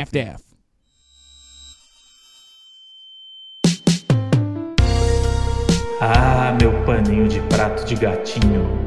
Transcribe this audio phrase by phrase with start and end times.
[0.00, 0.42] half-daff.
[6.02, 8.82] Ah, meu paninho de prato de gatinho.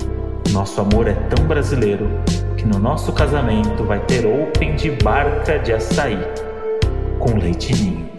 [0.51, 2.09] Nosso amor é tão brasileiro
[2.57, 6.17] que no nosso casamento vai ter open de barca de açaí
[7.19, 8.11] com leitinho.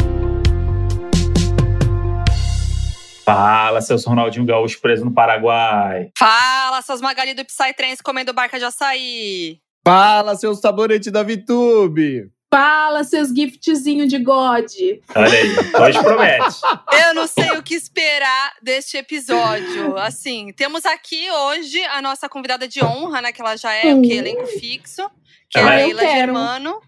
[3.25, 6.11] Fala, seus Ronaldinho Gaúcho preso no Paraguai.
[6.17, 9.59] Fala, seus Magali do Psytrance comendo barca de açaí.
[9.85, 12.31] Fala, seu sabonete da VTube!
[12.59, 14.71] Fala, seus giftzinhos de God.
[15.17, 16.61] Olha aí, hoje promete.
[17.09, 19.97] Eu não sei o que esperar deste episódio.
[19.99, 23.33] Assim, temos aqui hoje a nossa convidada de honra, né?
[23.33, 24.13] Que ela já é o que?
[24.13, 25.11] Elenco fixo.
[25.51, 26.01] Que é Ela a é- Leila.
[26.03, 26.81] Germano.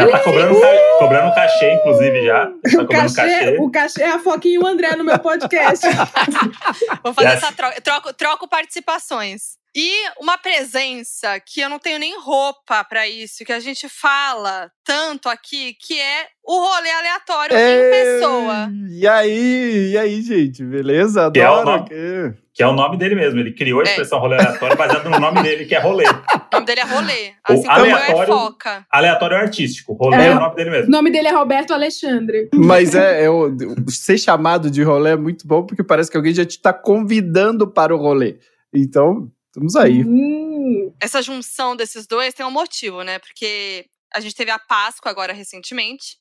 [0.00, 2.46] Já tá cobrando, ca- cobrando cachê, inclusive, já.
[2.46, 3.56] Tá O cachê, cachê.
[3.60, 5.86] o cachê é a Foquinha e o André no meu podcast.
[7.04, 7.78] Vou fazer essa troca.
[7.82, 9.60] Troco, troco participações.
[9.74, 9.90] E
[10.20, 15.30] uma presença que eu não tenho nem roupa pra isso, que a gente fala tanto
[15.30, 18.70] aqui, que é o rolê aleatório em pessoa.
[18.90, 21.30] E aí, e aí, gente, beleza?
[21.30, 21.70] Que é o Adoro.
[21.78, 23.40] nome- que- Que é o nome dele mesmo.
[23.40, 23.86] Ele criou a É.
[23.86, 26.04] expressão rolê aleatório baseado no nome dele, que é rolê.
[26.06, 27.28] O nome dele é rolê.
[27.48, 28.86] O Assim como é aleatório- foca.
[28.90, 29.94] Aleatório artístico.
[29.94, 30.26] Rolê É.
[30.26, 30.90] é, o nome dele o mesmo.
[30.90, 32.50] nome dele é Roberto Alexandre.
[32.54, 33.56] Mas é, é o-
[33.88, 37.66] ser chamado de rolê é muito bom, porque parece que alguém já te tá convidando
[37.66, 38.36] para o rolê.
[38.74, 40.02] Então, estamos aí.
[40.02, 43.18] Hum, essa junção desses dois tem um motivo, né?
[43.18, 46.16] Porque a gente teve a Páscoa agora recentemente.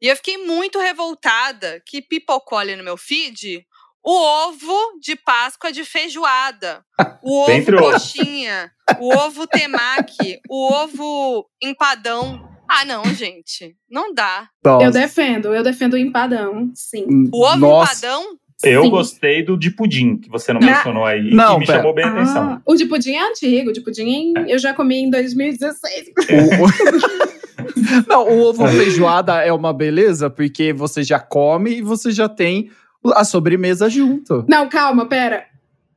[0.00, 3.64] E eu fiquei muito revoltada que pipocou ali no meu feed
[4.04, 6.84] o ovo de Páscoa de feijoada.
[7.22, 8.72] O ovo coxinha.
[8.98, 10.40] O ovo temaki.
[10.50, 12.50] O ovo empadão.
[12.68, 13.76] Ah, não, gente.
[13.88, 14.48] Não dá.
[14.64, 14.86] Nossa.
[14.86, 17.06] eu defendo, eu defendo o empadão, sim.
[17.32, 17.92] O ovo Nossa.
[17.92, 18.38] empadão?
[18.64, 18.90] Eu Sim.
[18.90, 20.68] gostei do de pudim, que você não Não.
[20.68, 21.78] mencionou aí, Não, que me pera.
[21.78, 22.42] chamou bem a atenção.
[22.54, 26.08] Ah, o de pudim é antigo, o de pudim eu já comi em 2016.
[26.08, 27.32] O- o-
[28.08, 32.70] Não, o ovo feijoada é uma beleza, porque você já come e você já tem
[33.14, 34.44] a sobremesa junto.
[34.48, 35.44] Não, calma, pera.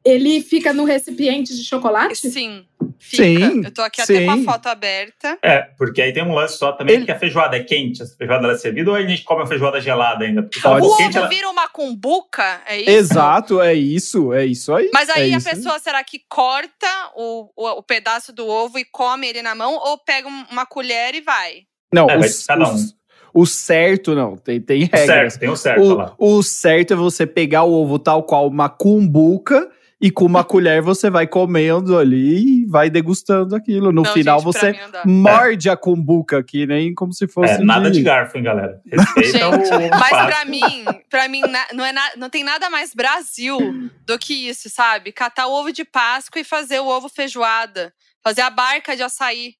[0.03, 2.15] Ele fica no recipiente de chocolate?
[2.29, 2.63] Sim.
[2.99, 3.23] Fica.
[3.23, 4.43] Sim, eu tô aqui até com a sim.
[4.45, 5.37] foto aberta.
[5.43, 8.05] É, porque aí tem um lance só também, Ele- que a feijoada é quente, a
[8.05, 10.43] feijoada é servida, ou a gente come a feijoada gelada ainda?
[10.43, 11.27] Porque Pode for O quente, ovo ela...
[11.27, 12.89] vira uma cumbuca, é isso?
[12.89, 14.89] Exato, é isso, é isso aí.
[14.93, 15.43] Mas aí é a aí.
[15.43, 19.73] pessoa, será que corta o, o, o pedaço do ovo e come ele na mão?
[19.75, 21.63] Ou pega um- uma colher e vai?
[21.93, 22.75] Não, É, o, vai cada um.
[22.75, 25.05] o- o certo não, tem, tem regras.
[25.05, 26.15] Certo, tem o certo lá.
[26.17, 29.69] O, o certo é você pegar o ovo tal qual uma cumbuca
[30.01, 33.91] e com uma colher você vai comendo ali e vai degustando aquilo.
[33.91, 34.75] No Não, final gente, você
[35.05, 38.81] morde a cumbuca aqui, nem como se fosse É, nada de garfo, hein, galera?
[38.85, 40.27] Respeita o Gente, ovo mas fácil.
[40.27, 41.41] pra mim, pra mim
[41.73, 43.57] não, é na- não tem nada mais Brasil
[44.05, 45.11] do que isso, sabe?
[45.11, 47.93] Catar o ovo de Páscoa e fazer o ovo feijoada.
[48.23, 49.53] Fazer a barca de açaí.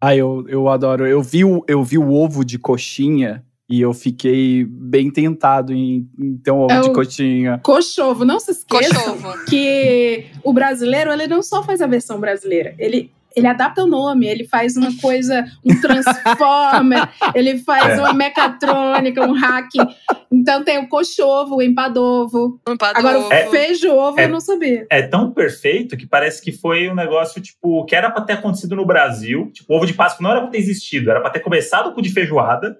[0.00, 1.06] Ah, eu, eu adoro.
[1.06, 6.08] Eu vi, o, eu vi o ovo de coxinha e eu fiquei bem tentado em,
[6.18, 7.60] em ter um ovo É de coxinha.
[7.62, 9.44] Cochovo, não se esqueçam Cochovo.
[9.46, 14.26] que o brasileiro, ele não só faz a versão brasileira, ele, ele adapta o nome,
[14.26, 18.00] ele faz uma coisa, um transformer, ele faz É.
[18.02, 19.86] uma mecatrônica, um hacking.
[20.30, 22.60] Então tem o cochovo, o empadovo.
[22.68, 23.00] Empadão.
[23.00, 24.86] Agora o É- feijovo é- eu não sabia.
[24.90, 28.76] É tão perfeito que parece que foi um negócio, tipo, que era pra ter acontecido
[28.76, 29.50] no Brasil.
[29.52, 32.00] Tipo, o ovo de Páscoa não era pra ter existido, era pra ter começado com
[32.00, 32.76] o de feijoada,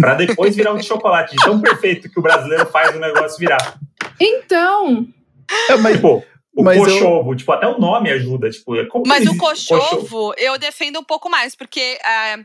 [0.00, 1.36] pra depois virar o de chocolate.
[1.36, 3.78] De tão perfeito que o brasileiro faz o negócio virar.
[4.20, 5.06] Então,
[5.70, 8.50] É, mas, Tipo, o Mas eu- cochovo, tipo, até o nome ajuda.
[8.50, 12.36] Tipo, é Mas o existe cochovo, eu defendo um pouco mais, porque é,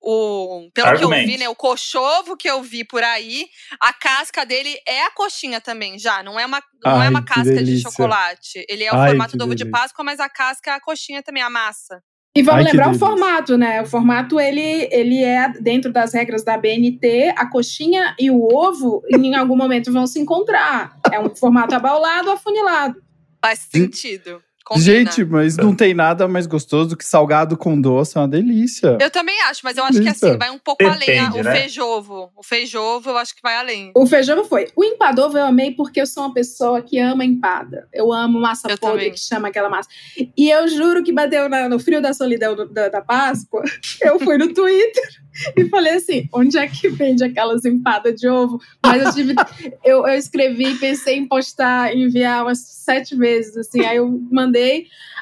[0.00, 1.48] o, pelo que eu vi, né?
[1.48, 3.46] O cochovo que eu vi por aí,
[3.80, 6.22] a casca dele é a coxinha também, já.
[6.22, 7.90] Não é uma, não é Ai, uma que casca de delícia.
[7.90, 8.64] chocolate.
[8.68, 9.80] Ele é o Ai, formato do ovo de delícia.
[9.80, 12.02] Páscoa, mas a casca é a coxinha também, a massa.
[12.34, 13.82] E vamos Ai, lembrar o formato, né?
[13.82, 19.02] O formato, ele, ele é, dentro das regras da BNT, a coxinha e o ovo,
[19.10, 20.98] em algum momento, vão se encontrar.
[21.12, 23.02] É um formato abaulado, afunilado.
[23.44, 24.42] Faz sentido.
[24.64, 24.84] Combina.
[24.84, 28.96] gente, mas não tem nada mais gostoso do que salgado com doce, é uma delícia.
[29.00, 30.28] Eu também acho, mas eu acho que Delícia.
[30.30, 31.54] assim, vai um pouco além Depende, a- o né?
[31.56, 32.30] feijovo.
[32.36, 33.92] O feijovo, eu acho que vai além.
[33.94, 34.68] O feijão foi.
[34.76, 37.88] O empadovo eu amei porque eu sou uma pessoa que ama empada.
[37.92, 39.12] Eu amo massa Eu podre, também.
[39.12, 39.88] que chama aquela massa.
[40.36, 43.62] E eu juro que bateu na- no frio da solidão do- da, da Páscoa.
[44.02, 45.02] Eu fui no Twitter
[45.56, 48.60] e falei assim: onde é que vende aquelas empadas de ovo?
[48.84, 49.34] Mas eu tive.
[49.84, 53.80] eu, eu escrevi, pensei em postar, enviar umas sete vezes, assim.
[53.84, 54.51] Aí eu mandei.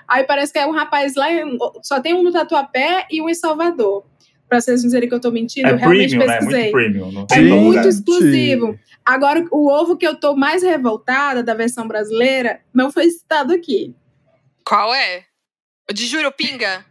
[0.09, 1.27] Aí parece que é um rapaz lá.
[1.83, 4.05] Só tem um no Tatuapé e um em Salvador.
[4.49, 6.37] Pra vocês dizerem que eu tô mentindo, É eu realmente premium, né?
[6.39, 6.61] pesquisei.
[6.63, 7.13] Muito premium.
[7.13, 8.79] Não É muito exclusivo.
[9.05, 13.95] Agora, o ovo que eu tô mais revoltada da versão brasileira não foi citado aqui.
[14.65, 15.25] Qual é?
[15.89, 16.85] O de Jurupinga?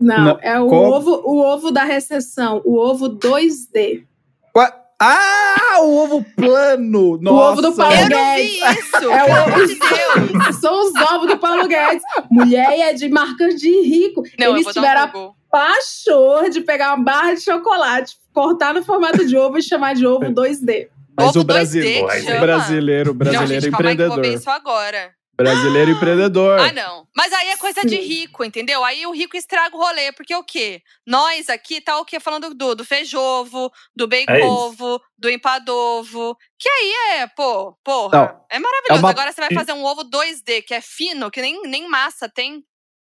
[0.00, 4.04] Não, Não, é o ovo, o ovo da recessão, o ovo 2D.
[4.52, 7.18] Qua- Ah, o ovo plano!
[7.20, 7.52] Nossa.
[7.52, 8.78] ovo do Paulo Eu não vi Guedes.
[8.78, 10.56] isso, É pelo o- amor de Deus.
[10.60, 12.02] São os ovos do Paulo Guedes.
[12.30, 14.22] Mulher é de marcas de rico.
[14.38, 18.16] Não, eu Eles vou tiveram dar a um pachor de pegar uma barra de chocolate,
[18.32, 20.88] cortar no formato de ovo e chamar de ovo 2D.
[21.16, 22.40] Mas Ovo o brasileiro, 2D que o chama?
[22.40, 24.40] brasileiro, o Não, brasileiro gente, calma aí que eu vou ver empreendedor.
[24.40, 25.10] isso agora.
[25.36, 26.60] Brasileiro empreendedor.
[26.60, 27.06] Ah, não.
[27.14, 28.84] Mas aí é coisa de rico, entendeu?
[28.84, 30.80] Aí o rico estraga o rolê, porque o quê?
[31.06, 32.20] Nós aqui tá o quê?
[32.20, 36.36] Falando do, do feijovo, do bacon-ovo, do empadovo.
[36.58, 38.18] Que aí é, pô, porra.
[38.18, 39.00] Não, é maravilhoso.
[39.00, 42.28] uma- Agora você vai fazer um ovo 2D, que é fino, que nem, nem massa
[42.28, 42.64] tem.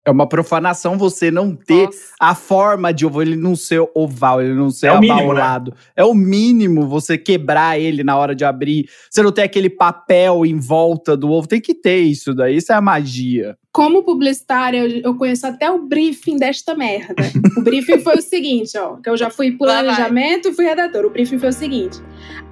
[0.05, 2.13] É uma profanação você não ter Nossa.
[2.19, 5.73] a forma de ovo, ele não ser oval, ele não ser É mínimo, abaulado.
[5.95, 8.87] É o mínimo você quebrar ele na hora de abrir.
[9.09, 11.47] Você não tem aquele papel em volta do ovo.
[11.47, 12.57] Tem que ter isso daí.
[12.57, 13.57] Isso é a magia.
[13.75, 17.29] Como publicitária, eu- conheço até o briefing desta merda.
[17.57, 21.03] O briefing foi o seguinte, ó, que eu já fui planejamento e fui redator.
[21.03, 21.99] O briefing foi o seguinte: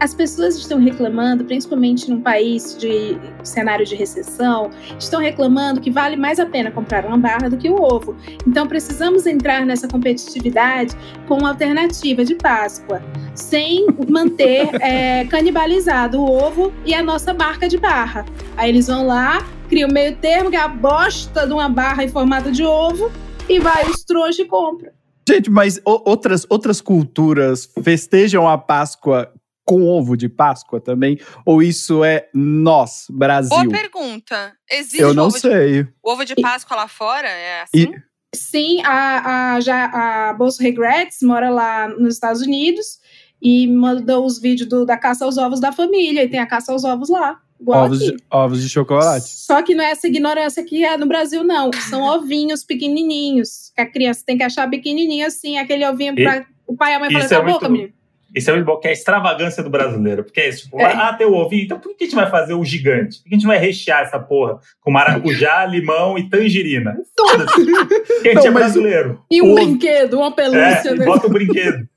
[0.02, 6.18] as pessoas estão reclamando, principalmente num país de cenário de recessão, estão reclamando que vale
[6.18, 8.18] mais a pena comprar uma barra do que o ovo.
[8.46, 10.94] Então precisamos entrar nessa competitividade
[11.26, 13.02] com uma alternativa de Páscoa,
[13.34, 18.26] sem manter é, canibalizado o ovo e a nossa marca de barra.
[18.58, 22.04] Aí eles vão lá, cria o meio termo, que é a bosta de uma barra
[22.04, 23.12] em formato de ovo,
[23.50, 24.94] e vai os trouxas e compra.
[25.28, 29.32] Gente, mas o- outras, outras culturas festejam a Páscoa
[29.66, 31.18] com ovo de Páscoa também?
[31.46, 33.70] Ou isso é nós, Boa Brasil?
[33.70, 34.54] pergunta.
[34.70, 35.88] Existe Eu não ovo, de, sei.
[36.04, 37.28] ovo de Páscoa lá fora?
[37.30, 37.94] É E- assim?
[38.36, 39.86] Sim, a, a, já,
[40.30, 43.00] a Bolsa Regrets mora lá nos Estados Unidos
[43.42, 46.72] e mandou os vídeos do- da caça aos ovos da família, e tem a caça
[46.72, 47.40] aos ovos lá.
[47.64, 48.12] Igual Ovos aqui.
[48.18, 49.26] de, ovos de chocolate.
[49.30, 51.72] Só que não é essa ignorância que é no Brasil, não.
[51.90, 56.46] São ovinhos pequenininhos, que a criança tem que achar pequenininho assim, aquele ovinho E- pra
[56.68, 57.94] o pai e a mãe isso é boca, muito- menino.
[58.36, 60.24] Isso é muito bom, que é a extravagância do brasileiro.
[60.24, 60.86] Porque é isso, tipo, É.
[60.92, 63.20] ah, tem o ovinho, então por que a gente vai fazer o gigante?
[63.22, 66.98] Por que a gente vai rechear essa porra com maracujá, limão e tangerina?
[67.18, 67.54] Foda-se.
[67.64, 69.22] Porque a gente Não, é brasileiro.
[69.30, 71.06] E um O- brinquedo, uma pelúcia, É, e né?
[71.06, 71.88] bota o brinquedo.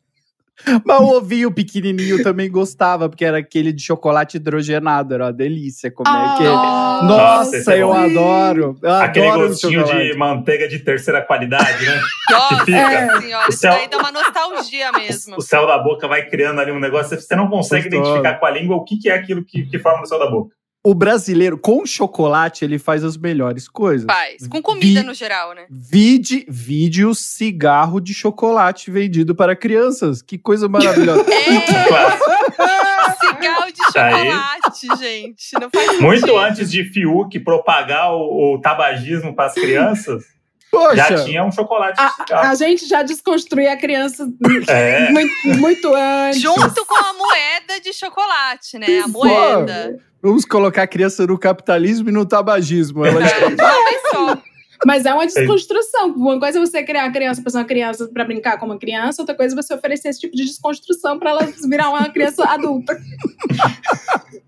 [0.85, 5.14] Mas o ovinho pequenininho também gostava, porque era aquele de chocolate hidrogenado.
[5.14, 7.08] Era uma delícia comer Ah, aquele.
[7.08, 8.76] nossa, é eu adoro.
[8.82, 12.00] Eu Aquele adoro o gostinho de manteiga de terceira qualidade, né?
[12.31, 13.20] Nossa fica.
[13.20, 15.37] senhora, O isso céu- daí dá uma nostalgia mesmo.
[15.37, 18.03] O céu da boca vai criando ali um negócio, você não consegue Gostoso.
[18.11, 20.29] identificar com a língua o que, que é aquilo que, que forma no céu da
[20.31, 20.56] boca.
[20.88, 24.06] O brasileiro, com chocolate, ele faz as melhores coisas.
[24.06, 24.46] Faz.
[24.46, 25.62] Com comida Vi- no geral, né?
[25.68, 30.22] Vide, vide o cigarro de chocolate vendido para crianças.
[30.22, 31.24] Que coisa maravilhosa.
[31.28, 34.26] É, cigarro de Tá aí.
[34.30, 35.52] chocolate, gente.
[35.60, 36.38] Não faz Muito sentido.
[36.38, 40.24] antes de Fiuk propagar o, o tabagismo para as crianças,
[40.70, 44.28] Poxa, já tinha um chocolate A, a gente já desconstruiu a criança
[44.68, 45.10] É.
[45.10, 46.40] muito, muito antes.
[46.40, 49.00] Junto com a moeda de chocolate, né?
[49.00, 49.24] A Pô.
[49.24, 49.98] moeda.
[50.22, 53.04] vamos colocar a criança no capitalismo e no tabagismo.
[53.06, 54.38] Ela já- É, de uma vez só.
[54.86, 56.12] Mas é uma desconstrução.
[56.12, 58.78] Uma coisa é você criar a criança para ser uma criança para brincar como uma
[58.78, 62.44] criança, outra coisa é você oferecer esse tipo de desconstrução para ela virar uma criança
[62.48, 62.96] adulta.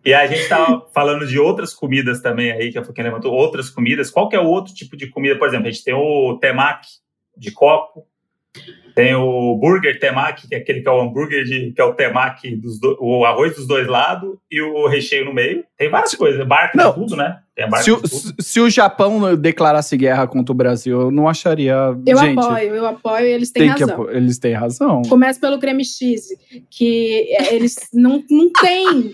[0.05, 3.69] E a gente tava falando de outras comidas também aí, que a Foquinha levantou, outras
[3.69, 4.11] comidas.
[4.11, 5.37] Qual que é o outro tipo de comida?
[5.37, 6.89] Por exemplo, a gente tem o temaki
[7.37, 8.07] de copo,
[8.95, 11.95] tem o burger temaki, que é aquele que é o hambúrguer, de, que é o
[11.95, 15.63] temaki, dos do- o arroz dos dois lados e o recheio no meio.
[15.77, 16.89] Tem várias coisas, barca Não.
[16.91, 17.39] de tudo, né?
[17.83, 18.35] Se, o- de tudo.
[18.43, 21.75] se o Japão declarasse guerra contra o Brasil, eu não acharia.
[22.07, 23.95] Eu gente, apoio, eu apoio e eles têm tem que razão.
[24.03, 25.03] apo- eles têm razão.
[25.09, 26.37] Começa pelo creme cheese,
[26.71, 29.13] que é, eles não, não têm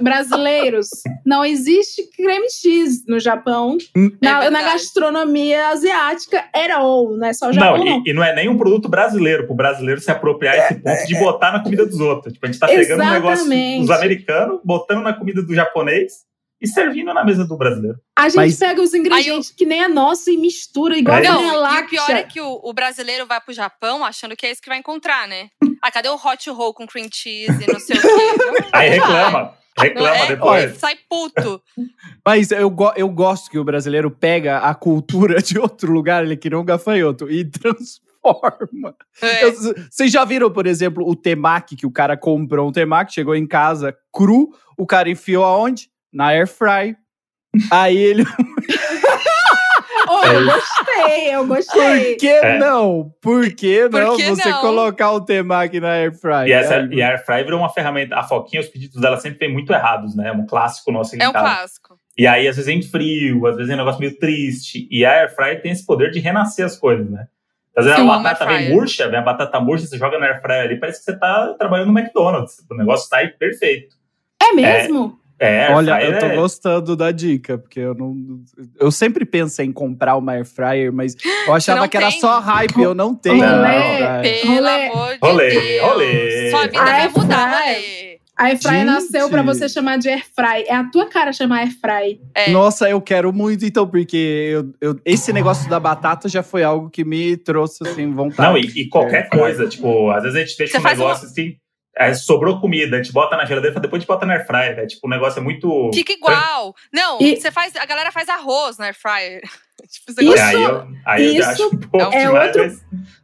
[0.00, 0.88] brasileiros.
[1.24, 3.76] Não existe creme cheese no Japão.
[3.96, 8.02] É Na, na gastronomia asiática, era ou, não é só o Japão, Não, não.
[8.06, 11.18] e, e não é nem um produto brasileiro, pro brasileiro se apropriar esse ponto de
[11.18, 12.32] botar na comida dos outros.
[12.32, 13.80] Tipo, a gente tá pegando um negócio Exatamente.
[13.80, 16.24] dos americanos, botando na comida do japonês
[16.60, 17.98] e servindo na mesa do brasileiro.
[18.16, 21.26] A gente Mas- pega os ingredientes que nem a nossa e mistura, igual É.
[21.26, 24.46] a Não, e o pior é que o, o brasileiro vai pro Japão achando que
[24.46, 25.48] é isso que vai encontrar, né?
[25.82, 28.08] Ah, cadê o hot roll com cream cheese e não sei o quê?
[28.72, 30.78] Aí reclama, reclama É, depois.
[30.78, 31.60] Sai puto.
[32.24, 36.36] Mas eu, go- eu gosto que o brasileiro pega a cultura de outro lugar, ele
[36.36, 37.44] que não um gafanhoto, e
[38.22, 38.94] transforma.
[39.20, 39.44] É.
[39.44, 39.52] Eu-
[39.90, 43.46] Vocês já viram, por exemplo, o temaki, que o cara comprou um temaki, chegou em
[43.46, 45.90] casa cru, o cara enfiou aonde?
[46.14, 46.96] Na air fry.
[47.70, 48.24] Aí ele.
[50.06, 52.16] Oh, eu gostei, eu Por gostei.
[52.16, 52.58] que É.
[52.58, 53.10] não?
[53.22, 54.60] Por que Por não que você não?
[54.60, 56.48] colocar o temaki na air fry?
[56.48, 58.14] E, essa, Aí- e a Air Fry virou uma ferramenta.
[58.14, 60.28] A Foquinha, os pedidos dela sempre vem muito errados, né?
[60.28, 61.44] É um clássico nosso É um casa.
[61.56, 61.98] clássico.
[62.18, 64.86] E aí, às vezes, é em frio, às vezes é um negócio meio triste.
[64.90, 67.26] E a Air Fry tem esse poder de renascer as coisas, né?
[67.74, 70.40] Às vezes Eu a batata vem murcha, vem a batata murcha, você joga no air
[70.42, 72.58] fryer ali, parece que você tá trabalhando no McDonald's.
[72.70, 73.96] O negócio sai perfeito.
[74.40, 75.18] É mesmo?
[75.20, 78.14] É, air Olha, eu tô é- gostando da dica, porque eu não.
[78.78, 81.14] Eu sempre pensei em comprar uma air fryer, mas
[81.46, 82.20] eu achava não que era tem?
[82.20, 83.36] só hype, eu não tenho.
[83.36, 83.48] Rolê.
[83.48, 84.22] uma.
[84.22, 84.86] Pelo Rolê.
[84.86, 85.82] amor de Rolê, Deus.
[85.90, 86.50] rolê.
[86.50, 88.04] Sua vida Air vai mudar, rolê.
[88.36, 90.64] A Airfry nasceu pra você chamar de Airfry.
[90.66, 92.20] É a tua cara chamar Airfry.
[92.34, 92.50] É.
[92.50, 96.90] Nossa, eu quero muito, então, porque eu, eu- esse negócio da batata já foi algo
[96.90, 98.48] que me trouxe, assim, vontade.
[98.50, 101.54] Não, e, e qualquer coisa, tipo, às vezes a gente deixa Você um negócio assim,
[101.96, 104.76] é, sobrou comida, a gente bota na geladeira, depois a gente bota na air fryer,
[104.76, 104.86] né?
[104.86, 105.90] Tipo, o negócio é muito...
[105.94, 106.74] Fica igual.
[106.92, 107.74] Não, E- você faz.
[107.76, 109.42] A galera faz arroz na air fryer.
[109.88, 112.62] tipo, Isso- É, aí eu, aí eu já isso acho um pouco é demais, outro-
[112.90, 113.14] mas-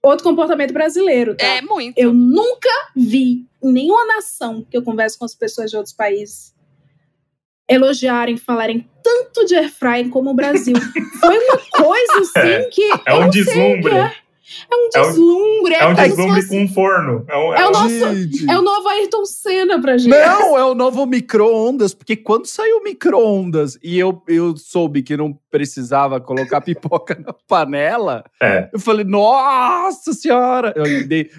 [0.00, 1.44] Outro comportamento brasileiro, tá?
[1.44, 1.98] É muito.
[1.98, 6.54] Eu nunca vi em nenhuma nação que eu converso com as pessoas de outros países
[7.68, 10.74] elogiarem, falarem tanto de airfryer como o Brasil.
[11.20, 13.92] Foi uma coisa assim que É eu um deslumbre.
[14.70, 14.74] É.
[14.74, 15.74] É um É um- deslumbre.
[15.74, 17.24] É um como se deslumbre fosse- com um forno.
[17.28, 18.50] É, um, É o um- nosso-.
[18.50, 20.10] É o novo Ayrton Senna pra gente.
[20.10, 25.16] Não, é o novo micro-ondas, porque quando saiu o micro-ondas e eu, eu soube que
[25.16, 28.68] não precisava colocar pipoca na panela, É.
[28.72, 30.72] eu falei, nossa senhora!
[30.76, 31.30] Eu dei-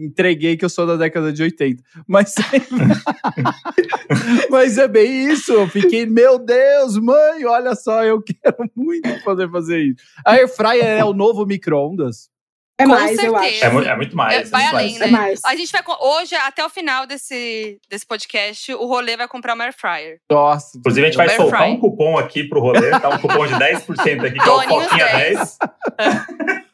[0.00, 1.82] entreguei que eu sou da década de 80.
[2.06, 2.34] Mas,
[4.50, 5.52] mas é bem isso.
[5.52, 9.96] Eu fiquei, meu Deus, mãe, olha só, eu quero muito poder fazer isso.
[10.24, 12.28] A Air Fryer é o novo micro-ondas?
[12.80, 13.38] É Com mais, eu certeza.
[13.38, 13.64] acho.
[13.64, 14.34] É, mu- é muito mais.
[14.34, 15.00] É, é vai muito além, mais.
[15.00, 15.06] né?
[15.06, 15.40] É mais.
[15.44, 15.82] A gente vai.
[16.00, 20.20] Hoje, até o final desse, desse podcast, o rolê vai comprar uma air fryer.
[20.30, 20.78] Nossa.
[20.78, 23.08] Inclusive, a gente vai soltar um cupom aqui pro rolê, tá?
[23.08, 25.38] Um cupom de 10% aqui, que é o Foquinha 10.
[25.38, 25.58] 10.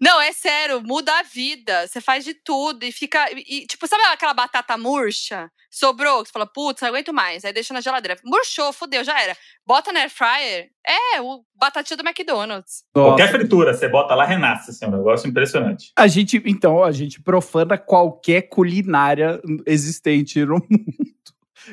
[0.00, 1.86] Não, é sério, muda a vida.
[1.86, 3.26] Você faz de tudo e fica.
[3.32, 5.50] E, tipo, sabe aquela batata murcha?
[5.70, 7.44] Sobrou, você fala, putz, não aguento mais.
[7.44, 8.16] Aí deixa na geladeira.
[8.24, 9.36] Murchou, fudeu, já era.
[9.66, 10.70] Bota na air fryer.
[10.86, 12.82] É, o batatinha do McDonald's.
[12.92, 14.70] Qualquer fritura, você bota lá, renasce.
[14.70, 15.92] Assim, é um negócio impressionante.
[15.96, 21.10] A gente, então, a gente profana qualquer culinária existente no mundo.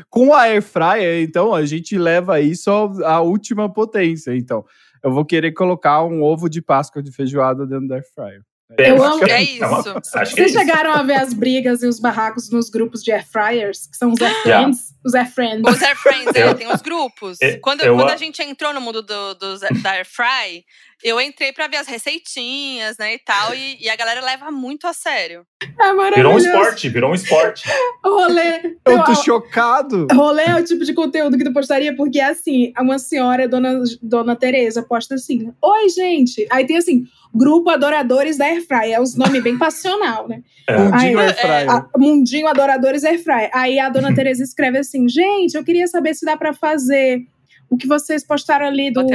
[0.10, 2.70] Com a air fryer, então, a gente leva isso
[3.06, 4.36] à última potência.
[4.36, 4.66] Então,
[5.04, 8.42] eu vou querer colocar um ovo de Páscoa de feijoada dentro da air fryer.
[8.78, 10.18] Eu amo- É uma- isso.
[10.18, 13.88] é Vocês chegaram a ver as brigas e os barracos nos grupos de air fryers,
[13.88, 14.94] que são os air friends?
[15.08, 15.62] Os air friends.
[15.74, 17.38] Os Air Friends, é, tem os grupos.
[17.42, 20.64] eu- quando eu- quando a gente entrou no mundo do, dos- da Air Fry,
[21.04, 23.54] eu entrei pra ver as receitinhas, né, e tal.
[23.54, 25.46] E, e a galera leva muito a sério.
[25.64, 26.46] É Virou um maravilhoso.
[26.48, 27.64] esporte, virou um esporte.
[28.04, 28.76] Rolê.
[28.86, 30.08] Eu tô chocado.
[30.12, 34.36] Rolê é o tipo de conteúdo que tu postaria, porque assim, uma senhora, dona, dona
[34.36, 36.46] Tereza, posta assim: Oi, gente.
[36.50, 38.92] Aí tem assim, grupo adoradores da Airfry.
[38.94, 40.42] É os nomes bem passional, né?
[40.68, 40.78] É.
[40.78, 41.70] Mundinho Aí- air fryer.
[41.72, 43.50] A- Mundinho Adoradores Airfry.
[43.54, 47.26] Aí a dona Tereza escreve assim: Gente, eu queria saber se dá pra fazer
[47.70, 49.06] o que vocês postaram ali do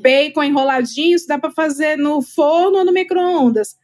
[0.00, 3.76] bacon enroladinho, se dá pra fazer no forno ou no micro-ondas.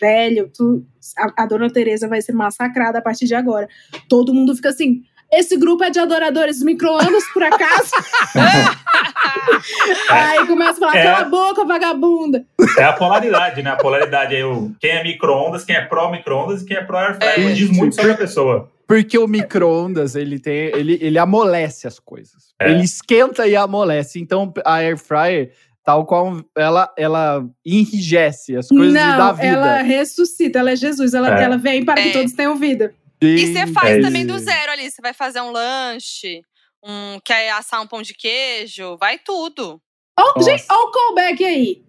[0.00, 0.86] Velho, tu,
[1.18, 3.68] a, a dona Tereza vai ser massacrada a partir de agora.
[4.08, 5.02] Todo mundo fica assim.
[5.30, 7.90] Esse grupo é de adoradores micro-ondas, por acaso?
[10.10, 11.02] Aí começa a falar, É.
[11.04, 12.44] cala a boca, vagabunda.
[12.78, 13.70] É a polaridade, né?
[13.70, 17.48] A polaridade é o quem é micro-ondas, quem é pró-micro-ondas e quem é pró-air fryer.
[17.50, 17.52] É.
[17.52, 18.70] Diz muito sobre a pessoa.
[18.86, 20.54] Porque o micro-ondas, ele tem.
[20.74, 22.54] Ele, ele amolece as coisas.
[22.60, 22.70] É.
[22.70, 24.18] Ele esquenta e amolece.
[24.18, 25.52] Então, a air fryer,
[25.84, 29.46] tal qual ela, ela enrijece as coisas e dá Não, vida.
[29.46, 31.44] ela ressuscita, ela é Jesus, ela, É.
[31.44, 32.12] ela vem para que É.
[32.12, 32.94] todos tenham vida.
[33.20, 34.88] E você faz É também do zero ali.
[34.90, 36.40] Você vai fazer um lanche,
[36.84, 39.80] um, quer assar um pão de queijo, vai tudo.
[40.18, 40.50] Nossa.
[40.50, 41.82] gente, ó o callback aí.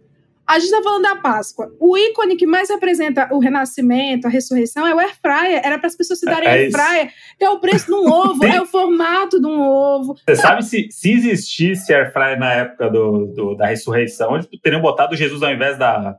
[0.48, 1.72] A gente tá falando da Páscoa.
[1.80, 5.62] O ícone que mais representa o renascimento, a ressurreição, é o air fryer.
[5.64, 7.14] Era para as pessoas se darem É air fryer.
[7.38, 10.16] Que é o preço de um ovo, é o formato de um ovo.
[10.28, 14.82] Você sabe se, se existisse air fryer na época do, do- da ressurreição, eles teriam
[14.82, 16.18] botado Jesus ao invés da,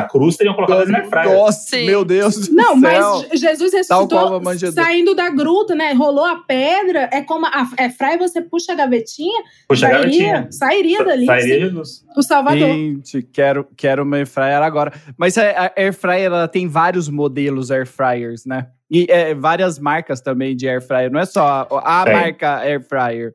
[0.00, 1.34] da cruz, teriam colocado ele na air fryer.
[1.34, 1.86] Nossa, Sim.
[1.86, 3.24] meu Deus do Não, céu.
[3.30, 4.40] mas Jesus a ressuscitou
[4.72, 5.92] saindo da gruta, né?
[5.92, 7.08] Rolou a pedra.
[7.12, 10.48] É como a air fryer, você puxa a gavetinha, Puxa, sairia, garotinha.
[10.50, 11.26] sairia dali.
[11.26, 12.04] Sairia sim, Jesus.
[12.16, 12.58] o Salvador.
[12.58, 14.92] Gente, quero, quero uma air fryer agora.
[15.16, 18.68] Mas a, a air fryer, ela tem vários modelos air fryers, né?
[18.90, 21.10] E é, várias marcas também de air fryer.
[21.10, 23.34] Não é só a, a marca air fryer.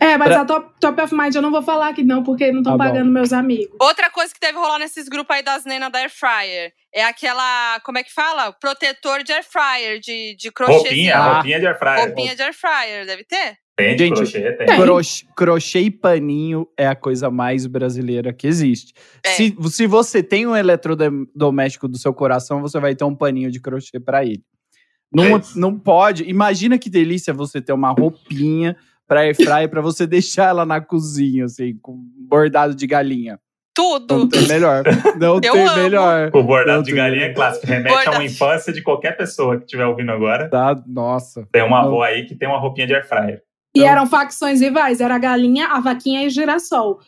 [0.00, 2.52] É, mas Pra- a top, top of Mind eu não vou falar aqui não, porque
[2.52, 2.90] não estão Tá bom.
[2.92, 3.74] pagando meus amigos.
[3.80, 7.80] Outra coisa que deve rolar nesses grupos aí das nenas da Air Fryer é aquela,
[7.80, 8.52] como é que fala?
[8.52, 10.72] Protetor de Air Fryer, de, de crochê.
[10.72, 11.34] Roupinha, Ah.
[11.34, 12.06] roupinha de air fryer.
[12.06, 13.56] Roupinha de Air Fryer, deve ter?
[13.76, 14.66] Tem de Gente, crochê, tem.
[14.66, 18.92] Crochê, crochê e paninho é a coisa mais brasileira que existe.
[19.24, 19.30] É.
[19.30, 23.60] Se, se você tem um eletrodoméstico do seu coração, você vai ter um paninho de
[23.60, 24.42] crochê pra ele.
[25.12, 26.24] Não, É não pode.
[26.24, 28.76] Imagina que delícia você ter uma roupinha
[29.08, 31.96] pra air fryer pra você deixar ela na cozinha, assim, com
[32.28, 33.40] bordado de galinha.
[33.74, 34.18] Tudo.
[34.18, 34.82] Não tem melhor.
[35.20, 35.76] Não Eu tem amo.
[35.82, 36.30] melhor.
[36.34, 37.34] O bordado Não de galinha é melhor.
[37.36, 37.66] clássico.
[37.66, 38.24] Remete a uma Bordado.
[38.24, 40.48] infância de qualquer pessoa que estiver ouvindo agora.
[40.50, 40.80] Tá?
[40.86, 41.48] Nossa.
[41.52, 43.42] Tem uma avó aí que tem uma roupinha de air fryer.
[43.74, 46.98] E Então- eram facções rivais, era a galinha, a vaquinha e o girassol.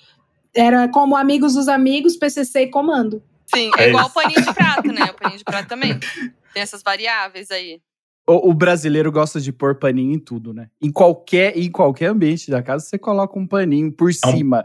[0.54, 3.20] Era como amigos dos amigos, PCC e comando.
[3.52, 5.04] Sim, é É igual o paninho de prato, né?
[5.10, 5.98] O paninho de prato também.
[6.54, 7.80] Tem essas variáveis aí.
[8.28, 10.68] O, o brasileiro gosta de pôr paninho em tudo, né?
[10.80, 14.64] Em qualquer, em qualquer ambiente da casa, você coloca um paninho por um- cima.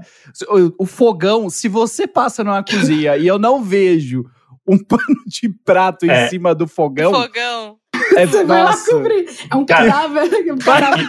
[0.77, 4.23] O, o fogão, se você passa numa cozinha e eu não vejo
[4.67, 6.27] um pano de prato em É.
[6.27, 7.77] cima do fogão, Fogão.
[8.17, 8.91] É Você vai lá nossa.
[8.91, 9.25] cobrir.
[9.51, 9.91] É um Cara.
[9.91, 10.29] cadáver.
[10.51, 11.07] Um cadáver.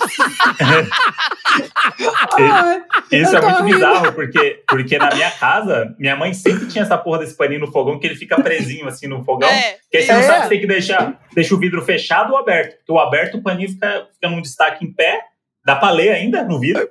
[2.38, 3.74] Ah, Isso é muito rindo.
[3.74, 7.72] bizarro, porque, porque na minha casa, minha mãe sempre tinha essa porra desse paninho no
[7.72, 9.48] fogão, que ele fica presinho assim no fogão.
[9.48, 9.76] É.
[9.90, 10.22] Que aí você não É.
[10.24, 12.76] sabe se tem que deixar deixa o vidro fechado ou aberto.
[12.78, 15.20] Porque o aberto, o paninho fica, fica num destaque em pé,
[15.64, 16.86] dá pra ler ainda no vidro.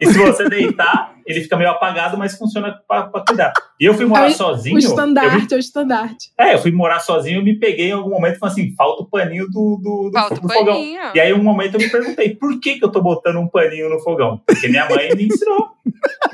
[0.00, 3.52] E se você deitar, ele fica meio apagado, mas funciona pra, pra cuidar.
[3.80, 4.76] E eu fui morar É o- sozinho.
[4.76, 6.30] o eu me- estandarte, é o estandarte.
[6.38, 9.02] é, eu fui morar sozinho, eu me peguei em algum momento e falei assim: falta
[9.02, 10.74] o paninho do, do, do, Falta o do fogão.
[10.74, 11.00] paninho.
[11.14, 13.90] E aí, um momento eu me perguntei, por que, que eu tô botando um paninho
[13.90, 14.40] no fogão?
[14.46, 15.68] Porque minha mãe me ensinou.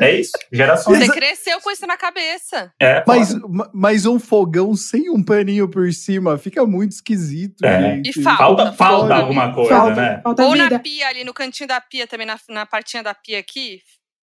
[0.00, 0.98] É isso, gerações.
[0.98, 2.72] Você cresceu com isso na cabeça.
[2.80, 3.34] É, Mas,
[3.72, 8.00] mas um fogão sem um paninho por cima fica muito esquisito, É.
[8.04, 8.38] E falta.
[8.42, 10.20] falta, falta alguma coisa, Falta, né?
[10.22, 13.38] falta Ou na pia ali, no cantinho da pia também, na, na partinha da pia
[13.38, 13.80] aqui.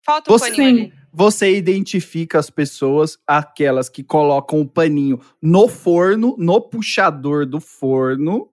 [0.07, 0.93] Falta um Você- paninho ali.
[1.11, 8.49] Você identifica as pessoas, aquelas que colocam o paninho no forno, no puxador do forno,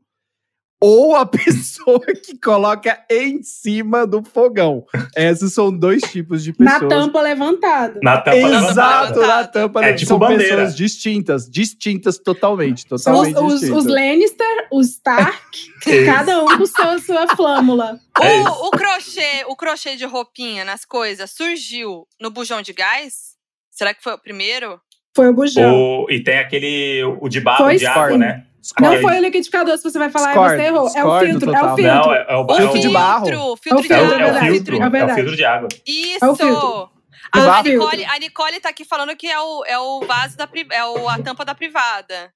[0.86, 4.84] ou a pessoa que coloca em cima do fogão.
[5.16, 6.88] Esses são dois tipos de Na pessoas.
[6.90, 7.98] tampa levantada.
[8.02, 9.26] Na tampa Exato, levantada.
[9.26, 9.84] na tampa.
[9.84, 10.44] É da- tipo são bandeira.
[10.56, 13.78] pessoas distintas, distintas totalmente, os, totalmente os, distintas.
[13.78, 15.58] os Lannister, os Stark,
[16.04, 17.98] cada um com sua, sua flâmula.
[18.20, 18.40] É.
[18.42, 23.34] O, o crochê, o crochê de roupinha nas coisas surgiu no bujão de gás?
[23.70, 24.78] Será que foi o primeiro?
[25.14, 25.72] Foi o bujão.
[25.74, 28.44] O- e tem aquele, o de barro Foi de água, né?
[28.80, 29.02] Não Ok.
[29.02, 30.78] foi o liquidificador, se você vai falar, Discordo, você errou.
[30.86, 31.84] É o filtro, é o filtro.
[31.84, 33.26] Não, é, é o, O é o filtro de filtro, barro.
[33.58, 34.16] filtro de É É o o, água.
[34.16, 35.68] é o filtro, é é o filtro de água.
[35.86, 36.24] Isso!
[36.24, 36.90] É o filtro.
[37.32, 37.72] A, a, filtro.
[37.72, 41.08] Nicole, a Nicole tá aqui falando que é o, é o vaso da é o,
[41.08, 42.32] a tampa da privada.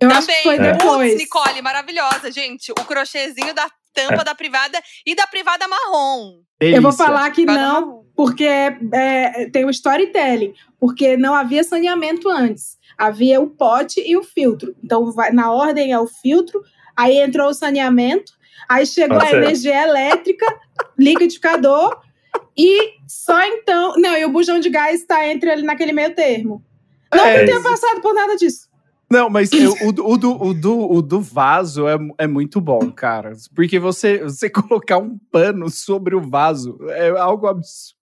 [0.00, 0.36] Eu acho Também.
[0.36, 0.72] que foi É.
[0.72, 1.10] depois.
[1.12, 2.70] Putz, Nicole, maravilhosa, gente.
[2.72, 6.40] O crochêzinho da tampa da privada e da privada marrom.
[6.60, 7.04] Eu vou Delícia.
[7.06, 8.04] falar que Privada não, marrom.
[8.14, 8.44] porque
[8.92, 10.54] é, tem o storytelling.
[10.78, 12.76] Porque não havia saneamento antes.
[12.96, 14.74] Havia o pote e o filtro.
[14.82, 16.62] Então, vai- na ordem é o filtro,
[16.96, 18.32] aí entrou o saneamento,
[18.68, 19.42] aí chegou Pode a ser.
[19.42, 20.46] energia elétrica,
[20.98, 22.00] liquidificador,
[22.56, 23.94] e só então.
[23.96, 26.62] Não, e o bujão de gás está entre ele naquele meio termo.
[27.14, 28.65] Não É, que eu tenha passado por nada disso.
[29.10, 32.60] Não, mas eu- o, do- o, do, o, do, o do vaso é, é muito
[32.60, 33.32] bom, cara.
[33.54, 37.96] Porque você, você colocar um pano sobre o vaso é algo absurdo.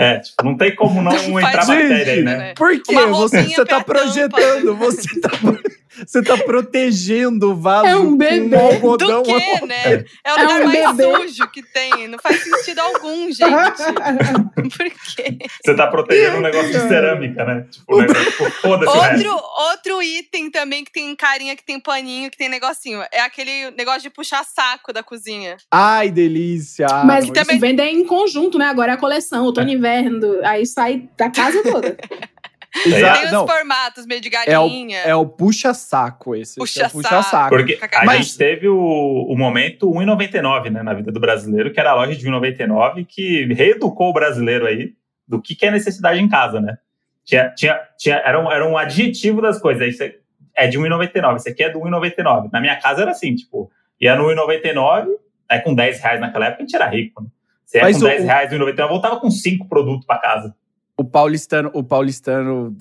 [0.00, 2.36] É, tipo, não tem como não Não entrar faz bactéria aí, né?
[2.36, 2.54] né?
[2.56, 5.30] Porque Uma você, você tá projetando, você tá,
[6.04, 8.56] você tá protegendo o vaso É um com bebê.
[8.56, 9.22] um algodão.
[9.22, 10.04] Do que, né?
[10.24, 11.28] É o É lugar um mais bebê.
[11.28, 12.08] sujo que tem.
[12.08, 13.44] Não faz sentido algum, gente.
[14.76, 15.38] Por quê?
[15.64, 17.66] Você tá protegendo um negócio de cerâmica, né?
[17.70, 19.28] Tipo, um negócio, foda-se o resto.
[19.28, 23.00] Outro, outro item também que tem carinha, que tem paninho, que tem negocinho.
[23.12, 25.56] É aquele negócio de puxar saco da cozinha.
[25.70, 26.86] Ai, delícia.
[27.04, 28.66] Mas também- isso vendem em conjunto, né?
[28.66, 30.40] Agora é a coleção, outono e inverno.
[30.44, 31.96] Aí sai da casa toda.
[32.86, 34.98] isso- Exato, tem os não, formatos meio de é o, galinha.
[35.00, 36.58] é o puxa-saco esse.
[36.58, 36.96] é Puxa-saco.
[37.02, 37.48] puxa-saco.
[37.56, 38.76] Porque a Mas- gente teve o,
[39.28, 43.44] o momento 1,99, né, na vida do brasileiro, que era a loja de 1,99, que
[43.54, 44.92] reeducou o brasileiro aí
[45.26, 46.76] do que, que é necessidade em casa, né?
[47.24, 49.82] Tinha, tinha, tinha, era, um, era um adjetivo das coisas.
[49.82, 50.18] Aí você,
[50.56, 52.50] é de 1,99, esse aqui é do 1,99.
[52.52, 53.70] Na minha casa era assim, tipo,
[54.00, 55.06] ia no 1,99,
[55.48, 57.28] aí com 10 reais naquela época a gente era rico, né?
[57.74, 60.54] Você ia Mas com o- 10 reais, 1,99, voltava com 5 produtos pra casa.
[60.96, 62.76] O paulistano, o paulistano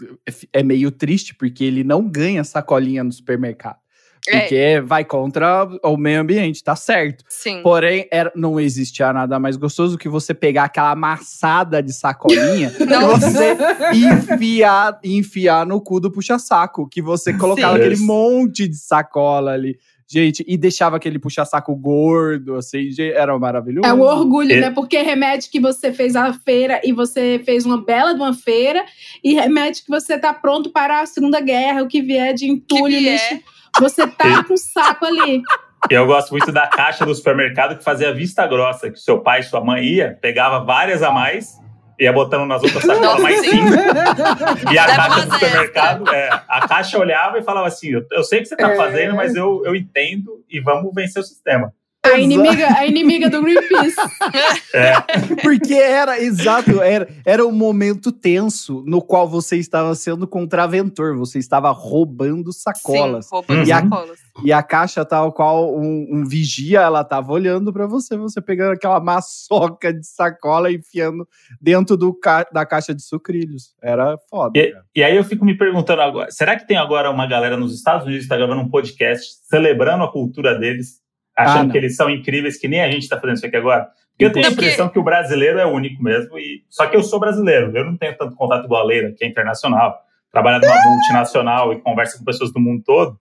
[0.53, 3.77] é meio triste porque ele não ganha sacolinha no supermercado.
[4.25, 7.25] É, Porque vai contra o meio ambiente, tá certo.
[7.27, 7.61] sim.
[7.61, 12.85] Porém, era, não existia nada mais gostoso que você pegar aquela amassada de sacolinha e
[12.85, 13.57] você
[13.93, 16.87] enfiar, enfiar no cu do puxa-saco.
[16.87, 17.81] Que você colocava Sim.
[17.83, 19.77] aquele monte de sacola ali.
[20.13, 23.87] Gente, e deixava aquele puxa-saco gordo, assim, era maravilhoso.
[23.87, 24.59] É um orgulho, É.
[24.59, 24.69] né?
[24.69, 28.85] Porque remete que você fez a feira e você fez uma bela de uma feira,
[29.23, 32.95] e remete que você tá pronto para a Segunda Guerra, o que vier de entulho,
[32.99, 33.13] vier.
[33.13, 33.43] lixo.
[33.79, 35.41] Você tá com o saco ali.
[35.89, 39.43] Eu gosto muito da caixa do supermercado que fazia vista grossa, que seu pai e
[39.43, 41.57] sua mãe ia, pegava várias a mais,
[42.03, 43.49] ia botando nas outras sacolas mais sim.
[43.51, 44.71] cinco.
[44.71, 48.39] E a caixa do supermercado, é, a caixa olhava e falava assim: eu, eu sei
[48.39, 48.75] o que você tá É.
[48.75, 51.73] fazendo, mas eu, eu entendo e vamos vencer o sistema.
[52.05, 53.95] A inimiga, a inimiga do Greenpeace.
[54.75, 54.95] É,
[55.43, 61.37] Porque era, exato, era, era um momento tenso no qual você estava sendo contraventor, você
[61.37, 63.25] estava roubando sacolas.
[63.27, 64.19] Sim, roubando E a- sacolas.
[64.43, 68.73] E a caixa tal qual um, um vigia, ela tava olhando pra você, você pegando
[68.73, 71.27] aquela maçoca de sacola e enfiando
[71.61, 73.75] dentro do ca- da caixa de sucrilhos.
[73.81, 74.59] Era foda.
[74.59, 77.75] E, e aí eu fico me perguntando agora, será que tem agora uma galera nos
[77.75, 81.02] Estados Unidos que está gravando um podcast celebrando a cultura deles,
[81.35, 81.71] achando não.
[81.71, 83.87] que eles são incríveis, que nem a gente está fazendo isso aqui agora?
[84.11, 87.01] Porque eu tenho a impressão que o brasileiro é único mesmo, e só que eu
[87.01, 89.99] sou brasileiro, eu não tenho tanto contato igual a Leila, que é internacional,
[90.31, 93.17] trabalha numa multinacional e conversa com pessoas do mundo todo.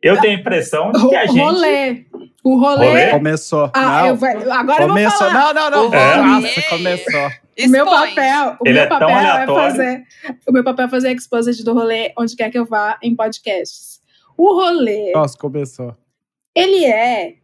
[0.00, 1.40] Eu tenho a impressão de que a gente...
[1.40, 2.04] Rolê.
[2.44, 2.88] O rolê.
[2.88, 3.10] Rolê?
[3.10, 3.70] Começou.
[3.72, 5.26] Ah, não, eu vou- agora começou.
[5.26, 5.54] eu vou falar.
[5.54, 5.94] Não, não, não.
[5.94, 6.16] É.
[6.16, 7.30] Nossa, começou.
[7.64, 10.02] O meu papel, o Ele meu é tão papel é fazer.
[10.46, 14.02] O meu papel é fazer exposed do rolê onde quer que eu vá em podcasts.
[14.36, 15.96] O rolê, Nossa, começou.
[16.54, 17.34] Ele é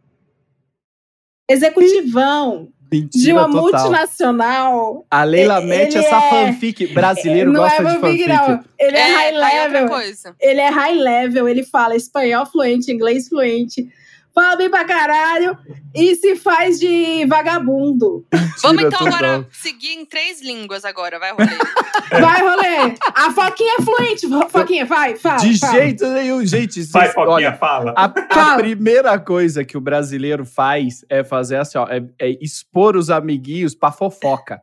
[1.48, 3.62] executivão Mentira de uma total.
[3.62, 5.06] multinacional.
[5.10, 6.88] A Leila Ele mete essa é- fanfic.
[6.88, 8.64] Brasileiro não gosta é de fanfic, não.
[8.78, 9.88] Ele é, high tá level.
[9.88, 10.36] coisa.
[10.40, 13.88] Ele é high level, ele fala espanhol fluente, inglês fluente,
[14.34, 15.56] fala bem pra caralho
[15.94, 18.24] e se faz de vagabundo.
[18.62, 21.46] Vamos então agora seguir em três línguas agora, vai rolê.
[22.10, 22.94] Vai, rolê.
[23.14, 24.26] A Foquinha é fluente.
[24.50, 25.36] Foquinha, vai, fala.
[25.38, 25.72] De fala.
[25.74, 26.82] jeito nenhum, gente.
[26.90, 27.94] Vai, vocês- Foquinha, olha, fala.
[27.96, 28.56] A, a Fala.
[28.56, 33.76] primeira coisa que o brasileiro faz é fazer assim, ó, é, é expor os amiguinhos
[33.76, 34.60] pra fofoca.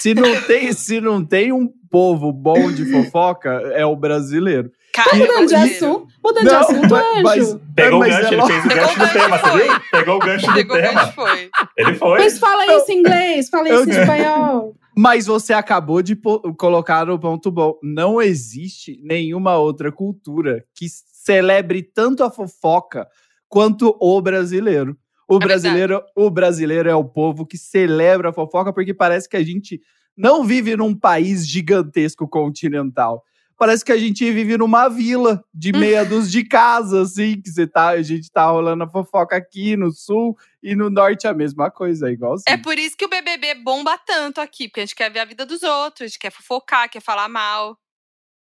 [0.00, 4.70] Se não tem, se não tem um povo bom de fofoca, é o brasileiro.
[4.92, 7.60] Cara, Mudando de assunto, mudando de assunto, mas- mas- anjo.
[7.74, 9.64] Pegou mas o gancho, é ele fez o gancho do Pegou o tema, gancho, você
[9.64, 9.80] viu?
[9.90, 11.02] Pegou o gancho do Pegou tema.
[11.02, 11.50] onde foi.
[11.76, 12.18] Ele foi.
[12.20, 14.76] Mas fala isso em inglês, fala isso em espanhol.
[14.96, 16.16] Mas você acabou de
[16.56, 17.74] colocar no ponto bom.
[17.82, 23.08] Não existe nenhuma outra cultura que celebre tanto a fofoca
[23.48, 24.96] quanto o brasileiro.
[25.28, 29.36] O É brasileiro, o brasileiro é o povo que celebra a fofoca porque parece que
[29.36, 29.80] a gente
[30.16, 33.24] não vive num país gigantesco continental.
[33.56, 37.66] Parece que a gente vive numa vila de meia dúzia de casas, assim, que você
[37.66, 41.34] tá, a gente tá rolando a fofoca aqui no sul e no norte é a
[41.34, 42.44] mesma coisa, é igualzinho.
[42.48, 45.24] É por isso que o BBB bomba tanto aqui, porque a gente quer ver a
[45.24, 47.78] vida dos outros, a gente quer fofocar, quer falar mal.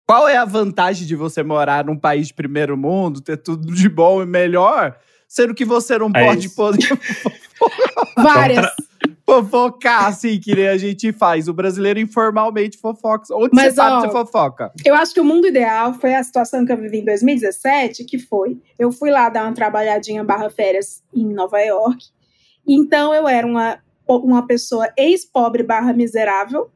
[0.06, 3.88] Qual é a vantagem de você morar num país de primeiro mundo, ter tudo de
[3.88, 6.89] bom e melhor, sendo que você não É pode poder
[8.18, 8.65] Várias.
[9.26, 11.48] fofocar assim que nem a gente faz?
[11.48, 13.26] O brasileiro informalmente fofoca.
[13.36, 14.72] Onde Mas, você sabe ó, você fofoca?
[14.84, 18.18] Eu acho que o mundo ideal foi a situação que eu vivi em 2017, que
[18.18, 22.08] foi, eu fui lá dar uma trabalhadinha barra férias em Nova York.
[22.68, 26.72] Então eu era uma, uma pessoa ex-pobre barra miserável,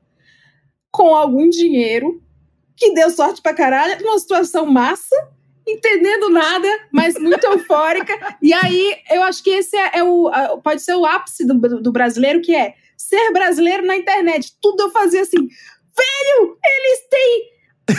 [0.91, 2.21] com algum dinheiro,
[2.75, 5.15] que deu sorte pra caralho, numa situação massa,
[5.67, 8.37] entendendo nada, mas muito eufórica.
[8.41, 10.29] E aí eu acho que esse é, é o,
[10.63, 14.53] pode ser o ápice do, do brasileiro, que é ser brasileiro na internet.
[14.61, 17.43] Tudo eu fazia assim, velho, eles têm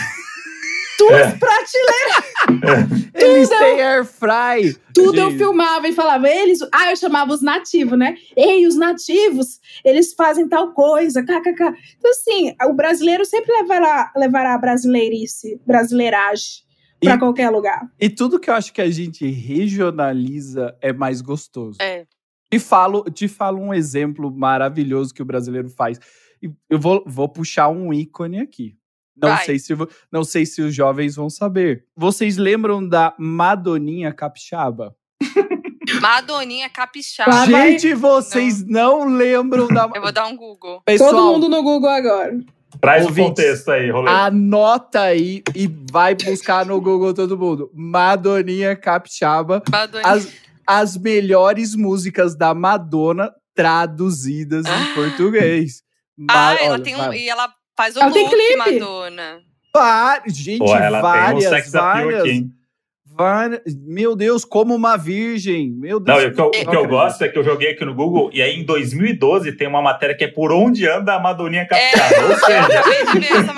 [0.99, 1.37] duas É.
[1.37, 3.05] prateleiras.
[3.15, 4.75] Eles têm air fry.
[4.93, 6.59] Tudo eu Gente, filmava e falava, eles.
[6.71, 8.15] Ah, eu chamava os nativos, né?
[8.35, 11.73] Ei, os nativos, eles fazem tal coisa, kkk.
[11.97, 16.64] Então, assim, o brasileiro sempre levará, levará a brasileirice, brasileiragem
[17.05, 17.89] pra E- qualquer lugar.
[17.99, 21.77] E tudo que eu acho que a gente regionaliza é mais gostoso.
[21.81, 22.05] É.
[22.51, 25.99] Te falo, te falo um exemplo maravilhoso que o brasileiro faz.
[26.69, 28.75] Eu vou, vou puxar um ícone aqui.
[29.17, 29.45] Não Vai.
[29.45, 29.73] sei, se,
[30.11, 31.85] não sei se os jovens vão saber.
[31.95, 34.95] Vocês lembram da Madoninha Capixaba?
[36.01, 37.45] Madoninha capixaba.
[37.45, 39.89] Gente, vocês não, lembram da.
[39.93, 40.81] Eu vou dar um Google.
[40.83, 42.37] Pessoal, Todo mundo no Google agora.
[42.81, 43.23] Traz Ouvintes.
[43.23, 44.09] o contexto aí, rolê.
[44.09, 47.71] anota aí e vai buscar no Google todo mundo.
[47.73, 49.63] Madoninha Capixaba.
[49.69, 50.07] Madoninha.
[50.11, 50.31] As,
[50.67, 55.81] as melhores músicas da Madonna traduzidas em português.
[56.29, 56.97] Ah, ela olha, tem um.
[56.99, 57.17] vai.
[57.17, 58.57] E ela faz o Ela look.
[58.57, 59.39] Madonna.
[59.73, 62.51] Va- gente, Pô, ela várias, tem um sex appeal várias, aqui, hein?
[63.15, 63.61] Várias.
[63.85, 65.71] Meu Deus, como uma virgem.
[65.71, 66.17] Meu Deus.
[66.23, 66.89] Não, o que, eu, o que eu acredito.
[66.89, 70.15] gosto é que eu joguei aqui no Google e aí em 2012 tem uma matéria
[70.15, 72.23] que é por onde anda a Madoninha Capixaba.
[72.23, 73.53] Ou Eu seja,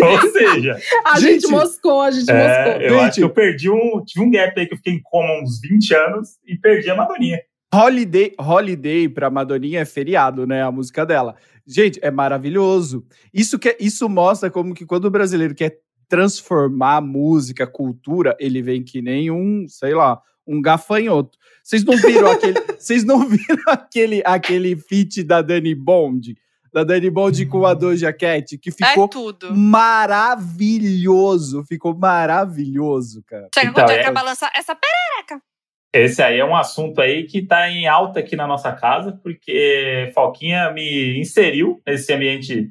[0.06, 2.82] ou seja, A Gente, gente, moscou, a gente é, moscou.
[2.82, 3.00] eu Gente.
[3.02, 4.02] acho que eu perdi um.
[4.04, 6.94] Tive um gap aí que eu fiquei em coma uns 20 anos e perdi a
[6.94, 7.38] Madoninha.
[7.72, 10.62] Holiday, Holiday pra Madoninha é feriado, né?
[10.62, 11.36] A música dela.
[11.66, 13.04] Gente, é maravilhoso.
[13.32, 15.78] Isso, que, isso mostra como que quando o brasileiro quer
[16.10, 21.38] transformar música, cultura, ele vem que nem um, sei lá, um gafanhoto.
[21.62, 26.36] Vocês não viram aquele, vocês não viram aquele, aquele feat da Dani Bond?
[26.72, 29.54] Da Dani Bond com a Doja Cat, que É ficou tudo.
[30.50, 31.64] maravilhoso.
[31.64, 33.48] Ficou maravilhoso, cara.
[33.54, 35.42] Chega Então, é- acaba lançar essa perereca.
[35.92, 40.12] Esse aí é um assunto aí que está em alta aqui na nossa casa, porque
[40.14, 42.70] Falquinha me inseriu nesse ambiente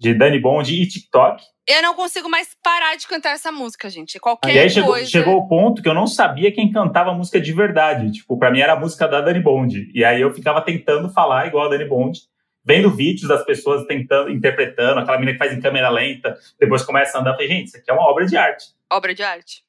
[0.00, 1.42] de Dani Bond e TikTok.
[1.68, 4.18] Eu não consigo mais parar de cantar essa música, gente.
[4.18, 5.08] Qualquer E aí chegou, coisa.
[5.08, 8.10] chegou o ponto que eu não sabia quem cantava a música de verdade.
[8.10, 9.90] Tipo, pra mim era a música da Dani Bond.
[9.94, 12.20] E aí eu ficava tentando falar igual a Dani Bond,
[12.64, 17.16] vendo vídeos das pessoas tentando, interpretando, aquela menina que faz em câmera lenta, depois começa
[17.16, 17.30] a andar.
[17.30, 18.64] Eu falei, gente, isso aqui é uma obra de arte.
[18.90, 19.62] Obra de arte.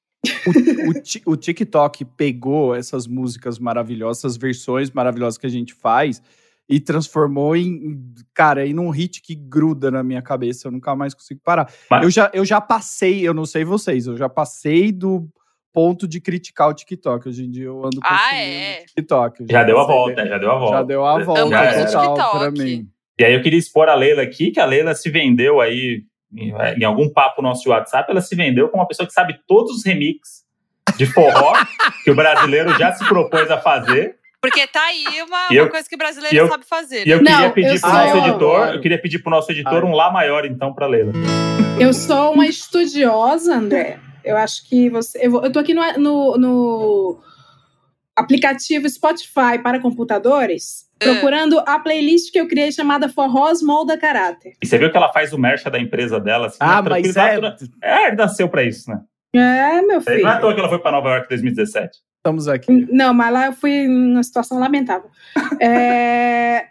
[0.47, 6.21] o, o o TikTok pegou essas músicas maravilhosas, essas versões maravilhosas que a gente faz
[6.69, 8.01] e transformou em,
[8.33, 11.69] cara, em um hit que gruda na minha cabeça, eu nunca mais consigo parar.
[11.89, 15.27] Mas- Eu, já, eu já passei, eu não sei vocês, eu já passei do
[15.73, 17.27] ponto de criticar o TikTok.
[17.27, 18.85] Hoje em dia eu ando Ah, consumindo é?
[18.85, 19.41] TikTok.
[19.41, 20.27] eu Já deu a volta, bem.
[20.27, 20.77] já deu a volta.
[20.77, 22.87] Já deu a volta total pra mim.
[23.19, 26.03] E aí eu queria expor a Leila aqui, que a Leila se vendeu aí
[26.35, 29.35] em, em algum papo nosso de WhatsApp, ela se vendeu como uma pessoa que sabe
[29.47, 30.43] todos os remixes
[30.97, 31.53] de forró
[32.03, 34.15] que o brasileiro já se propôs a fazer.
[34.43, 37.07] Porque tá aí uma, E eu- uma coisa que o brasileiro eu- sabe fazer.
[37.07, 39.19] E eu Não, queria eu pedir pro sou- nosso Ah, eu editor, eu queria pedir
[39.19, 41.13] pro nosso editor um lá maior então pra Leila.
[41.79, 43.99] Eu sou uma estudiosa, André.
[44.23, 45.25] Eu acho que você.
[45.25, 47.19] Eu, vou- eu tô aqui no, no, no
[48.15, 51.05] aplicativo Spotify para computadores, É.
[51.05, 54.53] procurando a playlist que eu criei chamada Forrós Molda Caráter.
[54.61, 57.13] E você viu que ela faz o mercha da empresa dela assim, Ah, né, mas
[57.13, 57.51] tranquilo, é.
[57.51, 58.99] tá É, ele nasceu pra isso, né?
[59.35, 60.27] É, meu Não filho.
[60.27, 61.97] é à toa que ela foi pra Nova York em 2017.
[62.23, 62.87] Estamos aqui.
[62.89, 65.11] Não, mas lá eu fui em uma situação lamentável.
[65.59, 66.69] É,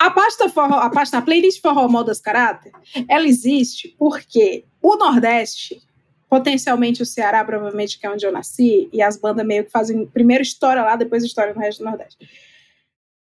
[0.00, 2.72] A pasta forró, a pasta, a playlist forró Moldas Caráter,
[3.08, 5.80] ela existe porque o Nordeste,
[6.28, 10.04] potencialmente o Ceará, provavelmente que é onde eu nasci, e as bandas meio que fazem
[10.06, 12.18] primeiro história lá, depois história no resto do Nordeste.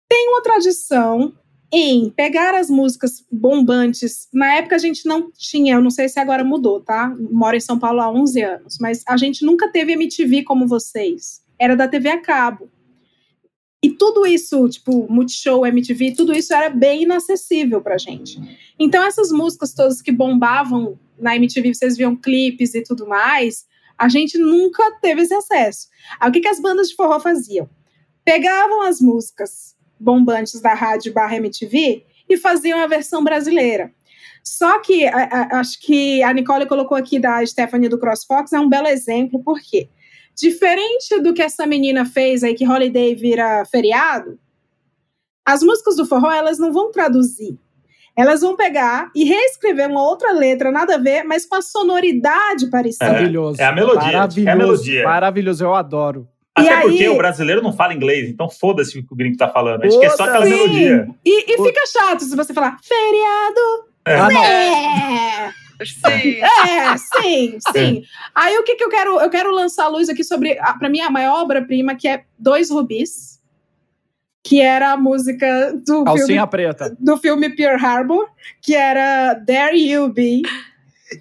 [0.10, 1.34] Tem uma tradição
[1.72, 4.28] em pegar as músicas bombantes.
[4.34, 7.16] Na época a gente não tinha, eu não sei se agora mudou, tá?
[7.32, 11.44] Moro em São Paulo há 11 anos, mas a gente nunca teve MTV como vocês.
[11.60, 12.70] Era da TV a cabo.
[13.82, 18.40] E tudo isso, tipo, Multishow, MTV, tudo isso era bem inacessível pra gente.
[18.78, 23.66] Então essas músicas todas que bombavam na MTV, vocês viam clipes e tudo mais,
[23.98, 25.88] a gente nunca teve esse acesso.
[26.20, 27.70] Aí o que, que as bandas de forró faziam?
[28.26, 33.92] Pegavam as músicas bombantes da rádio barra MTV e faziam a versão brasileira.
[34.44, 38.60] Só que a- a- acho que a Nicole colocou aqui da Stephanie do CrossFox é
[38.60, 39.90] um belo exemplo, por quê?
[40.36, 44.40] Diferente do que essa menina fez aí, que Holiday vira feriado,
[45.46, 47.58] as músicas do forró, elas não vão traduzir.
[48.18, 52.70] Elas vão pegar e reescrever uma outra letra, nada a ver, mas com a sonoridade
[52.70, 53.06] parecida.
[53.12, 53.62] Maravilhoso.
[53.62, 54.48] é a melodia, Maravilhoso.
[54.48, 55.04] é a melodia.
[55.04, 56.28] Maravilhoso, eu adoro.
[56.62, 59.38] E Até aí- porque o brasileiro não fala inglês, então foda-se o que o gringo
[59.38, 59.84] tá falando.
[59.84, 60.56] A gente quer só aquela Foda-se.
[60.56, 61.08] melodia.
[61.26, 63.89] E, e fica chato se você falar feriado.
[64.06, 64.43] Ah, não.
[64.43, 65.52] É,
[65.86, 66.41] Sim.
[66.41, 68.04] é, sim, sim.
[68.36, 69.19] Aí o que, que eu quero?
[69.19, 72.24] Eu quero lançar a luz aqui sobre, a- pra mim, a maior obra-prima, que é
[72.38, 73.39] Dois Rubis,
[74.43, 76.98] que era a música do filme Calcinha preta.
[77.00, 78.28] do filme Pearl Harbor,
[78.62, 80.41] que era There You Be,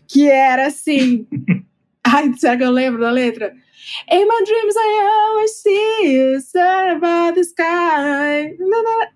[0.09, 1.27] que era assim.
[2.05, 3.53] Ai, será que eu lembro da letra?
[4.11, 8.55] In my dreams I always see you, sun above the sky.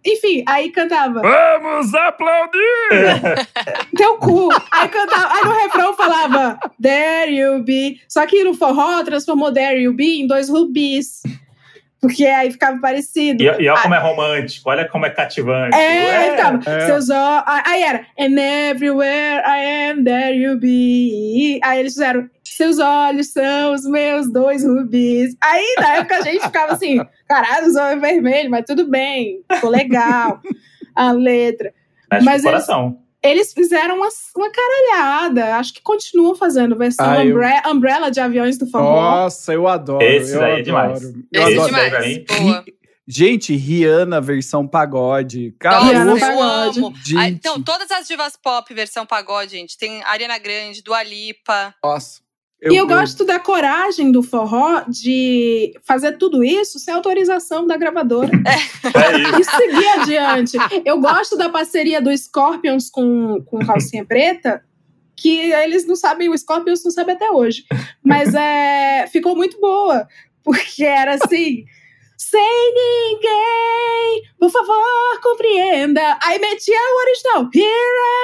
[0.07, 1.21] Enfim, aí cantava.
[1.21, 3.47] Vamos aplaudir!
[3.97, 4.49] Teu cu.
[4.71, 8.01] Aí cantava, aí no refrão falava There you be.
[8.09, 11.23] Só que no forró transformou There you be em dois rubis.
[12.03, 13.41] Porque aí ficava parecido.
[13.41, 15.77] E, e olha como é romântico, olha como é cativante.
[15.77, 16.87] É, aí ficava, É.
[16.87, 17.45] seus olhos.
[17.65, 21.61] Aí era, and everywhere I am, there you be.
[21.63, 25.37] Aí eles fizeram, seus olhos são os meus dois rubis.
[25.41, 29.71] Aí na época a gente ficava assim, caralho, os olhos vermelhos, mas tudo bem, ficou
[29.71, 30.41] legal
[30.97, 31.73] a letra.
[32.11, 32.99] Mexe mas coração.
[33.23, 38.19] Eles fizeram uma, uma caralhada, acho que continuam fazendo versão Ah, eu- umbre- umbrella de
[38.21, 39.01] aviões do forró.
[39.01, 40.03] Nossa, eu adoro.
[40.05, 40.65] Esse eu daí é adoro.
[40.65, 41.03] demais.
[41.05, 41.67] Eu Esse é adoro.
[41.75, 42.25] demais.
[42.41, 42.65] Boa.
[43.07, 45.55] Gente, Rihanna versão pagode.
[45.59, 46.79] Cara, Nossa, eu pagode.
[46.79, 46.95] amo.
[47.05, 47.17] Gente.
[47.19, 49.77] Ah, então, todas as divas pop versão pagode, gente.
[49.77, 51.75] Tem Ariana Grande, Dua Lipa.
[51.85, 52.21] Nossa.
[52.71, 58.31] E eu, gosto da coragem do forró de fazer tudo isso sem autorização da gravadora.
[58.47, 59.41] É isso.
[59.41, 60.83] e seguir adiante.
[60.85, 64.63] Eu gosto da parceria do Scorpions com, com Calcinha Preta,
[65.17, 67.65] que eles não sabem, o Scorpions não sabe até hoje.
[68.05, 70.07] Mas é, ficou muito boa,
[70.45, 71.65] porque era assim.
[72.33, 76.19] Sem ninguém, por favor, compreenda.
[76.23, 77.51] Aí metia o original.
[77.55, 77.67] Here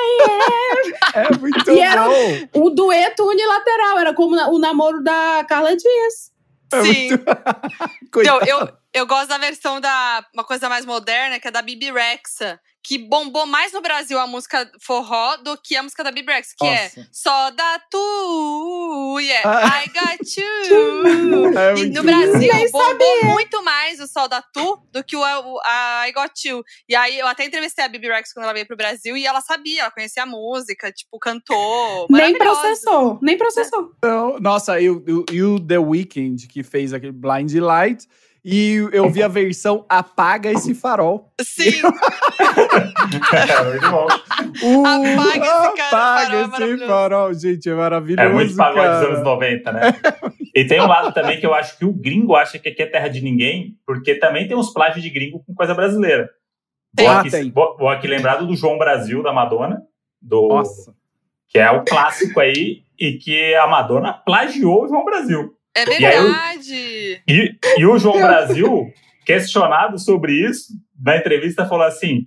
[0.07, 2.11] I É muito E era- bom.
[2.15, 2.49] am.
[2.65, 6.33] O dueto unilateral, era como o namoro da Carla Dias.
[6.73, 7.09] É Sim.
[7.11, 7.25] muito-
[8.17, 10.25] Então, eu, eu gosto da versão da.
[10.35, 12.59] Uma coisa mais moderna, que é da Bibi Rexa.
[12.89, 16.55] Que bombou mais no Brasil a música forró do que a música da Bibi Rex,
[16.57, 17.09] que é Nossa.
[17.13, 19.85] Só da tu, yeah, Ah.
[19.85, 21.59] I got you.
[21.59, 25.21] É e no Brasil Nem bombou muito mais o Sol da Tu do que o,
[25.21, 26.65] o a I Got You.
[26.89, 29.43] E aí eu até entrevistei a Bibi Rex quando ela veio pro Brasil e ela
[29.43, 32.07] sabia, ela conhecia a música, tipo, cantou.
[32.09, 33.93] Nem processou, nem processou.
[33.99, 38.09] Então, nossa, e o The Weeknd, que fez aquele Blind Light.
[38.51, 41.31] E eu vi a versão Apaga esse farol.
[41.43, 44.07] Sim, Muito bom.
[44.63, 47.35] Uh, Apaga esse cara, apaga farol é esse farol.
[47.35, 48.27] Gente, é maravilhoso.
[48.27, 49.01] É muito pagode cara.
[49.01, 49.81] dos anos 90, né?
[50.55, 52.87] E tem um lado também que eu acho que o gringo acha que aqui é
[52.87, 56.29] terra de ninguém, porque também tem uns plágios de gringo com coisa brasileira.
[56.99, 57.49] Vou Ah, aqui, tem.
[57.53, 59.81] vou, vou aqui lembrado do João Brasil, da Madonna,
[60.21, 60.93] do, Nossa.
[61.49, 65.55] que é o clássico aí, e que a Madonna plagiou o João Brasil.
[65.77, 67.23] É E aí eu- verdade.
[67.29, 68.93] E, e o João Brasil,
[69.25, 72.27] questionado sobre isso, na entrevista falou assim: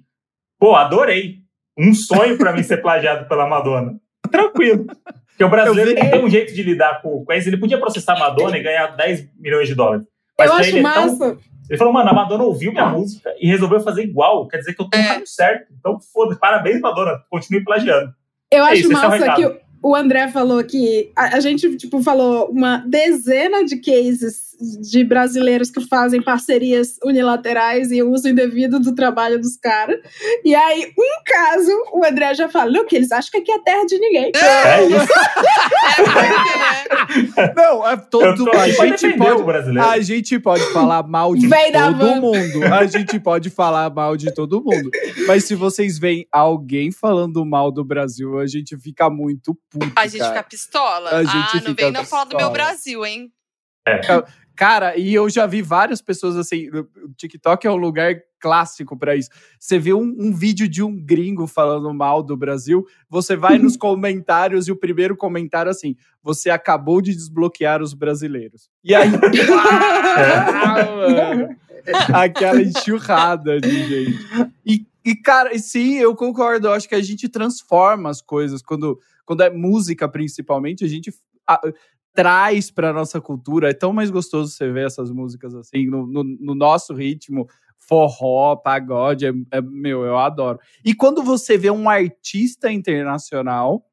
[0.60, 1.40] pô, adorei.
[1.78, 3.94] Um sonho pra mim ser plagiado pela Madonna.
[4.30, 4.86] Tranquilo.
[5.28, 7.48] Porque o brasileiro vi- tem um jeito de lidar com, com isso.
[7.48, 10.06] Ele podia processar a Madonna e ganhar 10 milhões de dólares.
[10.38, 11.38] Mas Eu acho ele é tão- massa.
[11.70, 14.48] Ele falou, mano, a Madonna ouviu minha música e resolveu fazer igual.
[14.50, 15.26] Quer dizer que eu tô no É.
[15.26, 15.74] certo.
[15.80, 17.20] Então, foda Parabéns, Madonna.
[17.30, 18.14] Continue plagiando.
[18.52, 19.36] Eu É acho isso, é massa recado.
[19.38, 25.04] que o- André falou que a, a gente tipo falou uma dezena de cases de
[25.04, 30.00] brasileiros que fazem parcerias unilaterais e uso indevido do trabalho dos caras.
[30.44, 33.86] E aí, um caso, o André já falou que eles acham que aqui é terra
[33.86, 34.32] de ninguém.
[34.36, 35.14] É isso.
[37.38, 37.54] É?
[37.56, 38.46] Não, é todo.
[38.46, 39.90] tô A gente, pode, brasileiro.
[39.90, 42.64] a gente pode falar mal de Vem todo mundo.
[42.74, 44.90] A gente pode falar mal de todo mundo.
[45.28, 49.92] Mas se vocês veem alguém falando mal do Brasil, a gente fica muito puto.
[49.96, 50.34] A gente cara.
[50.34, 51.10] fica pistola.
[51.12, 52.52] A gente ah, não vem não falar do meu.
[52.52, 53.32] Brasil, hein?
[54.56, 56.70] Cara, e eu já vi várias pessoas assim.
[56.70, 59.30] O TikTok é um lugar clássico pra isso.
[59.60, 63.78] Você vê um, um vídeo de um gringo falando mal do Brasil, você vai nos
[63.78, 68.70] comentários e o primeiro comentário é assim: você acabou de desbloquear os brasileiros.
[68.84, 69.10] E aí.
[70.86, 71.56] mano,
[72.14, 74.20] aquela enxurrada de gente.
[74.66, 76.68] E, e, cara, e sim, eu concordo.
[76.68, 78.62] Eu acho que a gente transforma as coisas.
[78.62, 81.12] Quando, quando é música, principalmente, a gente
[82.14, 83.70] traz para nossa cultura.
[83.70, 87.48] É tão mais gostoso você ver essas músicas assim, no, no- no nosso ritmo.
[87.78, 90.60] Forró, pagode, é, é- meu, eu adoro.
[90.86, 93.84] E quando você vê um artista internacional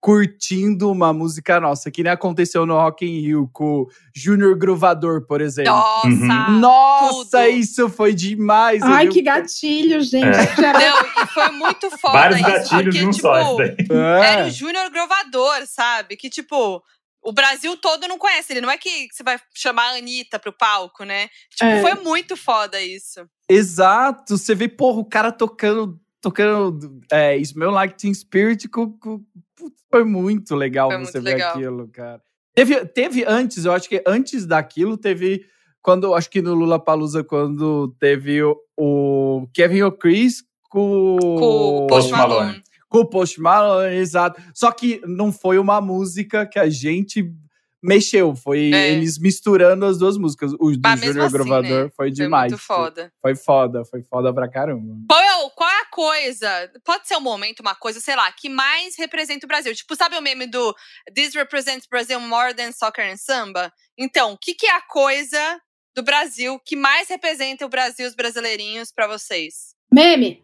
[0.00, 5.26] curtindo uma música nossa, que nem aconteceu no Rock in Rio com o Júnior Gruvador,
[5.26, 5.72] por exemplo.
[5.72, 6.06] Nossa!
[6.06, 6.60] Uhum.
[6.60, 7.50] Nossa, tudo.
[7.50, 8.80] isso foi demais.
[8.82, 10.24] Ai, eu- que gatilho, gente.
[10.36, 10.72] É.
[10.72, 13.40] Não, e foi muito foda Vários isso, gatilhos porque, num tipo, só.
[13.40, 13.76] Isso daí.
[13.90, 14.46] era É.
[14.46, 16.16] o Júnior Grovador, sabe?
[16.16, 16.80] Que, tipo,
[17.28, 18.60] o Brasil todo não conhece ele.
[18.60, 21.28] Não é que você vai chamar a Anitta pro palco, né?
[21.50, 21.80] Tipo, É.
[21.82, 23.20] foi muito foda isso.
[23.48, 29.22] Exato, você vê, porra, o cara tocando, tocando é, Smell Like Teen Spirit, com, com-
[29.56, 31.50] putz, foi muito legal Foi você muito ver legal.
[31.54, 32.22] aquilo, cara.
[32.54, 35.44] Teve, teve antes, eu acho que antes daquilo, teve,
[35.82, 41.86] quando, acho que no Lula Palusa, quando teve o, o Kevin O'Chris com, Com o
[41.86, 42.40] Post Post Malone.
[42.46, 42.62] Malone.
[42.88, 44.40] Com o Post Malone, exato.
[44.54, 47.24] Só que não foi uma música que a gente
[47.80, 48.90] mexeu, foi É.
[48.90, 50.52] eles misturando as duas músicas.
[50.54, 51.90] O do Júnior assim, Gravador né?
[51.94, 52.50] foi Foi demais.
[52.50, 53.12] muito foda.
[53.22, 54.96] Foi foda, foi foda pra caramba.
[55.08, 56.72] Qual é, qual é a coisa?
[56.84, 59.72] Pode ser um momento, uma coisa, sei lá, que mais representa o Brasil.
[59.76, 60.74] Tipo, sabe o meme do
[61.14, 63.72] This represents Brazil more than soccer and samba?
[63.96, 65.38] Então, o que, que é a coisa
[65.94, 69.74] do Brasil que mais representa o Brasil e os brasileirinhos pra vocês?
[69.92, 70.42] Meme.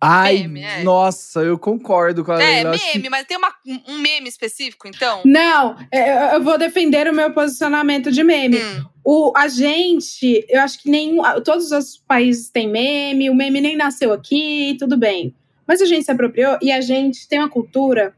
[0.00, 0.82] Ai, Meme, é.
[0.84, 2.78] nossa, eu concordo com a É, Leila.
[2.78, 3.52] que- meme, mas tem uma-
[3.88, 5.22] um meme específico, então?
[5.24, 8.58] Não, é, eu- eu vou defender o meu posicionamento de meme.
[8.58, 13.58] Hum, O, a gente, eu acho que nenhum, todos os países têm meme, o meme
[13.58, 15.34] nem nasceu aqui, tudo bem.
[15.66, 18.14] Mas a gente se apropriou e a gente tem uma cultura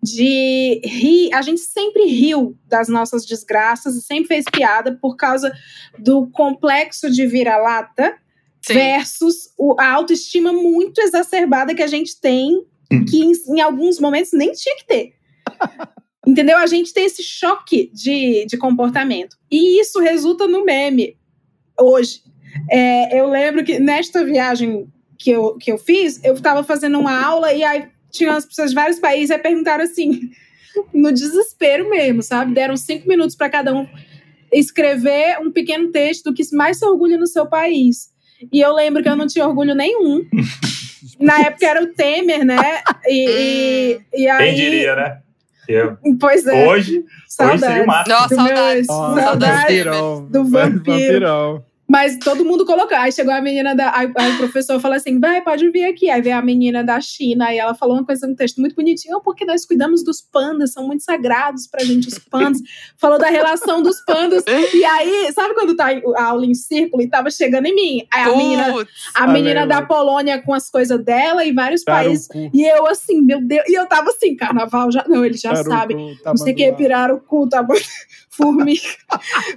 [0.00, 1.34] de rir.
[1.34, 5.52] A gente sempre riu das nossas desgraças e sempre fez piada por causa
[5.98, 8.16] do complexo de vira-lata
[8.62, 8.74] sim.
[8.74, 13.04] versus o- a autoestima muito exacerbada que a gente tem, Hum.
[13.04, 15.12] que em, em alguns momentos nem tinha que ter.
[16.26, 16.56] Entendeu?
[16.58, 19.36] A gente tem esse choque de, de comportamento.
[19.50, 21.16] E isso resulta no meme
[21.80, 22.22] hoje.
[22.70, 27.24] É, eu lembro que nesta viagem que eu, que eu fiz, eu estava fazendo uma
[27.24, 30.30] aula e aí tinha as pessoas de vários países e perguntaram assim,
[30.92, 32.54] no desespero mesmo, sabe?
[32.54, 33.86] Deram cinco minutos para cada um
[34.52, 38.10] escrever um pequeno texto do que mais se orgulha no seu país.
[38.52, 40.24] E eu lembro que eu não tinha orgulho nenhum.
[41.20, 42.58] Na época era o Temer, né?
[43.06, 44.46] E, e, e aí.
[44.46, 45.18] Quem diria, né?
[45.68, 46.66] Eu- Pois é.
[46.66, 47.04] Hoje,
[47.40, 48.16] hoje seria o máximo.
[48.16, 48.86] Nossa, meu saudades.
[48.88, 49.24] Ó, Saudades.
[49.24, 49.60] Saudades.
[49.62, 50.84] vampirão, do vampiro.
[50.84, 51.64] vampirão.
[51.90, 52.96] Mas todo mundo colocou.
[52.96, 53.96] Aí chegou a menina da.
[53.96, 56.10] Aí, aí o professor falou assim: vai, pode vir aqui.
[56.10, 59.20] Aí veio a menina da China e ela falou uma coisa, um texto muito bonitinho,
[59.22, 62.60] porque nós cuidamos dos pandas, são muito sagrados pra gente, os pandas.
[63.00, 64.44] falou da relação dos pandas.
[64.74, 65.86] E aí, sabe quando tá
[66.16, 68.06] a aula em círculo e tava chegando em mim?
[68.12, 68.64] Aí a menina,
[69.14, 72.28] a Ah, menina da Polônia com as coisas dela e vários países.
[72.52, 73.66] E eu assim, meu Deus.
[73.66, 75.04] E eu tava assim, carnaval já.
[75.08, 76.18] Não, eles já o sabem.
[76.22, 77.74] tá Não sei o que, mandando- pirar o cu, tá bom?
[78.30, 78.80] Formiga.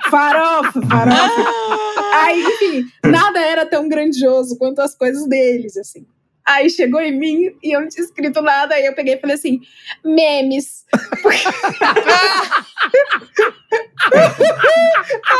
[0.10, 1.91] farofa, farofa.
[2.32, 6.06] Aí, enfim, nada era tão grandioso quanto as coisas deles, assim.
[6.46, 8.74] Aí chegou em mim e eu não tinha escrito nada.
[8.76, 9.60] Aí eu peguei e falei assim:
[10.04, 10.86] memes.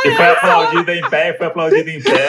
[0.04, 2.28] E foi aplaudida em pé, foi aplaudida em pé.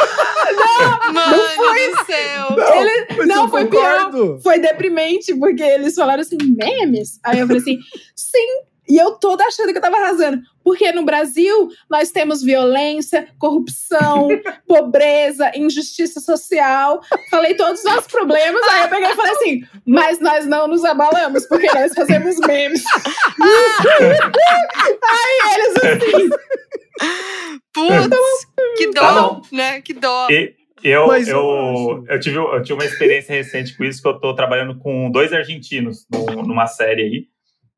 [1.13, 2.55] Mano do céu.
[2.57, 4.39] Não, Ele- não, foi concordo.
[4.41, 7.19] Foi deprimente, porque eles falaram assim: memes?
[7.23, 7.77] Aí eu falei assim:
[8.15, 8.61] sim.
[8.87, 10.41] E eu toda achando que eu tava arrasando.
[10.63, 14.27] Porque no Brasil nós temos violência, corrupção,
[14.67, 17.01] pobreza, injustiça social.
[17.29, 18.61] Falei todos os nossos problemas.
[18.69, 22.83] Aí eu peguei e falei assim: mas nós não nos abalamos, porque nós fazemos memes.
[25.03, 26.29] aí eles assim.
[27.73, 29.81] Putz, que Tá dó, né?
[29.81, 30.27] Que dó.
[30.29, 30.53] E
[30.83, 34.35] eu, Mas eu eu, tive, eu tive uma experiência recente com isso, que eu tô
[34.35, 37.27] trabalhando com dois argentinos num- numa série aí.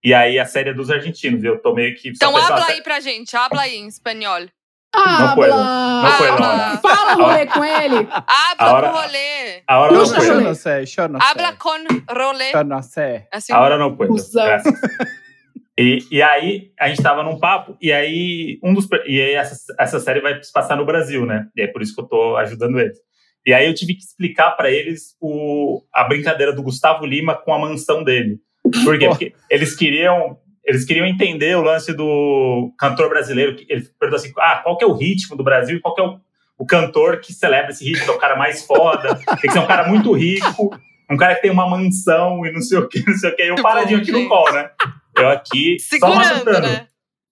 [0.05, 1.43] E aí a série é dos argentinos.
[1.43, 2.09] Eu tô meio que.
[2.09, 4.45] Então pensando, habla aí pra gente, habla aí em espanhol.
[4.97, 6.03] Ah, puedo, blá.
[6.03, 8.07] não puedo, Habla, Fala rolê com ele.
[8.09, 9.63] Habla hora- com rolê.
[9.67, 10.29] A hora Eu não foi.
[10.29, 10.43] eu rolê.
[10.45, 11.69] não sei, eu não Habla com
[12.13, 12.51] rolê.
[12.53, 13.23] Eu não sei.
[13.31, 13.51] Assim.
[13.51, 14.07] A hora não foi.
[14.07, 14.73] Graças.
[15.77, 18.87] E, e aí, a gente tava num papo, e aí, um dos.
[19.05, 21.47] E aí, essa, essa série vai se passar no Brasil, né?
[21.53, 22.97] E é por isso que eu tô ajudando eles.
[23.45, 27.53] E aí, eu tive que explicar para eles o, a brincadeira do Gustavo Lima com
[27.53, 28.39] a mansão dele.
[28.83, 29.07] Por quê?
[29.07, 30.37] Porque eles queriam.
[30.63, 33.55] Eles queriam entender o lance do cantor brasileiro.
[33.55, 36.01] que Ele perguntou assim: ah, qual que é o ritmo do Brasil e qual que
[36.01, 36.19] é o,
[36.57, 38.11] o cantor que celebra esse ritmo?
[38.11, 40.75] É o cara mais foda, tem que ser um cara muito rico,
[41.09, 43.41] um cara que tem uma mansão e não sei o que, não sei o que.
[43.43, 44.71] Eu paradinho aqui no call, né?
[45.15, 46.67] Eu aqui, só Segurando, matutando.
[46.67, 46.87] né?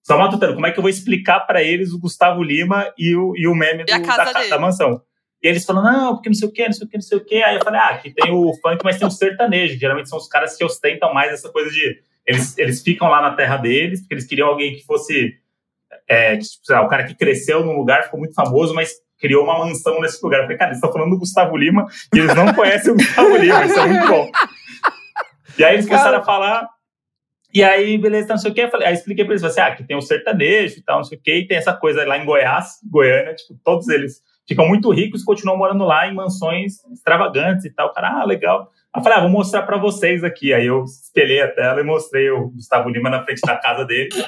[0.06, 0.54] Só matutando.
[0.54, 3.54] Como é que eu vou explicar para eles o Gustavo Lima e o, e o
[3.54, 3.92] meme do-
[4.24, 5.02] da, da mansão?
[5.44, 7.18] E eles falam, não, porque não sei o que, não sei o que, não sei
[7.18, 7.42] o que.
[7.42, 9.78] Aí eu falei, ah, aqui tem o funk, mas tem o sertanejo.
[9.78, 12.00] Geralmente são os caras que ostentam mais essa coisa de.
[12.26, 15.36] Eles, eles ficam lá na terra deles, porque eles queriam alguém que fosse.
[16.08, 19.44] É, que, tipo, lá, o cara que cresceu num lugar, ficou muito famoso, mas criou
[19.44, 20.38] uma mansão nesse lugar.
[20.38, 23.36] Eu falei, cara, eles estão falando do Gustavo Lima e eles não conhecem o Gustavo
[23.36, 24.30] Lima, isso é muito bom.
[25.58, 26.66] E aí eles começaram a falar.
[27.52, 28.62] E aí, beleza, não sei o que.
[28.62, 31.04] Eu falei, aí expliquei pra eles, assim, ah, aqui tem o sertanejo e tal, não
[31.04, 34.66] sei o que, e tem essa coisa lá em Goiás, Goiânia, tipo, todos eles ficam
[34.68, 37.88] muito ricos e continuam morando lá em mansões extravagantes e tal.
[37.88, 38.70] O cara, ah, legal.
[38.92, 40.52] Aí eu falei, ah, vou mostrar pra vocês aqui.
[40.54, 44.08] Aí eu espelhei a tela e mostrei o Gustavo Lima na frente da casa dele.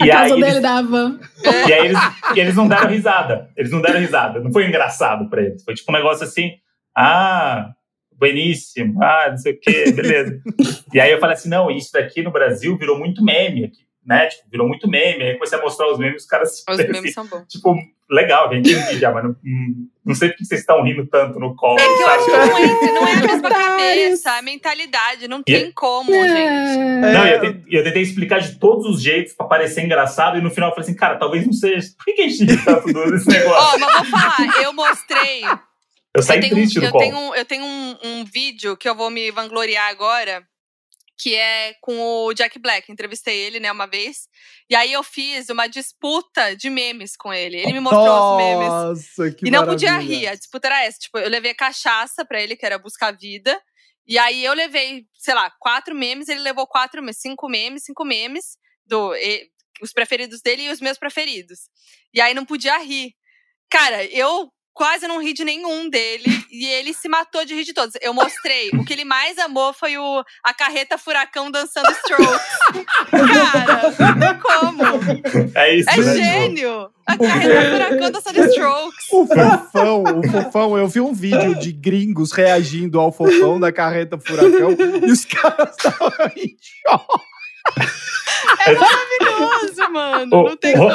[0.00, 1.18] A E casa aí, dele eles, da van.
[1.66, 1.98] e aí eles,
[2.36, 3.50] e eles não deram risada.
[3.56, 4.38] Eles não deram risada.
[4.38, 5.64] Não foi engraçado pra eles.
[5.64, 6.52] Foi tipo um negócio assim,
[6.96, 7.70] ah,
[8.16, 10.40] bueníssimo, ah, não sei o quê, beleza.
[10.94, 14.26] e aí eu falei assim, não, isso daqui no Brasil virou muito meme aqui, né?
[14.26, 15.22] Tipo, virou muito meme.
[15.24, 17.44] Aí comecei a mostrar os memes, os caras Os assim, memes são bons.
[17.48, 17.74] tipo,
[18.10, 21.38] legal, já entendi já, mas não, hum, não sei por que vocês estão rindo tanto
[21.38, 24.42] no call, É que eu acho que não entra, não é a mesma cabeça, a
[24.42, 26.28] mentalidade, não tem como, É.
[26.28, 26.78] gente.
[27.12, 29.84] Não, e É, eu, te- e eu tentei explicar de todos os jeitos pra parecer
[29.84, 31.86] engraçado, e no final eu falei assim, cara, talvez não seja.
[31.96, 33.74] Por que a gente ri tanto desse negócio?
[33.74, 35.42] Ó, mas vou falar, eu mostrei.
[36.14, 37.00] eu saí eu tenho, triste do eu call.
[37.00, 40.42] tenho, um, eu tenho um, um vídeo que eu vou me vangloriar agora,
[41.18, 42.90] que é com o Jack Black.
[42.92, 44.28] Entrevistei ele, né, uma vez.
[44.70, 47.56] E aí eu fiz uma disputa de memes com ele.
[47.56, 48.68] Ele me mostrou os memes.
[48.68, 50.18] Nossa, que e não podia maravilha.
[50.18, 50.26] rir.
[50.28, 50.98] A disputa era essa.
[50.98, 53.60] Tipo, eu levei cachaça pra ele, que era buscar vida.
[54.06, 58.04] E aí eu levei, sei lá, quatro memes, ele levou quatro, memes, cinco memes, cinco
[58.04, 58.56] memes,
[58.86, 59.50] do, e-
[59.82, 61.68] os preferidos dele e os meus preferidos.
[62.14, 63.12] E aí não podia rir.
[63.70, 67.74] Cara, eu quase não ri de nenhum dele e ele se matou de rir de
[67.74, 67.94] todos.
[68.00, 68.70] Eu mostrei.
[68.70, 72.46] O que ele mais amou foi o, a carreta furacão dançando Strokes.
[73.10, 74.82] Cara, como.
[75.56, 76.14] É isso, É né?
[76.14, 76.90] gênio.
[77.04, 79.06] A carreta furacão dançando Strokes.
[79.10, 84.16] O fofão, o fofão, eu vi um vídeo de gringos reagindo ao fofão da carreta
[84.16, 86.56] furacão e os caras estavam em
[86.86, 87.27] choque.
[88.66, 90.36] É maravilhoso, mano.
[90.36, 90.88] Ô, Não tem ô.
[90.88, 90.94] como.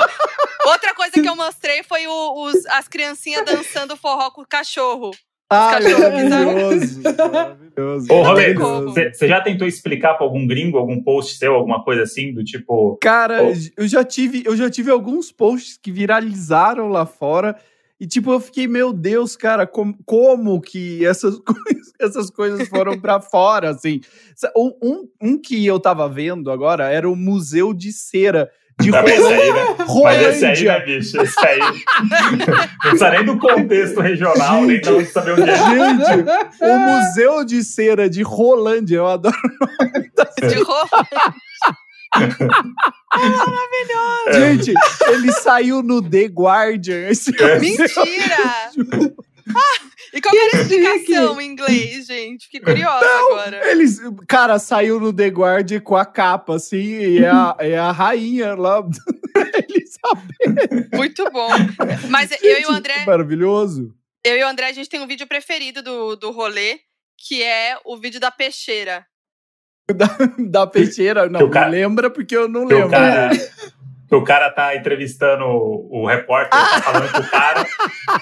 [0.65, 5.11] Outra coisa que eu mostrei foi o- os, as criancinhas dançando forró com o cachorro.
[5.49, 7.01] Ah, maravilhoso.
[7.03, 8.07] Maravilhoso.
[8.11, 12.43] Ô, você já tentou explicar pra algum gringo, algum post seu, alguma coisa assim, do
[12.43, 12.97] tipo.
[13.01, 13.53] Cara, Ô.
[13.77, 17.55] eu já tive, eu já tive alguns posts que viralizaram lá fora
[17.99, 22.99] e tipo eu fiquei, meu Deus, cara, com- como que essas coisas, essas coisas foram
[22.99, 24.01] pra fora, assim.
[24.55, 28.49] Um, um, um que eu tava vendo agora era o Museu de Cera
[28.81, 29.13] de Tá aí, né?
[30.03, 30.79] Mas esse aí, né, Rolândia.
[30.85, 31.21] bicho?
[31.21, 31.59] Esse aí.
[31.61, 35.55] Não precisa nem do contexto regional, nem de onde saber onde é.
[35.55, 36.25] Gente,
[36.59, 39.35] o Museu de Cera de Rolândia, eu adoro.
[40.41, 40.55] De
[42.13, 42.63] roupa.
[44.33, 44.73] Gente,
[45.09, 47.07] ele saiu no The Guardian.
[47.09, 47.59] Esse É.
[47.59, 48.71] Mentira!
[49.55, 52.45] Ah, e qual que era a explicação em inglês, gente?
[52.45, 53.69] Fiquei curiosa agora.
[53.69, 57.91] Eles, cara, saiu no The Guardian com a capa, assim, e é a, é a
[57.91, 58.81] rainha lá.
[59.69, 60.89] Elizabeth.
[60.93, 61.49] Muito bom.
[62.09, 63.93] Mas eu e o Gente, André, Maravilhoso.
[64.23, 66.79] eu e o André, a gente tem um vídeo preferido do, do rolê,
[67.17, 69.05] que é o vídeo da peixeira.
[70.49, 72.89] Da peixeira, não, o cara- me lembra porque eu não o lembro.
[72.89, 73.29] cara,
[74.07, 77.65] que o cara tá entrevistando o, o repórter, tá falando com o cara,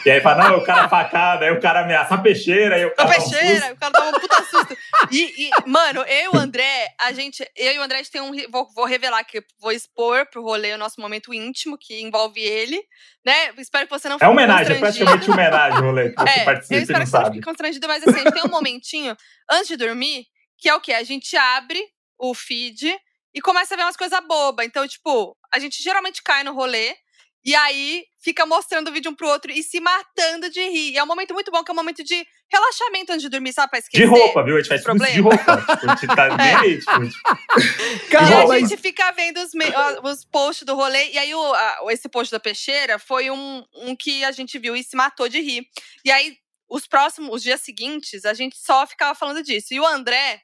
[0.05, 2.87] e aí fala, não, o cara facada, aí o cara ameaça a peixeira, aí o
[2.87, 3.09] A cara.
[3.09, 4.77] dá um peixeira, o cara tava um puta susto.
[5.11, 7.45] E, e, mano, eu e o André, a gente.
[7.55, 8.31] Eu e o André, a gente tem um.
[8.51, 12.81] Vou, vou revelar que vou expor pro rolê o nosso momento íntimo, que envolve ele,
[13.25, 13.51] né?
[13.57, 14.15] Espero que você não.
[14.15, 17.05] É fique homenagem, é praticamente homenagem, rolê, que você É, eu participa e espero que
[17.09, 17.35] você não sabe.
[17.35, 19.15] fique constrangido, mas assim, a gente tem um momentinho
[19.51, 20.25] antes de dormir,
[20.61, 20.93] que é o quê?
[20.93, 21.83] A gente abre
[22.17, 22.95] o feed
[23.33, 24.65] e começa a ver umas coisas bobas.
[24.65, 26.95] Então, tipo, a gente geralmente cai no rolê
[27.43, 30.91] e aí fica mostrando o vídeo um pro outro e se matando de rir.
[30.91, 33.51] E é um momento muito bom, que é um momento de relaxamento antes de dormir,
[33.53, 33.71] sabe?
[33.71, 34.03] Pra esquecer.
[34.05, 34.55] De roupa, viu?
[34.55, 35.57] A gente faz tudo de roupa.
[35.57, 36.91] Tipo, a gente tá nem aí, tipo,
[38.05, 39.65] E Cara, a gente fica vendo os, me-
[40.03, 41.09] os posts do rolê.
[41.11, 44.75] E aí, o, a- esse post da peixeira foi um, um que a gente viu
[44.75, 45.65] e se matou de rir.
[46.05, 46.37] E aí,
[46.69, 49.73] os próximos, os dias seguintes, a gente só ficava falando disso.
[49.73, 50.41] E o André,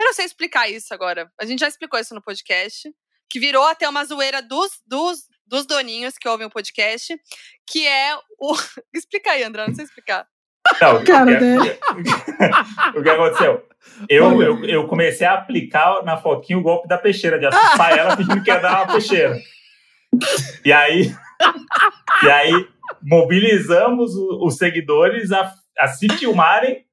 [0.00, 1.30] eu não sei explicar isso agora.
[1.38, 2.90] A gente já explicou isso no podcast.
[3.28, 7.14] Que virou até uma zoeira dos, dos, dos doninhos que ouvem o podcast.
[7.70, 8.54] Que é o.
[8.92, 10.26] Explica aí, André, não sei explicar.
[10.80, 11.78] Não, Cara o, que, dele.
[12.98, 13.68] o que aconteceu?
[14.08, 18.16] Eu, eu, eu comecei a aplicar na Foquinha o golpe da peixeira, de assustar ela
[18.16, 19.38] fingindo que ia dar uma peixeira.
[20.64, 21.14] E aí,
[22.24, 22.68] e aí
[23.02, 26.84] mobilizamos os seguidores a, a se filmarem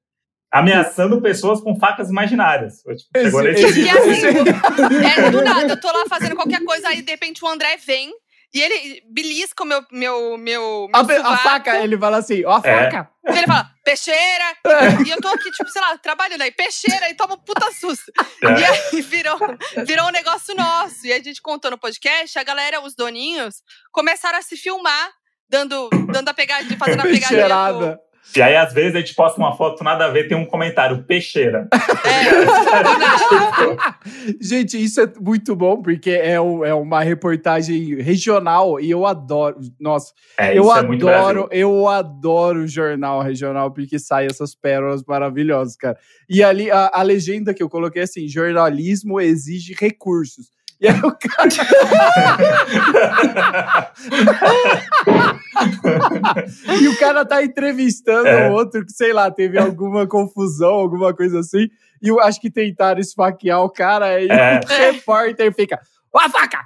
[0.52, 2.78] ameaçando pessoas com facas imaginárias.
[2.78, 6.64] Tipo, chegou Esse- nesse esse- E assim, é do nada, eu tô lá fazendo qualquer
[6.64, 8.10] coisa, aí de repente o André vem
[8.54, 12.42] e ele belisca o meu, meu, meu, meu a, pe- a faca, ele fala assim,
[12.46, 12.84] ó a É.
[12.90, 13.10] faca.
[13.26, 14.56] e ele fala, peixeira,
[15.06, 18.10] e eu tô aqui, tipo, sei lá, trabalhando aí, peixeira, e toma um puta susto.
[18.42, 18.58] É.
[18.58, 19.38] E aí virou,
[19.86, 21.06] virou um negócio nosso.
[21.06, 23.56] E a gente contou no podcast, a galera, os doninhos,
[23.92, 25.10] começaram a se filmar,
[25.46, 27.28] dando, dando a pegadinha, fazendo a pegadinha.
[27.28, 28.00] Peixeirada.
[28.36, 31.02] E aí, às vezes, a gente posta uma foto nada a ver, tem um comentário,
[31.04, 31.66] peixeira.
[32.08, 32.38] É.
[34.40, 39.58] Gente, isso é muito bom, porque é, um- é uma reportagem regional e eu adoro.
[39.80, 45.76] Nossa, É, eu é muito adoro, eu adoro jornal regional, porque sai essas pérolas maravilhosas,
[45.76, 45.96] cara.
[46.28, 50.46] E ali a, a legenda que eu coloquei é assim: jornalismo exige recursos.
[50.80, 51.48] E aí o cara.
[56.80, 58.48] e o cara tá entrevistando É.
[58.48, 61.68] o outro que, sei lá, teve alguma confusão, alguma coisa assim.
[62.02, 64.60] E eu acho que tentaram esfaquear o cara e É.
[64.64, 65.78] o repórter fica.
[66.12, 66.58] Ó a faca!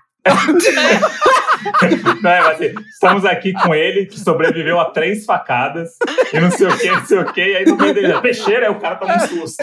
[2.23, 5.91] Não, é, mas assim, estamos aqui com ele, que sobreviveu a três facadas,
[6.33, 8.66] e não sei o que, não sei o que, e aí no meio dele, peixeira,
[8.68, 9.62] aí o cara toma um susto.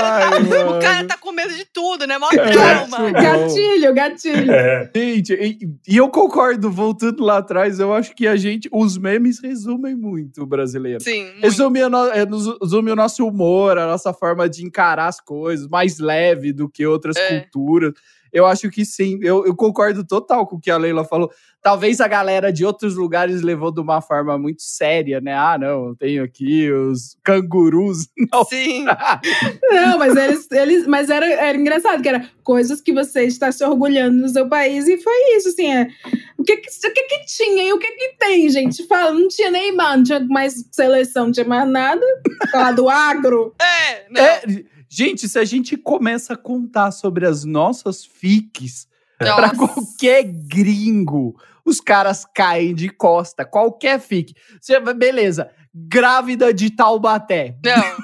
[0.00, 2.18] Ai, O cara tá com medo de tudo, né?
[2.18, 2.98] Mó É, trauma.
[3.00, 4.52] muito Gatilho, gatilho.
[4.52, 8.96] É, Gente, e, e eu concordo, voltando lá atrás, eu acho que a gente, os
[8.98, 11.00] memes resumem muito o brasileiro.
[11.02, 11.40] Sim, muito.
[11.42, 12.24] Resume, é,
[12.62, 16.86] resume o nosso humor, a nossa forma de encarar as coisas, mais leve do que
[16.86, 17.40] outras É.
[17.40, 17.92] culturas.
[18.32, 21.30] Eu acho que sim, eu, eu concordo total com o que a Leila falou.
[21.60, 25.34] Talvez a galera de outros lugares levou de uma forma muito séria, né?
[25.34, 28.08] Ah, não, eu tenho aqui os cangurus.
[28.32, 28.44] Não.
[28.44, 28.84] Sim.
[29.70, 33.64] Não, mas eles, eles mas era, era engraçado, que era coisas que você está se
[33.64, 35.88] orgulhando no seu país, e foi isso, assim, é,
[36.36, 38.86] o que que, o que que tinha e o que que tem, gente?
[38.86, 42.04] Fala, não tinha Neymar, não tinha mais seleção, não tinha mais nada,
[42.50, 43.54] falar do agro.
[43.60, 44.22] É, não.
[44.22, 44.42] É,
[44.88, 48.86] gente, se a gente começa a contar sobre as nossas fiques.
[49.18, 51.34] Pra qualquer gringo,
[51.64, 53.44] os caras caem de costa.
[53.44, 54.32] Qualquer fique.
[54.60, 57.56] Você, beleza, grávida de Taubaté.
[57.64, 57.96] Não.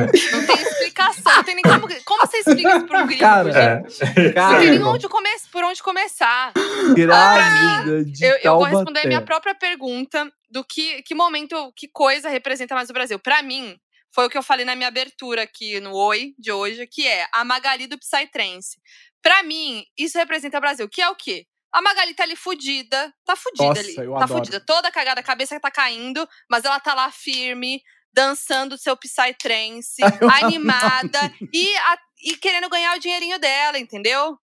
[0.00, 1.36] Não tem explicação.
[1.36, 1.86] Não tem nem como.
[2.04, 3.52] Como você explica isso pra um gringo, Cara,
[3.84, 4.02] gente?
[4.02, 4.24] é.
[4.26, 6.52] Não Cara, tem nem onde come por onde começar.
[6.96, 8.76] Grávida de Eu, eu vou Taubaté.
[8.76, 13.18] responder a minha própria pergunta do que, que momento, que coisa representa mais o Brasil.
[13.20, 13.76] Pra mim,
[14.14, 17.26] foi o que eu falei na minha abertura aqui no Oi de hoje, que é
[17.32, 18.78] a Magali do Psytrance.
[19.22, 21.46] Pra mim, isso representa o Brasil, que é o quê?
[21.72, 23.96] A Magali tá ali fudida, tá fudida Nossa, ali.
[23.96, 24.34] eu tá adoro.
[24.40, 27.80] fudida, toda cagada, a cabeça tá caindo, mas ela tá lá firme,
[28.12, 30.02] dançando seu Psytrance,
[30.42, 34.36] animada e, a- e querendo ganhar o dinheirinho dela, entendeu?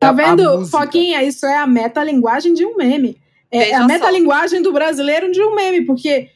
[0.00, 0.66] Tá vendo.
[0.66, 1.22] Foquinha?
[1.22, 3.16] Isso é a metalinguagem de um meme.
[3.50, 6.30] É, Veja a metalinguagem do brasileiro de um meme, porque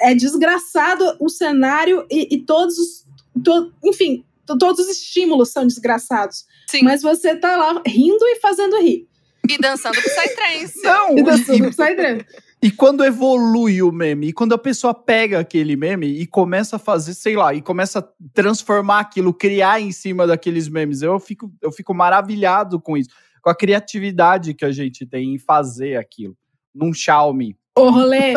[0.00, 3.06] é desgraçado o cenário e, e todos os.
[3.44, 6.44] to- enfim, to- todos os estímulos são desgraçados.
[6.70, 6.82] Sim.
[6.82, 9.06] Mas você tá lá rindo e fazendo rir.
[9.48, 10.80] E dançando Psytrance.
[10.84, 12.24] Não, E dançando e, Psytrance.
[12.62, 16.78] e quando evolui o meme, e quando a pessoa pega aquele meme e começa a
[16.78, 21.50] fazer, sei lá, e começa a transformar aquilo, criar em cima daqueles memes, eu fico,
[21.62, 23.08] eu fico maravilhado com isso,
[23.42, 26.36] com a criatividade que a gente tem em fazer aquilo.
[26.74, 27.56] Num Xiaomi.
[27.76, 28.34] Ô, rolê,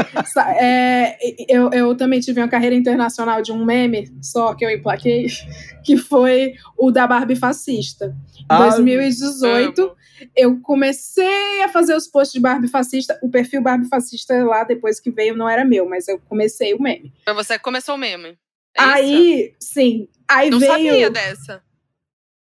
[0.59, 1.17] é,
[1.49, 5.27] eu, eu também tive uma carreira internacional de um meme, só que eu emplaquei,
[5.83, 8.15] que foi o da Barbie fascista.
[8.39, 9.95] Em Ah, 2018, Amo.
[10.35, 13.19] eu comecei a fazer os posts de Barbie fascista.
[13.23, 16.81] O perfil Barbie fascista lá, depois que veio, não era meu, mas eu comecei o
[16.81, 17.11] meme.
[17.25, 18.37] Foi você que começou o meme.
[18.77, 19.13] É isso?
[19.13, 20.71] aí, sim, aí Não veio.
[20.71, 21.61] sabia dessa.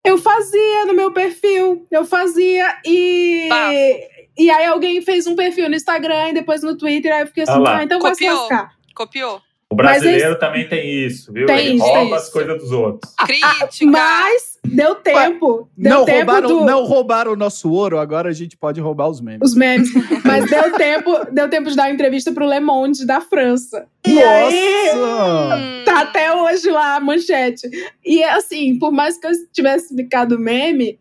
[0.04, 3.48] Eu fazia no meu perfil, eu fazia e.
[3.50, 4.21] Bafo.
[4.38, 7.44] E aí alguém fez um perfil no Instagram e depois no Twitter, aí eu fiquei
[7.44, 8.40] assim, ah, então vai se Copiou.
[8.42, 8.72] lascar.
[8.96, 9.42] Copiou.
[9.70, 11.46] O Mas brasileiro também tem isso, viu?
[11.46, 12.32] Tem Ele isso, tem rouba as isso.
[12.34, 13.14] coisas dos outros.
[13.26, 13.86] Crítica.
[13.86, 15.70] Mas deu tempo.
[15.78, 19.08] Deu Não tempo roubaram, do- não roubaram o nosso ouro, agora a gente pode roubar
[19.08, 19.40] os memes.
[19.42, 19.90] os memes.
[20.26, 23.88] Mas deu tempo, deu tempo de dar uma entrevista pro Le Monde da França.
[24.06, 25.56] E aí, Nossa!
[25.56, 25.84] Hum.
[25.86, 27.70] tá até hoje lá a manchete.
[28.06, 31.00] E assim, por mais que eu tivesse ficado meme,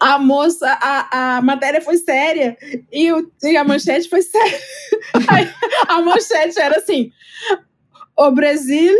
[0.00, 2.56] a moça, a, a matéria foi séria
[2.90, 4.58] e, o, e a manchete foi séria.
[5.86, 7.12] A manchete era assim:
[8.16, 8.96] o Brasil.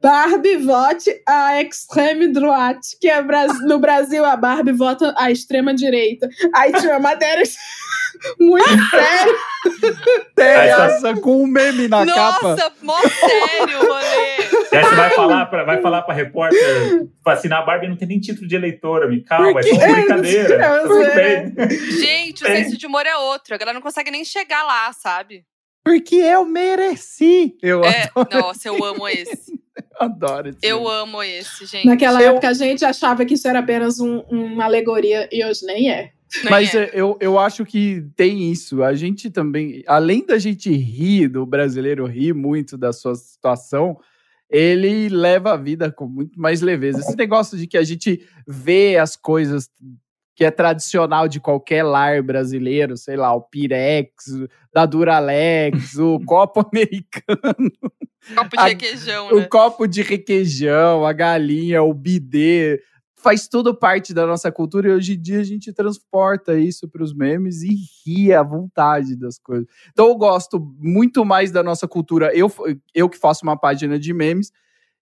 [0.00, 3.20] Barbie vote a extreme droite, que é
[3.66, 6.28] no Brasil a Barbie vota a extrema direita.
[6.54, 7.44] Aí tinha uma matéria
[8.38, 8.64] muito.
[10.34, 12.48] Tem tá- essa com um meme na capa.
[12.50, 14.36] Nossa, mó sério, rolê.
[14.72, 18.20] Aí você vai falar pra, vai falar pra repórter, assim, na Barbie não tem nem
[18.20, 20.54] título de eleitora, me calma, é só uma brincadeira.
[20.64, 21.14] É, tudo é.
[21.50, 21.68] bem.
[21.98, 23.54] Gente, o senso de humor é outro.
[23.54, 25.44] A galera não consegue nem chegar lá, sabe?
[25.84, 27.56] Porque eu mereci.
[27.62, 29.54] Eu É, adoro, nossa, eu amo esse.
[30.00, 31.86] adoro esse Eu amo esse, gente.
[31.86, 35.64] Naquela Eu- época a gente achava que isso era apenas um- uma alegoria e hoje
[35.64, 36.12] nem é.
[36.42, 36.84] Nem Mas é.
[36.84, 38.82] é, eu, eu acho que tem isso.
[38.82, 43.96] A gente também, além da gente rir, do brasileiro rir muito da sua situação,
[44.50, 47.00] ele leva a vida com muito mais leveza.
[47.00, 49.68] Esse negócio de que a gente vê as coisas
[50.36, 54.12] que é tradicional de qualquer lar brasileiro, sei lá, o Pirex,
[54.72, 57.72] da Duralex, o copo americano,
[58.36, 59.46] Copo de a- requeijão, o né?
[59.46, 62.82] copo de requeijão, a galinha, o bidê,
[63.18, 67.02] faz tudo parte da nossa cultura e hoje em dia a gente transporta isso para
[67.02, 67.74] os memes e
[68.04, 69.66] ri à vontade das coisas.
[69.90, 72.30] Então eu gosto muito mais da nossa cultura.
[72.36, 72.52] Eu,
[72.94, 74.52] eu que faço uma página de memes,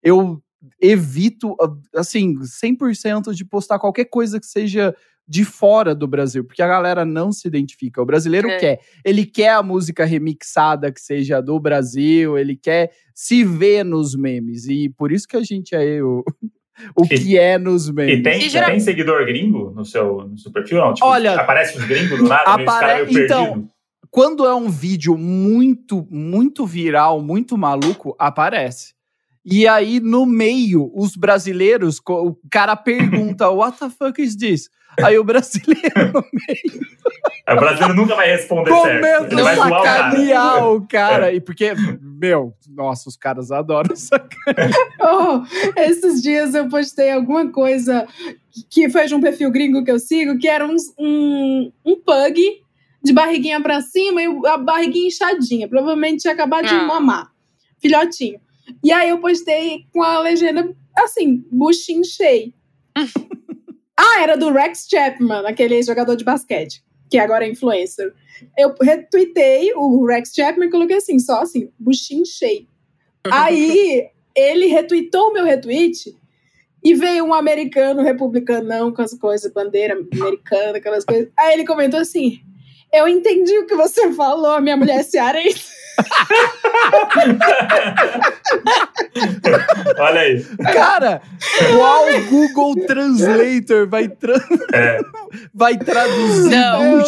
[0.01, 0.41] eu
[0.81, 1.55] evito,
[1.95, 4.95] assim, 100% de postar qualquer coisa que seja
[5.27, 8.01] de fora do Brasil, porque a galera não se identifica.
[8.01, 8.57] O brasileiro É.
[8.57, 8.79] quer.
[9.05, 14.65] Ele quer a música remixada que seja do Brasil, ele quer se ver nos memes.
[14.67, 16.23] E por isso que a gente é o,
[16.97, 18.19] o E- que é nos memes.
[18.19, 20.79] E tem, E geral- tem seguidor gringo no seu, no seu perfil?
[20.79, 20.93] Não?
[20.93, 23.69] Tipo, Olha, aparece os gringos do nada, meio os apare- caras meio então.
[24.11, 28.93] Quando é um vídeo muito, muito viral, muito maluco, aparece.
[29.45, 34.69] E aí, no meio, os brasileiros, o cara pergunta, what the fuck is this?
[35.01, 36.23] Aí o brasileiro no
[37.53, 39.29] O brasileiro nunca vai responder certo.
[39.29, 40.11] Comenta Ele o cara.
[40.11, 41.33] sacanear o cara.
[41.33, 44.71] E porque, meu, nossa, os caras adoram sacanear.
[45.01, 45.43] Oh,
[45.79, 48.07] esses dias eu postei alguma coisa
[48.69, 52.61] que foi de um perfil gringo que eu sigo, que era uns- um, um pug
[53.03, 55.67] de barriguinha pra cima e a barriguinha inchadinha.
[55.67, 56.83] Provavelmente tinha acabado de Ah.
[56.85, 57.31] mamar.
[57.81, 58.39] Filhotinho.
[58.81, 62.53] E aí eu postei com a legenda assim, buchinho cheio.
[63.97, 68.13] ah, era do Rex Chapman, aquele jogador de basquete, que agora é influencer.
[68.57, 72.67] Eu retuitei o Rex Chapman e coloquei assim, só assim, buchinho cheio.
[73.31, 76.15] Aí ele retweetou o meu retweet
[76.83, 81.29] e veio um americano republicanão com as coisas, bandeira americana, aquelas coisas.
[81.37, 82.41] Aí ele comentou assim:
[82.91, 85.82] Eu entendi o que você falou, minha mulher é cearense.
[89.99, 90.43] Olha aí.
[90.73, 91.21] Cara,
[91.75, 94.99] qual Google Translator vai, tra- É.
[95.53, 97.05] vai traduzir Não,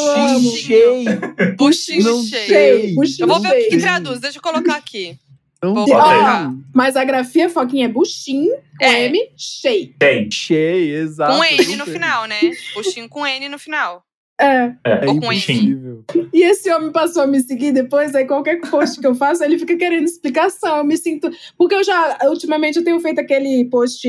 [2.32, 2.94] sei.
[2.96, 5.18] buchinho Eu vou ver o que, que traduz, deixa eu colocar aqui.
[5.64, 6.52] Não colocar.
[6.74, 9.06] Mas a grafia foquinha é buchinho, com É.
[9.06, 9.94] M, cheio.
[9.98, 10.30] Tem.
[10.30, 11.36] cheio, exato.
[11.36, 12.40] Com N no final, né?
[12.76, 14.04] Buchinho com N no final.
[14.40, 14.74] É.
[14.84, 15.06] É.
[15.06, 16.04] É impossível.
[16.34, 19.58] E esse homem passou a me seguir depois, aí qualquer post que eu faço, ele
[19.58, 20.78] fica querendo explicação.
[20.78, 21.30] Eu me sinto.
[21.58, 24.08] Porque eu já, ultimamente, eu tenho feito aquele post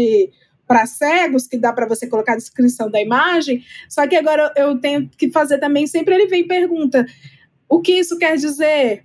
[0.66, 3.62] para cegos, que dá para você colocar a descrição da imagem.
[3.88, 7.06] Só que agora eu tenho que fazer também, sempre ele vem e pergunta:
[7.68, 9.04] o que isso quer dizer?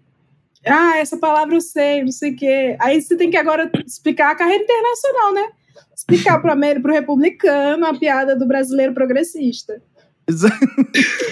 [0.66, 2.76] Ah, essa palavra eu sei, não sei o quê.
[2.80, 5.50] Aí você tem que agora explicar a carreira internacional, né?
[5.96, 9.82] Explicar para o republicano a piada do brasileiro progressista.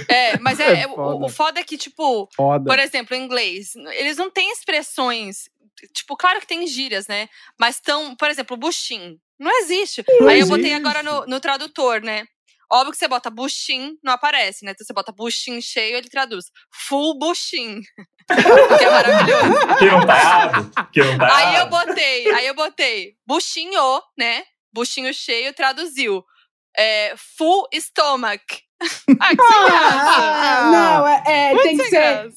[0.08, 1.02] É, mas é, é foda.
[1.02, 2.66] O, o, foda é que, tipo, foda.
[2.66, 5.50] por exemplo, em inglês, eles não têm expressões.
[5.94, 7.30] Tipo, claro que tem gírias, né?
[7.58, 9.18] Mas estão, por exemplo, buchim.
[9.40, 10.04] Não existe.
[10.20, 10.52] Não Aí existe.
[10.52, 12.26] eu botei agora no, no tradutor, né?
[12.72, 14.72] Óbvio que você bota buchim, não aparece, né?
[14.72, 16.46] Então você bota buchim cheio, ele traduz.
[16.72, 17.82] Full buchim.
[18.78, 19.78] que é maravilhoso.
[19.80, 20.92] Que não tá errado.
[20.92, 24.44] Que não tá Aí eu botei, aí eu botei buchinho, né?
[24.72, 26.24] Buchinho cheio, traduziu.
[26.78, 28.62] É, full stomach.
[29.20, 30.22] Ah, que sem graça.
[30.22, 32.32] Ah, não, é, é tem que ser.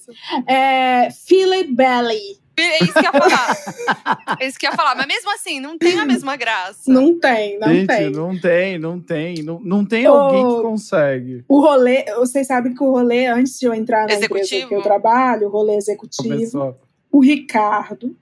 [0.46, 2.42] É, Philip Belly.
[2.54, 4.36] É isso que ia falar.
[4.38, 4.94] é isso que ia falar.
[4.94, 6.92] Mas mesmo assim, não tem a mesma graça.
[6.92, 8.10] Não tem, não Gente, tem.
[8.10, 9.42] Não tem, não tem.
[9.42, 11.44] Não, não tem o, alguém que consegue.
[11.48, 14.44] O rolê, vocês sabem que o rolê, antes de eu entrar na executivo.
[14.44, 16.78] empresa que eu trabalho, o rolê executivo, Começou.
[17.10, 18.14] o Ricardo,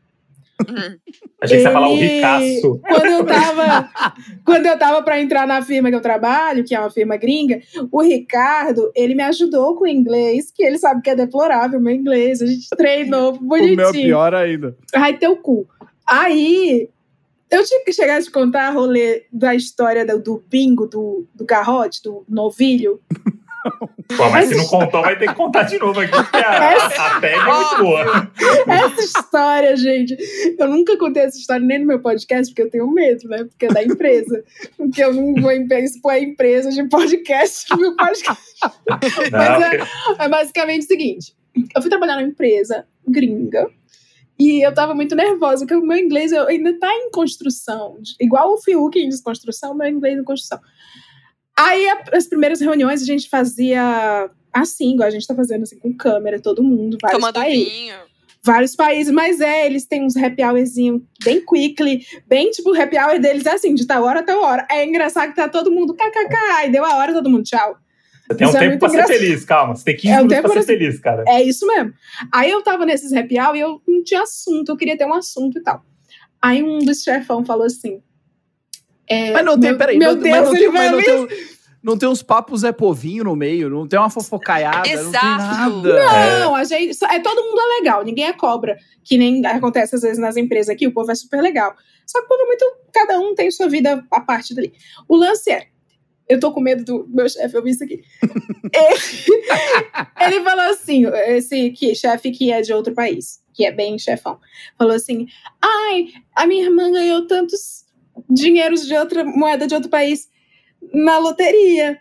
[1.40, 2.80] a gente vai falar o ricaço.
[2.86, 3.90] Quando eu tava,
[4.44, 7.60] quando eu tava para entrar na firma que eu trabalho, que é uma firma gringa,
[7.90, 11.94] o Ricardo, ele me ajudou com o inglês, que ele sabe que é deplorável meu
[11.94, 12.42] inglês.
[12.42, 13.70] A gente treinou bonitinho.
[13.80, 14.76] O meu pior ainda.
[14.94, 15.66] Ai, teu cu.
[16.06, 16.88] Aí,
[17.50, 21.26] eu tinha que chegar a te contar a rolê da história do, do bingo, do,
[21.34, 23.00] do garrote, do novilho.
[24.16, 26.86] Pô, mas se não contou, vai ter que contar de novo aqui, porque a, essa,
[26.86, 28.32] a tag é muito boa.
[28.66, 30.16] Essa história, gente,
[30.58, 33.44] eu nunca contei essa história nem no meu podcast, porque eu tenho medo, né?
[33.44, 34.42] Porque é da empresa.
[34.76, 38.42] Porque eu não vou expor a empresa de podcast no meu podcast.
[39.30, 41.34] Não, mas é, é basicamente o seguinte:
[41.74, 43.66] eu fui trabalhar numa empresa gringa.
[44.38, 47.98] E eu tava muito nervosa, porque o meu inglês ainda tá em construção.
[48.18, 50.58] Igual o Fiuk em desconstrução, meu inglês em construção.
[51.60, 55.92] Aí, as primeiras reuniões a gente fazia assim, igual a gente tá fazendo, assim, com
[55.94, 57.72] câmera, todo mundo, vários Tomando países.
[57.72, 57.94] vinho.
[58.42, 62.96] Vários países, mas é, eles têm uns happy hourzinho bem quickly, bem tipo, o happy
[62.96, 64.66] hour deles é assim, de tal hora até hora.
[64.70, 67.76] É engraçado que tá todo mundo kkk, e deu a hora, todo mundo tchau.
[68.26, 69.12] Você tem um isso é tempo é pra engraçado.
[69.12, 69.76] ser feliz, calma.
[69.76, 71.24] Você tem 15 é minutos pra ser feliz, cara.
[71.28, 71.92] É isso mesmo.
[72.32, 75.12] Aí eu tava nesses happy hour e eu não tinha assunto, eu queria ter um
[75.12, 75.84] assunto e tal.
[76.40, 78.00] Aí um dos chefão falou assim:
[79.10, 81.38] é, mas não tem, meu, peraí, meu não, Deus, mas não tem, mas não tem,
[81.82, 85.26] não tem uns papos Zé Povinho no meio, não tem uma fofocaiada, Exato.
[85.26, 86.38] não tem nada.
[86.38, 90.02] Não, a gente, é, todo mundo é legal, ninguém é cobra, que nem acontece às
[90.02, 91.74] vezes nas empresas aqui, o povo é super legal.
[92.06, 94.72] Só que o povo é muito, cada um tem sua vida a parte dali.
[95.08, 95.66] O lance é,
[96.28, 98.04] eu tô com medo do meu chefe ouvir isso aqui.
[98.72, 103.98] ele, ele falou assim, esse que, chefe que é de outro país, que é bem
[103.98, 104.38] chefão,
[104.78, 105.26] falou assim,
[105.60, 106.06] ai,
[106.36, 107.89] a minha irmã ganhou tantos
[108.28, 110.28] dinheiros de outra moeda de outro país
[110.92, 111.98] na loteria.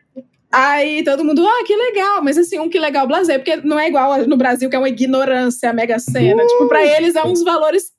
[0.51, 3.87] Aí todo mundo, ah, que legal, mas assim, um que legal blazer, porque não é
[3.87, 6.43] igual no Brasil, que é uma ignorância, a mega cena.
[6.43, 7.91] Uh, tipo, pra eles é uns valores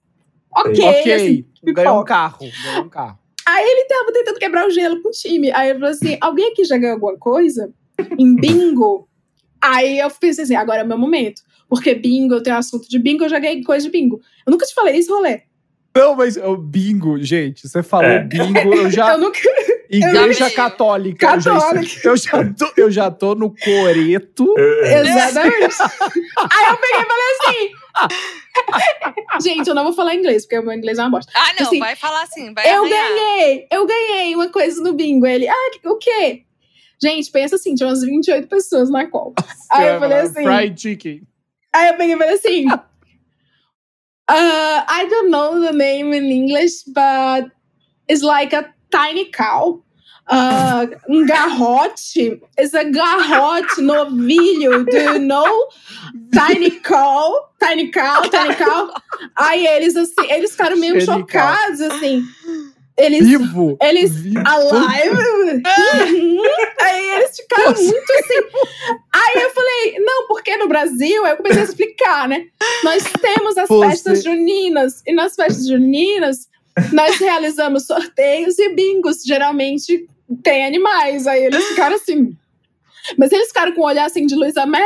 [0.53, 0.85] ok.
[0.85, 3.19] Ok, assim, ganhou um carro, ganhou um carro.
[3.47, 5.53] Aí ele tava tentando quebrar o gelo com o time.
[5.53, 7.73] Aí ele falou assim: alguém aqui já ganhou alguma coisa?
[8.19, 9.09] Em bingo?
[9.61, 11.43] Aí eu pensei assim: agora é o meu momento.
[11.69, 14.21] Porque bingo, eu tenho assunto de bingo, eu já ganhei coisa de bingo.
[14.45, 15.43] Eu nunca te falei isso, rolê.
[15.95, 18.23] Não, mas o bingo, gente, você falou é.
[18.23, 19.13] bingo, eu já.
[19.15, 19.39] eu nunca.
[19.91, 21.27] Igreja eu católica.
[21.27, 22.01] Católica.
[22.05, 24.55] Eu já, eu, já tô, eu já tô no coreto.
[24.57, 25.83] Exatamente.
[25.83, 27.71] Aí eu peguei e falei assim.
[29.43, 31.33] Gente, eu não vou falar inglês, porque o meu inglês é uma bosta.
[31.35, 33.09] Ah, não, assim, vai falar assim, vai Eu arranhar.
[33.09, 35.27] ganhei, eu ganhei uma coisa no bingo.
[35.27, 36.45] Ele, ah, o quê?
[37.03, 39.33] Gente, pensa assim, tinha umas 28 pessoas na qual.
[39.73, 40.45] Aí eu falei assim.
[40.45, 41.23] Fried chicken.
[41.73, 42.67] Aí eu peguei e falei assim.
[44.31, 47.51] Uh, I don't know the name in English, but
[48.07, 49.83] it's like a tiny cow.
[50.29, 51.99] Uh, um garrote
[52.57, 54.89] is a garrote novilho.
[54.89, 55.67] Do you know?
[56.33, 58.95] Tiny cow, tiny cow, tiny cow.
[59.37, 62.23] Aí eles assim, eles ficaram meio chocados assim.
[63.01, 63.79] Eles, vivo.
[63.81, 64.43] Eles vivo.
[64.47, 65.63] alive.
[66.81, 67.83] Aí eles ficaram Nossa.
[67.83, 68.35] muito assim.
[69.13, 72.47] Aí eu falei, não, porque no Brasil, aí eu comecei a explicar, né?
[72.85, 73.87] Nós temos as Você.
[73.89, 75.03] festas juninas.
[75.07, 76.49] E nas festas juninas,
[76.93, 79.23] nós realizamos sorteios e bingos.
[79.25, 80.07] Geralmente
[80.43, 81.27] tem animais.
[81.27, 82.37] Aí eles ficaram assim.
[83.17, 84.85] Mas eles ficaram com um olhar assim de Luísa Mel.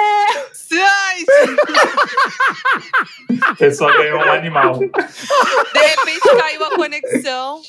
[3.42, 4.78] A pessoa ganhou um animal.
[4.78, 7.60] De repente caiu a conexão.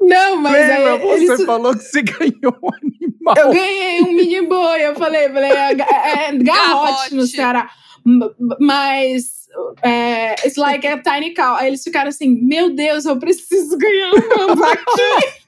[0.00, 1.44] Não, mas Lembra, aí, você eles...
[1.44, 3.34] falou que você ganhou um animal.
[3.36, 4.86] Eu ganhei um mini boi.
[4.86, 7.70] Eu falei, falei é, é, é garrote no Ceará.
[8.60, 9.48] Mas
[9.82, 11.56] é, it's like a tiny cow.
[11.56, 15.44] Aí eles ficaram assim, meu Deus, eu preciso ganhar um aqui.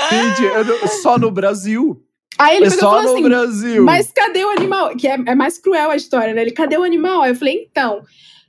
[0.10, 2.02] Gente, eu não- só no Brasil.
[2.38, 3.84] Aí ele é pegou só falou no assim: Brasil.
[3.84, 4.96] Mas cadê o animal?
[4.96, 6.42] Que é, é mais cruel a história, né?
[6.42, 7.22] Ele, cadê o animal?
[7.22, 8.02] Aí eu falei, então,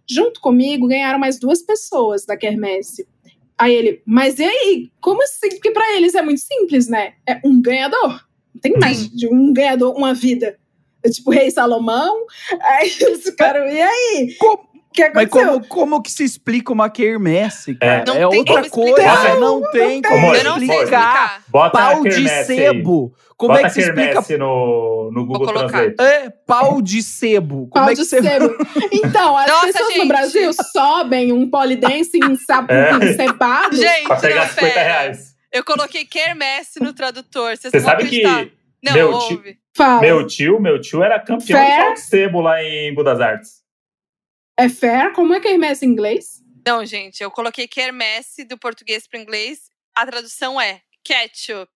[0.10, 3.06] junto comigo ganharam mais duas pessoas da Quermesse.
[3.64, 4.92] Aí ele, mas e aí?
[5.00, 5.50] Como assim?
[5.50, 7.14] Porque pra eles é muito simples, né?
[7.28, 8.22] É um ganhador.
[8.54, 10.58] Não tem mais de um ganhador, uma vida.
[11.04, 12.26] É tipo Rei Salomão.
[12.62, 14.36] Aí eles ficaram, e aí?
[14.38, 14.54] Como-
[14.90, 15.54] O que Mas aconteceu?
[15.54, 18.04] como, como que se explica uma quermesse, cara?
[18.06, 18.92] Não É, tem outra coisa.
[18.92, 19.40] explicar.
[19.40, 20.02] Não, tem tem.
[20.04, 21.44] como não explicar.
[21.48, 23.14] Bota Pau de sebo.
[23.48, 25.94] Como Bota é que se explica no, no Google colocar.
[25.94, 26.02] Translate.
[26.26, 27.68] É, pau de sebo.
[27.68, 28.22] Como Pau é que de você...
[28.22, 28.56] sebo.
[28.92, 29.98] Então, as Nossa, pessoas gente.
[30.00, 32.92] no Brasil sobem um polidense ensap- É.
[33.06, 33.76] encebado.
[33.76, 34.84] Gente, Pra pegar não, 50 pera.
[34.84, 35.34] reais.
[35.52, 37.56] Eu coloquei quermesse no tradutor.
[37.58, 38.56] Vocês Você sabe que acreditar.
[38.84, 39.58] Não, meu ouve.
[39.76, 40.02] Fala.
[40.02, 41.78] meu tio, meu tio era campeão Fé.
[41.78, 43.62] de pau de sebo lá em Budas Artes.
[44.58, 45.12] É fair?
[45.14, 46.42] Como é quermesse em inglês?
[46.66, 49.60] Não, gente, eu coloquei quermesse do português para inglês.
[49.96, 51.70] A tradução é ketchup.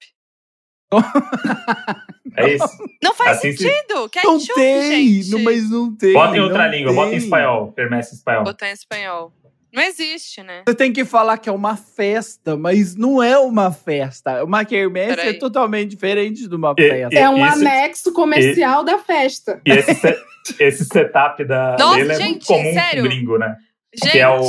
[2.38, 2.68] É isso.
[3.02, 3.94] Não faz Assim se- sentido.
[3.94, 4.90] Não Ketchup, tem,
[5.22, 5.30] gente.
[5.30, 6.12] não- mas não tem.
[6.12, 7.18] Bota em outra não língua, bota em tem.
[7.18, 7.72] espanhol.
[7.72, 8.44] Quermesse em espanhol.
[8.44, 9.32] Botar em espanhol.
[9.72, 10.62] Não existe, né?
[10.66, 14.44] Você tem que falar que é uma festa, mas não é uma festa.
[14.44, 17.18] Uma quermesse é totalmente diferente de uma E- festa.
[17.18, 19.60] É um Isso- anexo comercial da festa.
[19.64, 20.18] E esse, se-
[20.60, 23.02] esse setup da Nossa, dele é muito gente, comum sério?
[23.04, 23.56] gringo, né?
[23.94, 24.42] Gente, Que é o.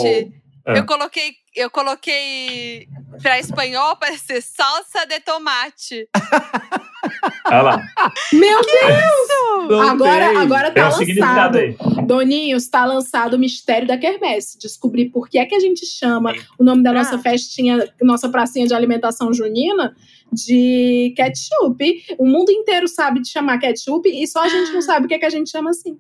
[0.68, 0.78] Ah.
[0.78, 2.88] eu coloquei, eu coloquei
[3.24, 6.09] para espanhol para ser salsa de tomate.
[7.47, 7.88] Olha lá.
[8.34, 9.70] Meu Deus!
[9.70, 11.57] Não Agora, agora tá um lançado.
[11.57, 11.78] aí.
[12.05, 14.59] Doninho, está lançado o mistério da quermesse.
[14.59, 17.20] Descobrir por que é que a gente chama o nome da nossa Ah.
[17.20, 19.95] festinha, nossa pracinha de alimentação junina
[20.32, 22.03] de ketchup.
[22.18, 25.13] O mundo inteiro sabe de chamar ketchup e só a gente não sabe o que
[25.15, 25.97] é que a gente chama assim.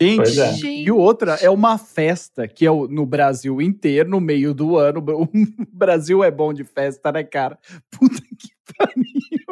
[0.00, 0.82] Gente, é.
[0.82, 5.04] e outra é uma festa que é no Brasil inteiro, no meio do ano.
[5.20, 5.28] O
[5.72, 7.58] Brasil é bom de festa, né, cara?
[7.90, 8.48] Puta que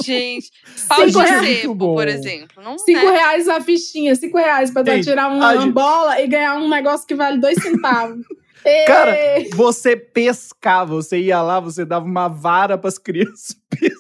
[0.05, 0.51] Gente,
[0.88, 1.42] pau de Cinco reais.
[1.42, 2.62] Muito sebo, por exemplo.
[2.62, 3.11] Não Cinco né?
[3.11, 7.07] reais a fichinha, cinco reais pra Gente, tirar uma, gente- bola e ganhar um negócio
[7.07, 8.24] que vale dois centavos.
[8.86, 9.16] Cara,
[9.55, 13.97] Você pescava, você ia lá, você dava uma vara pras crianças pescar.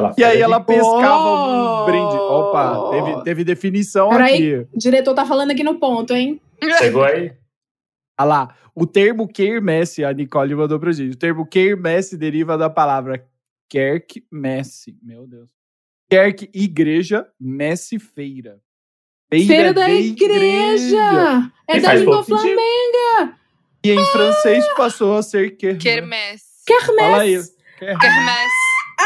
[0.00, 1.84] Lá, E aí pera ela pescava um Oh!
[1.86, 2.16] brinde.
[2.16, 4.34] Opa, teve, teve definição Peraí.
[4.54, 4.68] aqui.
[4.72, 6.40] o diretor tá falando aqui no ponto, hein?
[6.78, 7.32] Chegou aí?
[8.18, 11.14] Olha lá, o termo quermesse, a Nicole mandou pra gente.
[11.14, 13.26] O termo quermesse deriva da palavra
[13.68, 14.96] querque-messe.
[15.02, 15.48] Meu Deus.
[16.08, 18.58] Querque, igreja, messe, feira.
[19.30, 21.50] Feira da de igreja!
[21.68, 23.36] É E da língua flamenga!
[23.84, 25.84] E em francês passou a ser quermesse.
[25.84, 26.44] Quermesse.
[26.64, 27.32] Aí.
[27.32, 27.52] Quermesse!
[27.78, 28.54] Quer- Quermesse.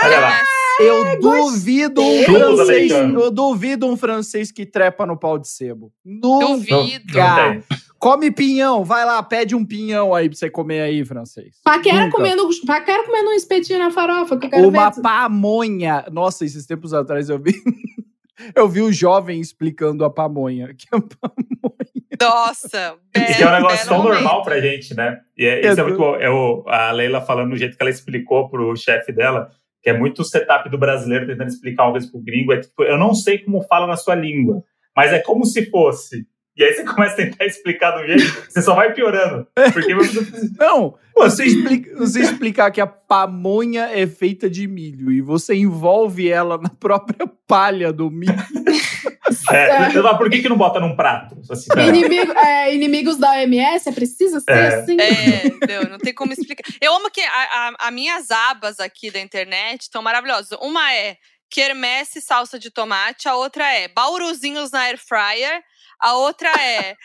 [0.05, 0.41] Olha lá.
[0.81, 2.91] Eu duvido um francês.
[2.93, 5.93] Eu duvido um francês que trepa no pau de sebo.
[6.05, 7.13] Duvido.
[7.19, 7.63] Não.
[7.99, 11.57] Come pinhão, vai lá, pede um pinhão aí pra você comer aí, francês.
[11.63, 12.17] Paquera Nunca.
[12.17, 15.03] comendo, paquera comendo um espetinho na farofa, que eu quero Uma ver.
[15.03, 16.07] pamonha.
[16.11, 17.53] Nossa, esses tempos atrás eu vi.
[18.57, 20.73] Eu vi o jovem explicando a pamonha.
[20.75, 20.99] Que é
[22.25, 22.97] Nossa.
[23.15, 24.15] Isso que é um negócio tão momento.
[24.15, 25.21] normal pra gente, né?
[25.37, 26.17] E é, isso é muito bom.
[26.17, 29.51] É o, a Leila falando do jeito que ela explicou pro chefe dela,
[29.83, 32.53] que é muito o setup do brasileiro tentando explicar uma coisa pro gringo.
[32.53, 34.63] É tipo, eu não sei como fala na sua língua,
[34.97, 36.27] mas é como se fosse.
[36.57, 39.47] E aí você começa a tentar explicar do jeito, você só vai piorando.
[39.73, 45.21] Porque você- Não, você, explica, você explicar que a pamonha é feita de milho e
[45.23, 48.35] você envolve ela na própria palha do milho.
[49.51, 51.37] é, falo, por que, que não bota num prato?
[51.51, 51.83] Assim, tá?
[51.83, 54.75] Inimigo, é, inimigos da OMS, é precisa ser É.
[54.75, 54.97] assim?
[55.01, 56.65] É, não, não tem como explicar.
[56.81, 60.59] Eu amo que a, a, a minhas abas aqui da internet estão maravilhosas.
[60.61, 61.17] Uma é
[61.51, 65.63] quermesse salsa de tomate, a outra é bauruzinhos na air fryer,
[66.01, 66.97] a outra é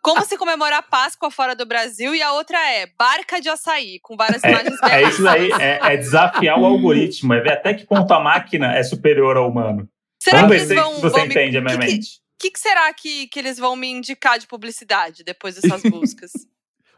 [0.00, 4.00] como se comemorar a Páscoa fora do Brasil e a outra é barca de açaí,
[4.02, 7.74] com várias imagens É, é isso aí, é, é desafiar o algoritmo, é ver até
[7.74, 9.88] que ponto a máquina é superior ao humano.
[10.22, 12.08] Será Vamos que eles vão, se você vão me- entende a minha que mente.
[12.08, 16.30] O que, que será que, que eles vão me indicar de publicidade depois dessas buscas?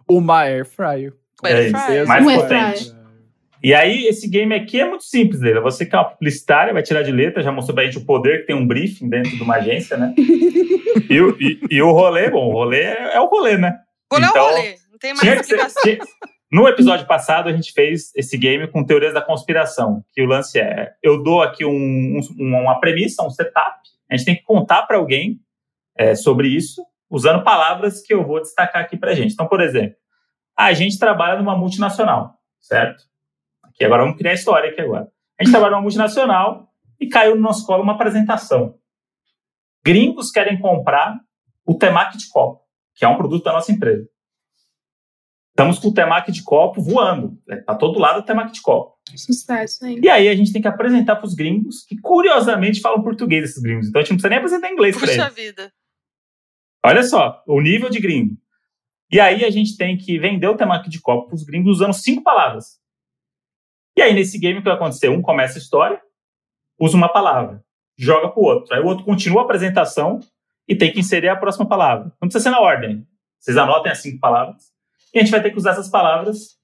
[0.09, 1.13] Uma air fryer.
[1.45, 2.93] É isso, mais Um potente.
[3.63, 5.61] E aí, esse game aqui é muito simples, Leila.
[5.63, 8.41] Você que é uma publicitária, vai tirar de letra, já mostrou pra gente o poder
[8.41, 10.15] que tem um briefing dentro de uma agência, né?
[11.09, 13.75] e, o- e- e o rolê, bom, o rolê é, é o rolê, né?
[14.13, 15.83] Rolê é Então, o rolê, não tem mais Tinha que ser- explicação.
[15.83, 15.99] tinha-
[16.55, 20.57] No episódio passado, a gente fez esse game com teorias da conspiração, que o lance
[20.57, 24.83] é, eu dou aqui um- um- uma premissa, um setup, a gente tem que contar
[24.85, 25.41] para alguém
[25.97, 26.81] é, sobre isso,
[27.11, 29.33] usando palavras que eu vou destacar aqui pra gente.
[29.33, 29.97] Então, por exemplo,
[30.57, 33.03] a gente trabalha numa multinacional, certo?
[33.61, 35.09] Aqui agora vamos criar a história aqui agora.
[35.41, 36.69] A gente trabalha numa multinacional
[37.01, 38.77] e caiu no nosso colo uma apresentação.
[39.85, 41.19] Gringos querem comprar
[41.67, 42.63] o Temaki de copo,
[42.95, 44.09] que é um produto da nossa empresa.
[45.55, 47.41] Estamos com o temaki de copo voando.
[47.47, 47.59] Né?
[47.59, 48.99] Tá todo lado o temaki de copo.
[49.15, 50.01] Sucesso, hein?
[50.03, 53.63] E aí a gente tem que apresentar para os gringos, que curiosamente falam português esses
[53.63, 53.87] gringos.
[53.87, 55.35] Então a gente não precisa nem apresentar em inglês para Puxa eles.
[55.35, 55.73] vida.
[56.85, 58.37] Olha só, o nível de gringo.
[59.13, 61.93] E aí a gente tem que vender o temaki de copo para os gringos usando
[61.93, 62.81] cinco palavras.
[63.97, 65.09] E aí nesse game o que vai acontecer?
[65.09, 66.03] Um começa a história,
[66.81, 67.63] usa uma palavra,
[67.97, 68.75] joga para o outro.
[68.75, 70.19] Aí o outro continua a apresentação
[70.67, 72.07] e tem que inserir a próxima palavra.
[72.21, 73.07] Não precisa ser na ordem.
[73.39, 74.74] Vocês anotem as cinco palavras.
[75.15, 76.57] E a gente vai ter que usar essas palavras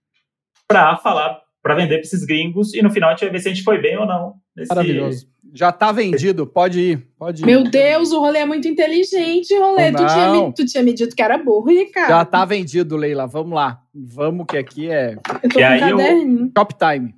[0.66, 2.74] para falar, para vender para esses gringos.
[2.74, 4.34] E no final a gente vai ver se a gente foi bem ou não.
[4.56, 5.28] nesse- Maravilhoso.
[5.52, 7.46] Já tá vendido, pode ir, pode ir.
[7.46, 9.90] Meu Deus, o rolê é muito inteligente, rolê.
[9.90, 12.08] Tu tinha, tu tinha me dito que era burro, Ricardo.
[12.08, 13.26] Já tá vendido, Leila.
[13.26, 13.80] Vamos lá.
[13.92, 17.14] Vamos que aqui é Eu tô E aí eu- top time.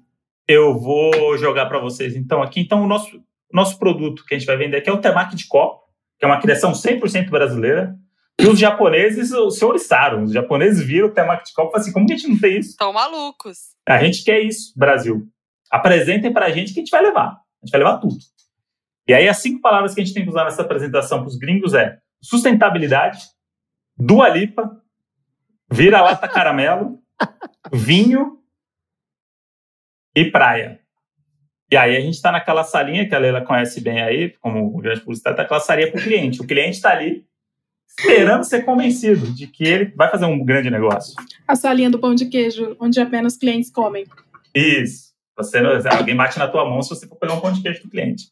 [0.48, 2.60] Eu vou jogar para vocês então aqui.
[2.60, 3.20] Então o nosso,
[3.52, 5.82] nosso produto que a gente vai vender aqui é o temaki de copo,
[6.18, 7.94] que é uma criação 100% brasileira.
[8.42, 10.24] E os japoneses se oriçaram.
[10.24, 12.38] Os japoneses viram o temaki de copo e falaram assim, como que a gente não
[12.38, 12.70] tem isso?
[12.70, 13.58] Estão malucos.
[13.88, 15.26] A gente quer isso, Brasil.
[15.70, 17.28] Apresentem pra gente que a gente vai levar.
[17.28, 18.16] A gente vai levar tudo.
[19.08, 21.36] E aí as cinco palavras que a gente tem que usar nessa apresentação para os
[21.36, 23.18] gringos é sustentabilidade,
[23.96, 24.80] Dua Lipa,
[25.70, 26.98] vira-lata caramelo,
[27.72, 28.38] vinho
[30.14, 30.80] e praia.
[31.70, 35.00] E aí a gente está naquela salinha que a Leila conhece bem aí, como grande
[35.00, 36.42] publicitário, tá aquela salinha para o cliente.
[36.42, 37.26] O cliente está ali
[37.98, 41.14] esperando ser convencido de que ele vai fazer um grande negócio.
[41.46, 44.06] A salinha do pão de queijo, onde apenas clientes comem.
[44.54, 45.12] Isso.
[45.36, 47.90] Você alguém bate na tua mão se você for pegar um pão de queijo do
[47.90, 48.30] cliente.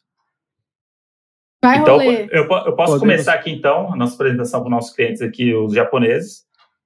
[1.63, 2.25] Vai, Então, rolê.
[2.31, 2.99] eu, eu posso Podemos.
[2.99, 6.43] começar aqui, então, a nossa apresentação para os nossos clientes aqui, os japoneses.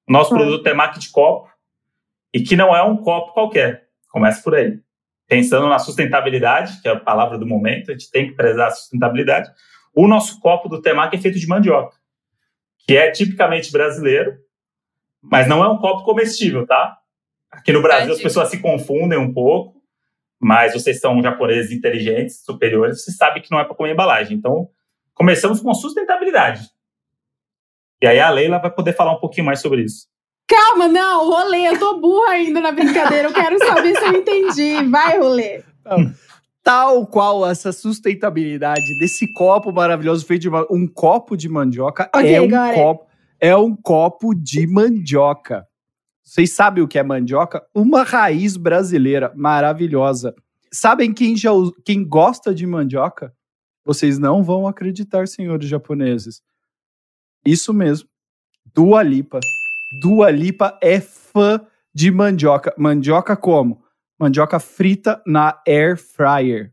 [0.08, 0.44] O nosso Pode.
[0.44, 1.50] produto é maqui de copo,
[2.34, 3.88] e que não é um copo qualquer.
[4.10, 4.80] Começa por aí.
[5.28, 8.72] Pensando na sustentabilidade, que é a palavra do momento, a gente tem que prezar a
[8.72, 9.50] sustentabilidade.
[9.96, 11.95] O nosso copo do temaki é feito de mandioca,
[12.88, 14.38] que é tipicamente brasileiro,
[15.22, 16.98] mas não é um copo comestível, tá?
[17.52, 19.82] Aqui no Brasil as pessoas se confundem um pouco,
[20.40, 24.38] mas vocês são japoneses inteligentes, superiores, vocês sabem que não é para comer embalagem.
[24.38, 24.70] Então,
[25.14, 26.70] começamos com sustentabilidade.
[28.02, 30.08] E aí a Leila vai poder falar um pouquinho mais sobre isso.
[30.48, 31.68] Calma, não, rolê.
[31.70, 33.30] Eu tô burra ainda na brincadeira.
[33.30, 34.84] Eu quero saber se eu entendi.
[34.90, 35.64] Vai, rolê.
[36.66, 42.34] Tal qual essa sustentabilidade desse copo maravilhoso feito de ma- um copo de mandioca Ok,
[42.34, 42.76] é um it.
[42.76, 43.06] copo
[43.40, 45.68] é um copo de mandioca.
[46.24, 47.64] Vocês sabem o que é mandioca?
[47.76, 50.34] Uma raiz brasileira maravilhosa.
[50.74, 51.52] Sabem quem já
[51.86, 53.32] quem gosta de mandioca?
[53.86, 56.42] Vocês não vão acreditar, senhores japoneses.
[57.46, 58.10] Isso mesmo.
[58.74, 59.40] Dua Lipa.
[60.02, 61.62] Dua Lipa é fã
[61.94, 62.74] de mandioca.
[62.76, 63.85] Mandioca como?
[64.20, 66.72] Mandioca frita na air fryer.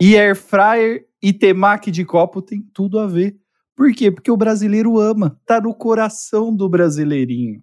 [0.00, 3.36] E air fryer e temaki de copo tem tudo a ver.
[3.76, 4.10] Por quê?
[4.10, 7.62] Porque o brasileiro ama, tá no coração do brasileirinho.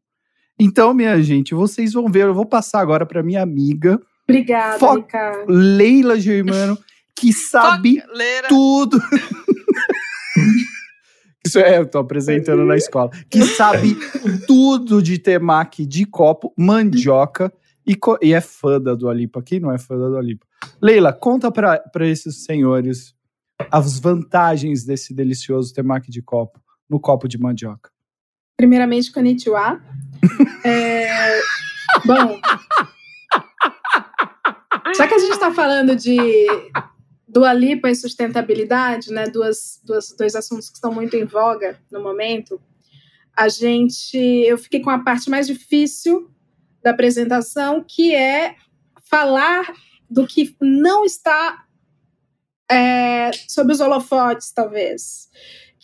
[0.59, 4.95] Então, minha gente, vocês vão ver, eu vou passar agora para minha amiga Obrigada, Fo-
[4.95, 5.45] Ricardo.
[5.51, 6.77] Leila Germano,
[7.15, 8.01] que sabe
[8.47, 8.97] tudo.
[11.45, 13.11] Isso é, eu tô apresentando na escola.
[13.29, 13.95] Que sabe
[14.47, 17.53] tudo de temaki de copo, mandioca
[17.85, 19.43] e, e é fã da Dua Lipa.
[19.61, 20.45] Não é fã da Dua Lipa?
[20.81, 23.15] Leila, conta pra esses senhores
[23.71, 26.59] as vantagens desse delicioso temaki de copo
[26.89, 27.89] no copo de mandioca.
[28.57, 29.81] Primeiramente, konnichiwa.
[30.63, 31.39] É,
[32.03, 32.39] Bom,
[34.95, 36.17] já que a gente está falando de
[37.27, 42.01] Dua Lipa e sustentabilidade, né, duas, duas, dois assuntos que estão muito em voga no
[42.01, 42.59] momento,
[43.35, 46.29] a gente, eu fiquei com a parte mais difícil
[46.85, 48.55] da apresentação, que é
[49.09, 49.73] falar
[50.07, 51.65] do que não está
[52.71, 55.29] é, sob os holofotes, talvez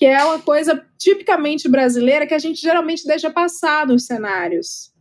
[0.02, 4.91] que é uma coisa tipicamente brasileira que a gente geralmente deixa passar nos cenários,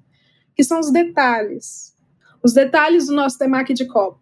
[0.54, 1.94] que são os detalhes.
[2.42, 4.20] Os detalhes do nosso temaki de copo.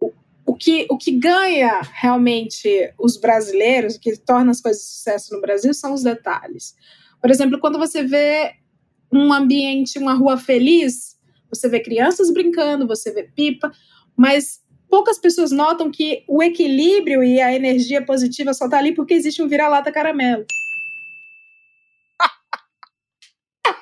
[0.00, 0.10] O,
[0.46, 5.34] o, que, o que ganha realmente os brasileiros, o que torna as coisas de sucesso
[5.34, 6.74] no Brasil, são os detalhes.
[7.20, 8.54] Por exemplo, quando você vê
[9.12, 11.16] um ambiente, uma rua feliz,
[11.48, 13.70] você vê crianças brincando, você vê pipa,
[14.16, 19.14] mas poucas pessoas notam que o equilíbrio e a energia positiva só tá ali porque
[19.14, 20.44] existe um vira-lata caramelo.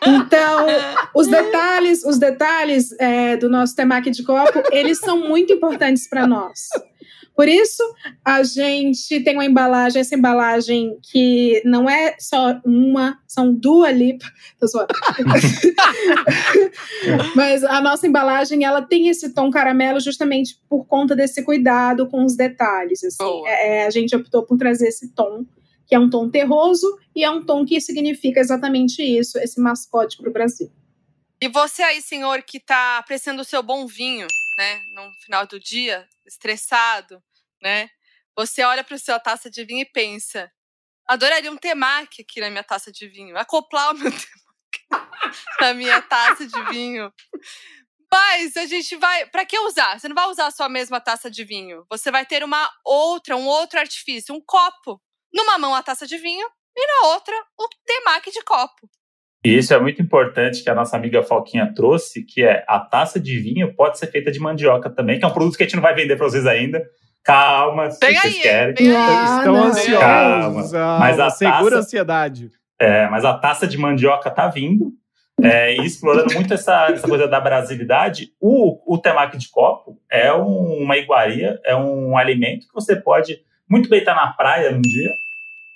[0.02, 0.66] Então,
[1.14, 6.26] os detalhes, os detalhes é, do nosso temaki de copo, eles são muito importantes para
[6.26, 6.68] nós.
[7.40, 7.82] Por isso,
[8.22, 14.28] a gente tem uma embalagem, essa embalagem que não é só uma, são duas lipas.
[14.60, 14.92] Tô zoando.
[17.34, 22.26] Mas a nossa embalagem, ela tem esse tom caramelo justamente por conta desse cuidado com
[22.26, 23.02] os detalhes.
[23.02, 23.24] Assim.
[23.24, 23.48] Boa.
[23.48, 25.46] É, a gente optou por trazer esse tom,
[25.86, 30.18] que é um tom terroso e é um tom que significa exatamente isso, esse mascote
[30.18, 30.70] para o Brasil.
[31.40, 34.26] E você aí, senhor, que tá apreciando o seu bom vinho,
[34.58, 34.78] né?
[34.94, 37.18] No final do dia, estressado,
[37.62, 37.88] né?
[38.36, 40.50] Você olha para sua taça de vinho e pensa:
[41.06, 46.02] adoraria um temaki aqui na minha taça de vinho, acoplar o meu temaki na minha
[46.02, 47.12] taça de vinho.
[48.12, 49.26] Mas a gente vai.
[49.26, 49.98] Para que usar?
[49.98, 51.84] Você não vai usar a sua mesma taça de vinho.
[51.88, 55.00] Você vai ter uma outra, um outro artifício, um copo.
[55.32, 56.46] Numa mão a taça de vinho
[56.76, 58.88] e na outra o temaki de copo.
[59.44, 63.18] E isso é muito importante que a nossa amiga Falquinha trouxe, que é a taça
[63.18, 65.76] de vinho pode ser feita de mandioca também, que é um produto que a gente
[65.76, 66.84] não vai vender para vocês ainda.
[67.24, 68.96] Calma, se vocês aí, querem.
[68.96, 69.64] Ah, Estão não.
[69.64, 70.72] ansiosos.
[70.72, 70.98] Calma.
[70.98, 72.50] Mas a segura taça- a ansiedade.
[72.80, 74.92] É, mas a taça de mandioca tá vindo.
[75.42, 80.30] é, e explorando muito essa, essa coisa da brasilidade, o, o temaki de copo é
[80.34, 84.82] um- uma iguaria, é um alimento que você pode muito bem estar na praia num
[84.82, 85.10] dia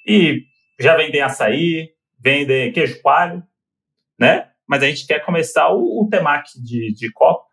[0.06, 0.42] e
[0.78, 1.88] já vendem açaí,
[2.20, 3.42] vendem queijo coalho,
[4.20, 4.48] né?
[4.68, 7.46] Mas a gente quer começar o, o temaki de, de copo,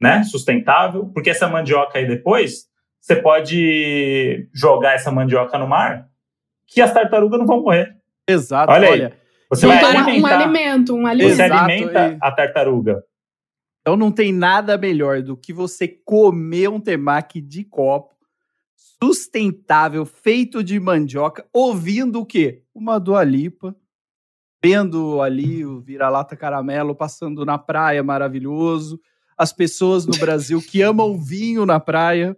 [0.00, 0.24] né?
[0.24, 2.64] Sustentável, porque essa mandioca aí depois,
[3.06, 6.08] você pode jogar essa mandioca no mar
[6.66, 7.96] que as tartarugas não vão morrer.
[8.28, 8.72] Exato.
[8.72, 9.16] Olha Olha.
[9.48, 10.40] Você Então, vai um, um alimentar.
[10.40, 11.32] alimento, um Você alimento.
[11.40, 13.04] Exato, alimenta e- a tartaruga.
[13.80, 18.12] então não tem nada melhor do que você comer um temaki de copo
[19.00, 22.62] sustentável, feito de mandioca, ouvindo o quê?
[22.74, 23.74] Uma Dualipa,
[24.62, 28.98] vendo ali o vira-lata caramelo passando na praia, maravilhoso.
[29.38, 32.36] As pessoas no Brasil que amam vinho na praia.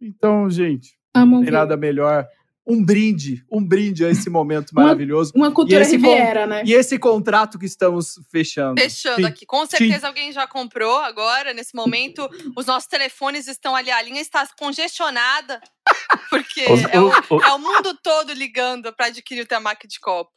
[0.00, 2.26] Então, gente, Amo não tem nada melhor.
[2.68, 5.32] Um brinde, um brinde a esse momento Uma- maravilhoso.
[5.36, 6.62] Uma cultura E riviera, né?
[6.66, 8.80] E esse contrato que estamos fechando.
[8.80, 9.24] Fechando Sim.
[9.24, 9.46] aqui.
[9.46, 12.28] Com certeza alguém já comprou agora, nesse momento.
[12.56, 15.60] Os nossos telefones estão ali, a linha está congestionada.
[16.28, 20.32] Porque é, o, é o mundo todo ligando para adquirir o temaki de copo.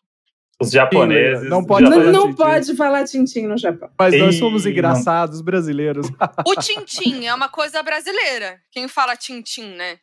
[0.62, 1.49] Os japoneses.
[1.49, 2.43] Não pode Não, falar japoneses- não Tintin.
[2.43, 3.89] pode falar tintim no Japão.
[3.97, 4.72] Mas nós Ih, somos não.
[4.72, 6.07] engraçados brasileiros.
[6.45, 8.60] O tintim é uma coisa brasileira.
[8.72, 9.97] Quem fala tintim, né?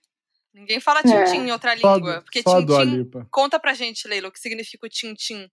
[0.54, 1.02] Ninguém fala É.
[1.02, 2.14] tintim em outra Só língua.
[2.16, 3.10] do- Porque tintim.
[3.30, 5.48] Conta pra gente, Leila, o que significa o tintim.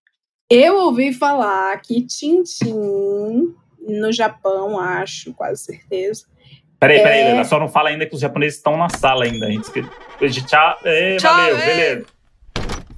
[0.49, 3.54] Eu ouvi falar que tintim
[3.86, 6.26] no Japão, acho, quase certeza.
[6.80, 7.28] Peraí, peraí, É.
[7.30, 9.47] Leila, só não fala ainda que os japoneses estão na sala ainda.
[9.47, 9.86] A gente esque-
[10.22, 11.66] a gente- Tchau, Ê, Tchau, valeu, ê.
[11.66, 12.06] beleza.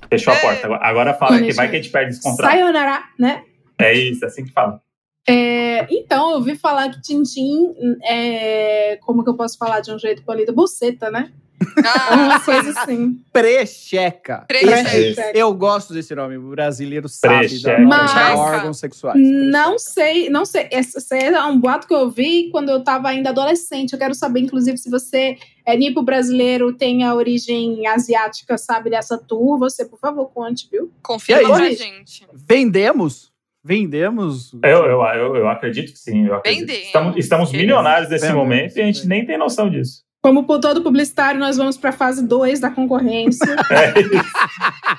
[0.10, 0.42] Fechou a Ê.
[0.42, 0.68] porta.
[0.82, 2.52] Agora- fala que vai que a gente perde esse contrato.
[2.52, 3.44] Sayonara, né?
[3.80, 4.82] É isso, é assim que fala.
[5.28, 8.98] É, então, eu ouvi falar que tintim é.
[9.02, 10.54] Como que eu posso falar de um jeito polido?
[10.54, 11.32] Buceta, né?
[11.62, 12.46] É Ah, uma sim.
[12.46, 13.20] coisa assim.
[13.32, 14.46] Precheca.
[14.48, 15.32] Precheca.
[15.34, 16.38] Eu gosto desse nome.
[16.38, 17.78] O brasileiro sabe Precheca.
[17.78, 19.20] da, Mas- da órgãos sexuais.
[19.22, 20.68] Não sei, não sei.
[20.72, 23.94] Esse é um boato que eu ouvi quando eu tava ainda adolescente.
[23.94, 29.18] Eu quero saber, inclusive, se você é nipo brasileiro, tem a origem asiática, sabe dessa
[29.18, 29.58] tour.
[29.60, 30.92] Você, por favor, conte, viu?
[31.02, 32.26] Confirma pra gente.
[32.34, 33.34] Vendemos?
[33.68, 34.54] Vendemos?
[34.64, 36.28] Eu, eu, eu, eu acredito que sim.
[36.28, 36.68] Eu acredito.
[36.68, 36.86] Vendemos.
[36.86, 40.05] Estamos, estamos milionários nesse Vendemos, momento e a gente nem tem noção disso.
[40.26, 43.46] Como por todo publicitário, nós vamos para a fase 2 da concorrência.
[43.70, 44.34] É isso.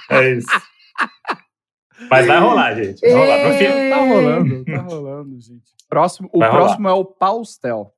[0.09, 0.47] É isso.
[2.09, 3.01] Mas vai rolar, gente.
[3.01, 3.59] Vai rolar.
[3.59, 3.91] Fim- É.
[3.91, 5.65] Tá rolando, tá rolando, gente.
[5.89, 6.63] Próximo, o Vai rolar.
[6.67, 7.93] próximo é o Paustel.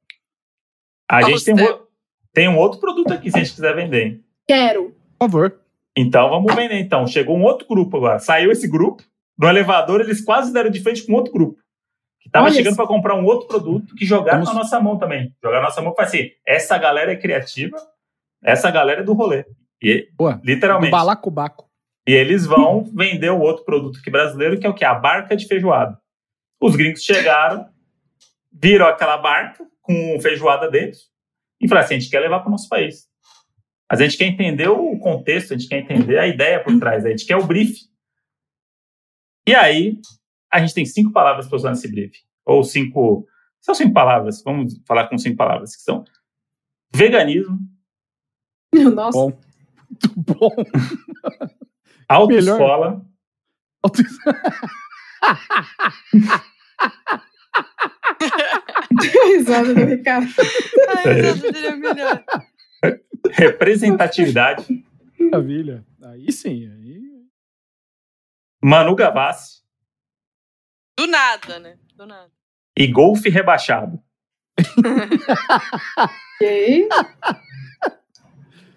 [1.10, 1.76] A gente tem um, Paustel.
[1.76, 1.86] o-
[2.32, 4.06] tem um outro produto aqui, se a gente quiser vender.
[4.06, 4.24] hein?
[4.46, 4.84] Quero.
[5.18, 5.60] Por favor.
[5.94, 6.80] Então vamos vender.
[6.80, 8.18] Então chegou um outro grupo agora.
[8.20, 9.02] Saiu esse grupo.
[9.38, 11.58] No elevador eles quase deram de frente com outro grupo.
[12.32, 15.34] Que chegando para comprar um outro produto que jogaram Vamos- na nossa mão também.
[15.42, 17.76] Jogaram na nossa mão e falaram assim: essa galera é criativa,
[18.42, 19.44] essa galera é do rolê.
[19.82, 20.34] E Boa.
[20.34, 20.90] Do literalmente.
[20.90, 21.68] balacobaco.
[22.06, 24.84] E eles vão vender o outro produto aqui brasileiro, que é o que?
[24.84, 25.98] A barca de feijoada.
[26.60, 27.68] Os gringos chegaram,
[28.52, 30.98] viram aquela barca com feijoada dentro
[31.60, 33.06] e falaram assim: a gente quer levar para o nosso país.
[33.90, 37.06] Mas a gente quer entender o contexto, a gente quer entender a ideia por trás,
[37.06, 37.74] a gente quer o brief.
[39.46, 39.98] E aí,
[40.50, 42.22] a gente tem cinco palavras para usar nesse brief.
[42.44, 43.26] Ou cinco.
[43.60, 46.04] São cinco palavras, vamos falar com cinco palavras, que são
[46.94, 47.58] veganismo,
[48.94, 49.18] Nossa.
[49.18, 49.38] Bom.
[49.90, 50.50] Muito bom.
[52.08, 53.04] autoescola,
[59.26, 60.28] Risada do Ricardo.
[60.88, 62.24] Ai, essa seria melhor.
[63.30, 64.66] representatividade,
[65.18, 65.84] Maravilha.
[66.02, 66.68] Aí sim.
[66.70, 67.02] Aí...
[68.62, 69.57] Manu Gavassi
[70.98, 71.76] Do nada, né?
[71.96, 72.28] Do nada.
[72.76, 73.98] e golfe rebaixado.
[76.40, 76.88] Ok.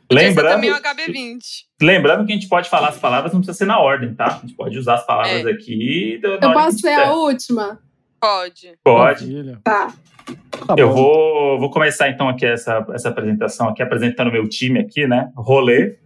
[0.08, 1.40] Podia ser Lembrando, também o HB20.
[1.82, 4.26] lembrando que a gente pode falar as palavras, não precisa ser na ordem, tá?
[4.26, 5.52] A gente pode usar as palavras É.
[5.52, 6.20] aqui.
[6.22, 7.80] Eu posso a gente ser a última?
[8.20, 8.78] Pode.
[8.84, 9.58] Pode.
[9.64, 9.88] Tá.
[10.68, 15.08] Tá Eu vou, vou começar então aqui essa, essa apresentação aqui, apresentando meu time aqui,
[15.08, 15.32] né?
[15.36, 15.98] Rolê,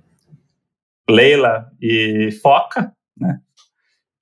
[1.09, 3.39] Leila e Foca, né?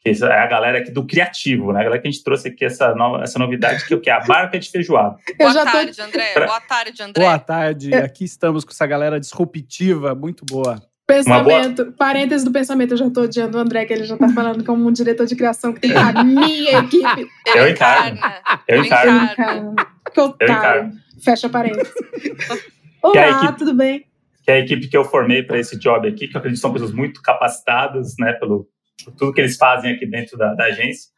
[0.03, 1.79] Que é a galera aqui do criativo, né?
[1.79, 4.09] A galera que a gente trouxe aqui essa, nova, essa novidade, que é o que?
[4.09, 5.15] A barca de feijoada.
[5.39, 6.33] Eu Boa já tô tarde, André.
[6.33, 7.23] Pra- Boa tarde, André.
[7.23, 10.81] Boa tarde, aqui estamos com essa galera disruptiva, muito boa.
[11.07, 14.63] Pensamento, parênteses do pensamento, eu já tô odiando o André, que ele já tá falando
[14.65, 17.27] como um diretor de criação que tem a minha equipe.
[17.55, 18.19] Eu encarno.
[18.67, 19.11] Eu encarno.
[19.23, 19.35] encarna.
[19.35, 20.53] Cara, que otário.
[20.53, 20.91] encarno.
[21.23, 21.93] Fecha parênteses.
[23.01, 24.05] A Olá, equipe- tudo bem?
[24.43, 26.61] que é a equipe que eu formei para esse job aqui, que eu acredito que
[26.61, 28.67] são pessoas muito capacitadas, né, pelo
[29.17, 31.11] tudo que eles fazem aqui dentro da, da agência.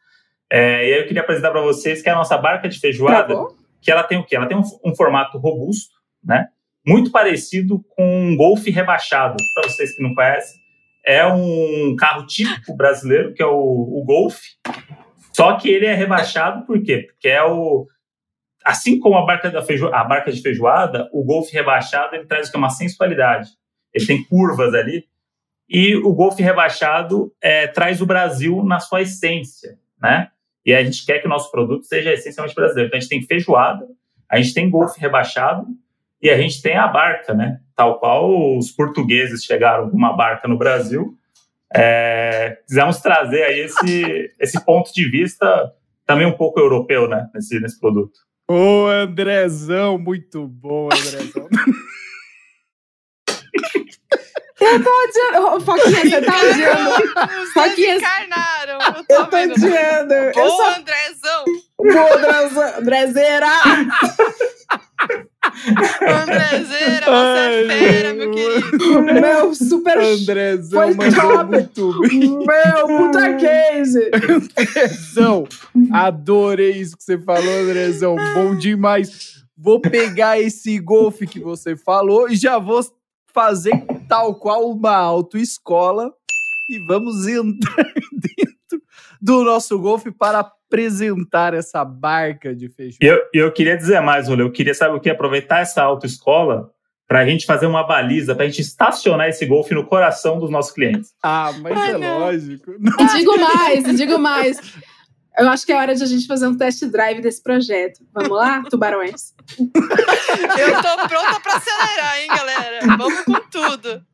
[0.50, 3.26] É, e aí eu queria apresentar para vocês que é a nossa barca de feijoada,
[3.26, 3.56] Travou?
[3.80, 4.36] que ela tem o quê?
[4.36, 6.48] Ela tem um, um formato robusto, né,
[6.86, 9.36] muito parecido com um Golf rebaixado.
[9.54, 10.56] Para vocês que não conhecem,
[11.04, 14.38] é um carro típico brasileiro, que é o, o Golf,
[15.32, 17.08] só que ele é rebaixado por quê?
[17.08, 17.86] Porque é o
[18.64, 22.48] assim como a barca, da feijo, a barca de feijoada, o Golf rebaixado ele traz
[22.48, 22.58] o que?
[22.58, 23.50] uma sensualidade.
[23.94, 25.04] Ele tem curvas ali.
[25.68, 30.28] E o Golf rebaixado é, traz o Brasil na sua essência, né?
[30.64, 32.88] E a gente quer que o nosso produto seja essencialmente brasileiro.
[32.88, 33.86] Então a gente tem feijoada,
[34.28, 35.66] a gente tem Golf rebaixado
[36.20, 37.60] e a gente tem a barca, né?
[37.74, 41.14] Tal qual os portugueses chegaram com uma barca no Brasil.
[41.74, 45.72] É, quisemos trazer aí esse, esse ponto de vista
[46.06, 47.28] também um pouco europeu, né?
[47.34, 48.20] Nesse, nesse produto.
[48.48, 51.48] Ô, Andrezão, muito bom, Andrezão.
[54.72, 55.46] Eu tô odiando.
[55.56, 56.90] Ô, Foquinha, você tá odiando.
[57.42, 58.78] Os encarnaram.
[58.96, 60.14] Eu tô, Eu tô odiando.
[60.14, 61.44] Eu Ô, sou Andrezão.
[61.78, 63.46] boa, Andrezão- Andrezeira.
[66.02, 69.02] Andrezeira, você é fera, meu querido.
[69.02, 69.98] Meu super.
[69.98, 71.50] Andrezão Foi mandou top.
[71.50, 72.38] muito bem.
[72.38, 74.10] Meu puta case.
[74.12, 75.46] Andrezão,
[75.92, 78.16] adorei isso que você falou, Andrezão.
[78.34, 79.36] Bom demais.
[79.56, 82.80] Vou pegar esse golfe que você falou e já vou
[83.32, 83.72] fazer
[84.08, 86.12] tal qual uma autoescola
[86.68, 88.82] e vamos entrar dentro
[89.20, 92.98] do nosso golfe para apresentar essa barca de feijão.
[93.00, 94.42] E eu, eu queria dizer mais, Rolê.
[94.42, 95.10] Eu queria, sabe o que?
[95.10, 96.70] Aproveitar essa autoescola
[97.06, 100.50] para a gente fazer uma baliza, para a gente estacionar esse Golf no coração dos
[100.50, 101.12] nossos clientes.
[101.22, 102.18] Ah, mas Ai, é não.
[102.18, 102.72] lógico.
[102.72, 104.58] E digo mais, e digo mais.
[105.38, 108.00] Eu acho que é hora de a gente fazer um test drive desse projeto.
[108.12, 109.34] Vamos lá, tubarões?
[109.58, 112.96] Eu tô pronta pra acelerar, hein, galera?
[112.96, 114.06] Vamos com tudo.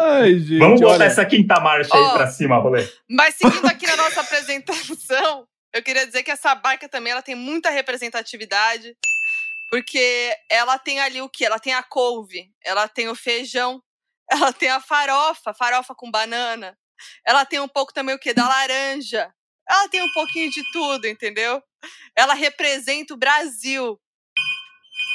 [0.00, 0.58] Ai, gente.
[0.58, 2.14] Vamos botar olha, essa quinta marcha aí Ó.
[2.14, 2.86] para cima, Rolê.
[3.08, 7.36] Mas seguindo aqui na nossa apresentação, eu queria dizer que essa barca também ela tem
[7.36, 8.96] muita representatividade,
[9.70, 11.44] porque ela tem ali o que?
[11.44, 13.80] Ela tem a couve, ela tem o feijão,
[14.30, 16.76] ela tem a farofa, farofa com banana,
[17.24, 18.34] ela tem um pouco também o que?
[18.34, 19.32] Da laranja.
[19.68, 21.62] Ela tem um pouquinho de tudo, entendeu?
[22.16, 23.98] Ela representa o Brasil.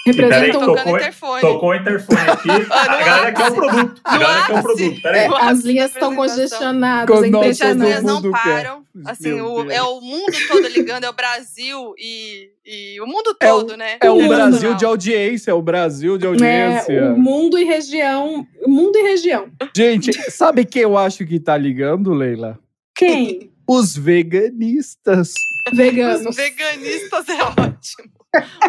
[0.05, 1.41] Representa um Tocando tocou, interfone.
[1.41, 2.47] tocou o interfone aqui.
[2.71, 4.01] Ah, A galera quer o produto.
[4.03, 5.01] A galera quer o produto.
[5.01, 5.19] Peraí.
[5.25, 5.27] É.
[5.41, 7.09] As linhas estão congestionadas.
[7.23, 8.41] É as todo linhas não mundo quer.
[8.43, 8.85] param.
[9.05, 9.73] Assim, Meu o- Deus.
[9.75, 13.77] é o mundo todo ligando, é o Brasil e, e o mundo É o- todo,
[13.77, 13.97] né?
[14.01, 14.27] É o.
[14.27, 17.13] Brasil de audiência, é o Brasil de É, audiência.
[17.13, 18.47] o mundo e região.
[18.65, 19.49] o Mundo e região.
[19.75, 22.57] Gente, sabe quem eu acho que tá ligando, Leila?
[22.95, 23.48] Quem?
[23.71, 25.31] Os veganistas.
[25.71, 26.25] Veganos.
[26.25, 28.11] Os veganistas é ótimo.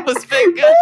[0.06, 0.77] Os veganos.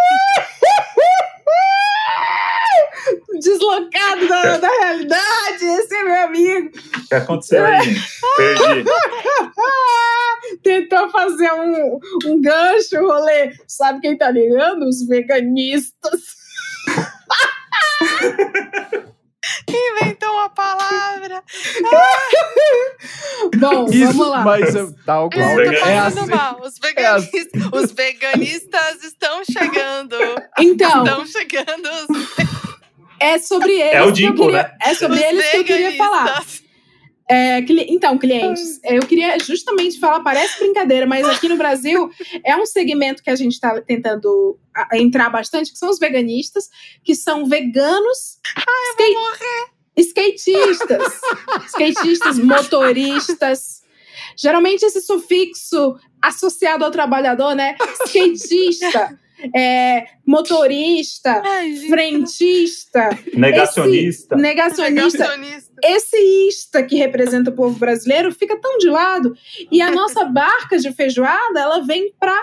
[3.39, 5.63] Deslocado da, da realidade.
[5.63, 6.67] Esse é meu amigo.
[6.67, 7.95] O que aconteceu aí?
[8.35, 8.83] Perdi.
[10.63, 13.53] Tentou fazer um, um gancho, rolê.
[13.69, 14.85] Sabe quem tá ligando?
[14.85, 16.35] Os veganistas.
[19.67, 21.41] Inventou uma palavra.
[23.57, 24.41] Bom, Isso, vamos lá.
[24.43, 25.49] mas eu- tal qual.
[25.49, 25.87] Tá veganos.
[25.87, 26.25] É assim.
[26.29, 26.61] mal.
[26.61, 30.15] Os veganistas, os veganistas estão chegando.
[30.59, 31.89] Então, Estão chegando.
[32.09, 32.27] Os,
[33.19, 34.71] é sobre eles É o eu queria, né?
[34.81, 36.43] É sobre os eles que eu queria falar.
[37.31, 42.09] É, cli- então, clientes, eu queria justamente falar, parece brincadeira, mas aqui no Brasil
[42.43, 44.57] é um segmento que a gente está tentando
[44.93, 46.69] entrar bastante, que são os veganistas,
[47.03, 48.39] que são veganos,
[48.91, 49.13] skate-
[49.97, 51.21] skatistas,
[51.67, 53.79] skatistas, motoristas.
[54.35, 57.75] Geralmente esse sufixo associado ao trabalhador, né?
[58.05, 59.19] Skatista,
[59.55, 64.35] é, motorista, Ai, frentista, Negacionista.
[64.35, 65.73] negacionista negacionista.
[65.83, 66.17] esse
[66.47, 69.35] ista que representa o povo brasileiro fica tão de lado
[69.71, 72.37] e a nossa barca de feijoada ela vem para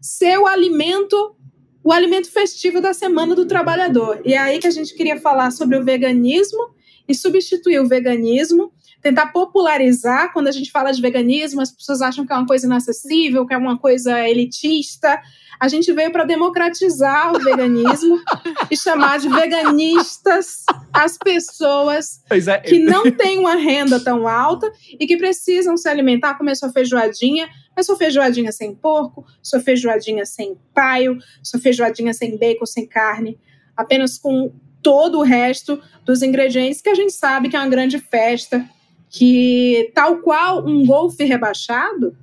[0.00, 1.36] ser o alimento
[1.84, 5.50] o alimento festivo da semana do trabalhador e é aí que a gente queria falar
[5.50, 6.74] sobre o veganismo
[7.08, 8.72] e substituir o veganismo
[9.02, 10.32] tentar popularizar.
[10.32, 13.52] Quando a gente fala de veganismo, as pessoas acham que é uma coisa inacessível, que
[13.52, 15.20] é uma coisa elitista.
[15.58, 18.20] A gente veio para democratizar o veganismo
[18.70, 25.06] e chamar de veganistas as pessoas é, que não têm uma renda tão alta e
[25.06, 30.56] que precisam se alimentar, comer sua feijoadinha, mas sua feijoadinha sem porco, sua feijoadinha sem
[30.72, 33.38] paio, sua feijoadinha sem bacon, sem carne,
[33.76, 34.52] apenas com
[34.82, 38.68] todo o resto dos ingredientes que a gente sabe que é uma grande festa,
[39.12, 42.16] que tal qual um golfe rebaixado,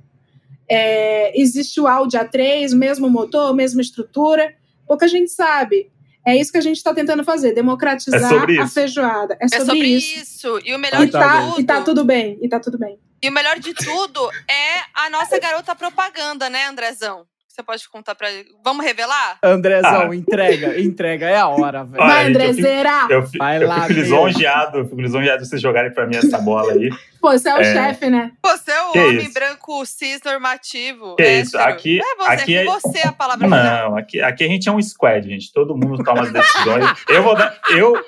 [0.68, 4.52] é, existe o Audi A3, o mesmo motor, a mesma estrutura,
[4.88, 5.88] pouca gente sabe.
[6.26, 9.38] É isso que a gente está tentando fazer, democratizar É a feijoada.
[9.40, 10.20] É É sobre, sobre isso.
[10.20, 10.60] isso.
[10.64, 11.60] E o melhor E de tá, tudo.
[11.60, 12.98] e tá tudo bem, e tá tudo bem.
[13.22, 17.24] E o melhor de tudo é a nossa garota propaganda, né, Andrezão?
[17.50, 18.28] Você pode contar pra.
[18.64, 19.38] Vamos revelar?
[19.42, 20.14] Andrezão, Ah.
[20.16, 21.96] entrega, entrega, é a hora, velho.
[22.06, 23.06] Vai, Andrezeira!
[23.10, 26.16] Eu, fi- Vai eu lá, fico lisonjeado, eu fico lisonjeado de vocês jogarem pra mim
[26.16, 26.88] essa bola aí.
[27.20, 27.64] Pô, você é o É.
[27.64, 28.30] chefe, né?
[28.42, 29.34] Você é o Que homem isso?
[29.34, 31.16] branco cis normativo.
[31.16, 31.42] Que hétero.
[31.42, 33.90] isso, aqui- É você, aqui é é- você a palavra final.
[33.90, 35.52] Não, aqui, aqui a gente é um squad, gente.
[35.52, 36.86] Todo mundo toma as decisões.
[37.08, 38.00] Eu vou dar, eu,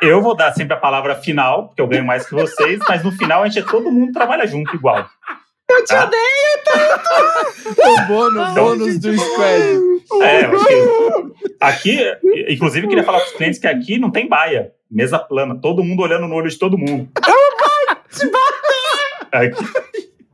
[0.00, 3.12] eu vou dar sempre a palavra final, porque eu ganho mais que vocês, mas no
[3.12, 5.08] final a gente é todo mundo trabalha junto igual.
[5.76, 6.04] Eu te Ah.
[6.04, 6.32] O odeio!
[8.08, 9.62] bônus, Então- bônus do squad.
[10.22, 10.50] É,
[11.60, 11.98] aqui,
[12.48, 15.82] inclusive, eu queria falar para os clientes que aqui não tem baia, mesa plana, todo
[15.82, 17.08] mundo olhando no olho de todo mundo.
[19.32, 19.56] Aqui,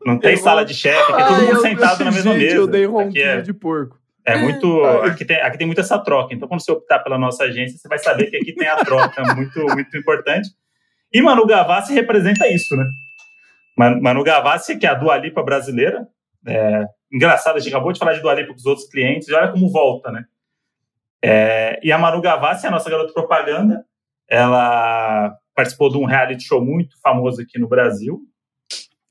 [0.04, 2.32] não tem Eu sala vou- de chefe, aqui é todo mundo eu- sentado na mesma
[2.32, 2.56] gente, mesa.
[2.56, 3.96] Eu dei Aqui ronquinho é, de porco.
[4.26, 6.34] é muito, aqui tem, aqui tem muito essa troca.
[6.34, 9.22] Então, quando você optar pela nossa agência, você vai saber que aqui tem a troca
[9.34, 10.48] muito, muito importante.
[11.12, 12.86] E Manu Gavassi representa isso, né?
[13.78, 16.06] Man- Manu Gavassi, que é a Dua Lipa brasileira.
[16.46, 19.34] É, engraçado, a gente acabou de falar de Dua Lipa com os outros clientes, e
[19.34, 20.24] olha como volta, né?
[21.22, 23.84] É, e a Manu Gavassi, a nossa garota propaganda,
[24.28, 28.20] ela participou de um reality show muito famoso aqui no Brasil.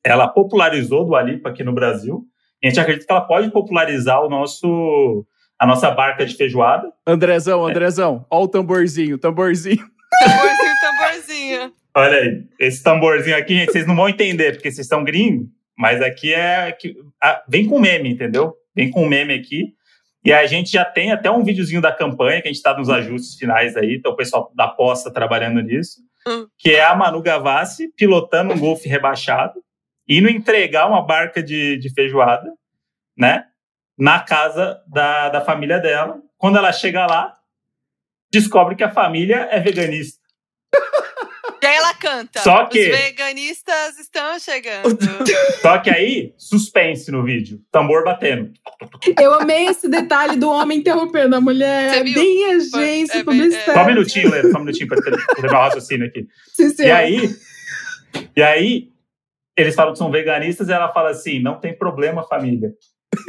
[0.03, 2.23] Ela popularizou Dua Lipa aqui no Brasil.
[2.63, 5.25] E a gente acredita que ela pode popularizar o nosso,
[5.59, 6.91] a nossa barca de feijoada.
[7.05, 9.85] Andrezão, Andrezão, ó o tamborzinho, tamborzinho.
[10.19, 11.73] Tamborzinho, tamborzinho.
[11.97, 15.47] Olha aí, esse tamborzinho aqui, gente, vocês não vão entender, porque vocês são gringos,
[15.77, 16.71] mas aqui é.
[16.71, 18.53] que- ah, vem com meme, entendeu?
[18.75, 19.73] Vem com meme aqui.
[20.23, 22.89] E a gente já tem até um videozinho da campanha, que a gente está nos
[22.89, 26.45] ajustes finais aí, então o pessoal da posta trabalhando nisso, Hum.
[26.57, 29.63] que é a Manu Gavassi pilotando um golfe rebaixado,
[30.07, 32.51] indo entregar uma barca de, de feijoada,
[33.17, 33.45] né?
[33.97, 36.19] Na casa da, da família dela.
[36.37, 37.33] Quando ela chega lá,
[38.31, 40.19] descobre que a família é veganista.
[41.67, 42.39] E aí ela canta.
[42.41, 44.97] Só que- Os veganistas estão chegando.
[45.61, 47.61] Só que aí, suspense no vídeo.
[47.71, 48.51] Tambor batendo.
[49.19, 51.91] Eu amei esse detalhe do homem interrompendo a mulher.
[51.91, 52.13] Você É viu?
[52.13, 53.73] bem agência é bem- publicitária.
[53.73, 56.27] Só um minutinho, Lena, só um minutinho para terminar o raciocínio aqui.
[56.53, 56.83] Sim, sim.
[56.83, 57.29] E aí,
[58.35, 58.89] e aí,
[59.57, 62.71] eles falam que são veganistas e ela fala assim: não tem problema, família.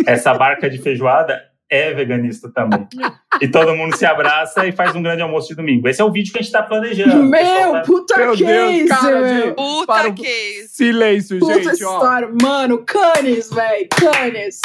[0.07, 1.41] Essa barca de feijoada
[1.71, 2.87] é veganista também.
[3.41, 5.87] E todo mundo se abraça e faz um grande almoço de domingo.
[5.89, 7.21] Esse é o vídeo que a gente está planejando.
[7.21, 7.41] O Meu,
[7.73, 9.29] tá- puta Meu case, Deus, cara, meu.
[9.29, 9.55] gente.
[9.55, 10.69] Puta Para o- case.
[10.71, 11.95] Silêncio, Puta gente, ó.
[11.95, 12.29] história.
[12.43, 13.87] Mano, canes, velho.
[13.97, 14.61] Canes.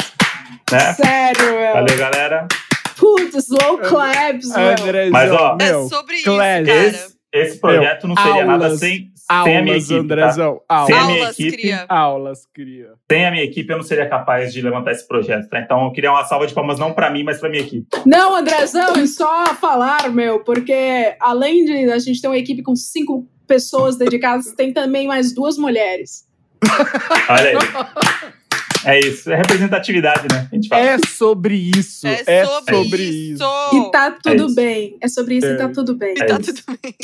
[0.72, 0.92] né?
[0.94, 1.72] Sério, meu.
[1.72, 2.48] Valeu, galera.
[2.96, 4.68] Putz, slow claps, meu.
[4.70, 6.66] Andrezão, Mas, ó, É meu, sobre isso, class.
[6.66, 6.78] cara.
[6.86, 8.70] Esse, esse projeto não seria nada
[9.28, 9.94] aulas, sem, sem a minha aulas, equipe.
[10.08, 10.14] Tá?
[10.14, 10.88] Andrezão, Sem a aulas.
[11.06, 11.86] minha Aulas, equipe, cria.
[11.88, 12.88] Aulas, cria.
[13.10, 15.60] sem a minha equipe, eu não seria capaz de levantar esse projeto, tá?
[15.60, 17.86] Então, eu queria uma salva de palmas não para mim, mas para minha equipe.
[18.06, 22.74] Não, Andrezão, e só falar, meu, porque além de a gente ter uma equipe com
[22.76, 26.26] cinco pessoas dedicadas, tem também mais duas mulheres.
[27.28, 28.34] Olha aí.
[28.86, 30.46] É isso, é representatividade, né?
[30.52, 30.82] A gente fala.
[30.82, 32.06] É sobre isso.
[32.06, 33.42] É, É, sobre, sobre isso.
[33.44, 33.76] isso.
[33.76, 34.54] E tá tudo isso.
[34.54, 34.96] bem.
[35.00, 35.54] É sobre isso É.
[35.54, 36.14] e tá tudo bem.
[36.16, 36.54] E É tá isso.
[36.54, 36.94] tudo bem.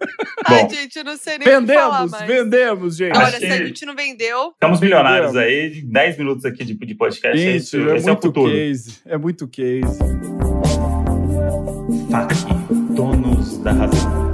[0.48, 0.54] Bom.
[0.54, 3.16] Ai, gente, eu não sei nem o que falar Vendemos, vendemos, gente.
[3.16, 6.94] Olha, se a gente não vendeu, Estamos milionários aí, de 10 minutos aqui de, de
[6.94, 7.38] podcast.
[7.38, 8.52] é isso, é esse é o muito futuro.
[8.52, 9.00] case.
[9.06, 9.98] É muito case.
[12.10, 12.34] FAC,
[12.94, 14.30] donos da razão.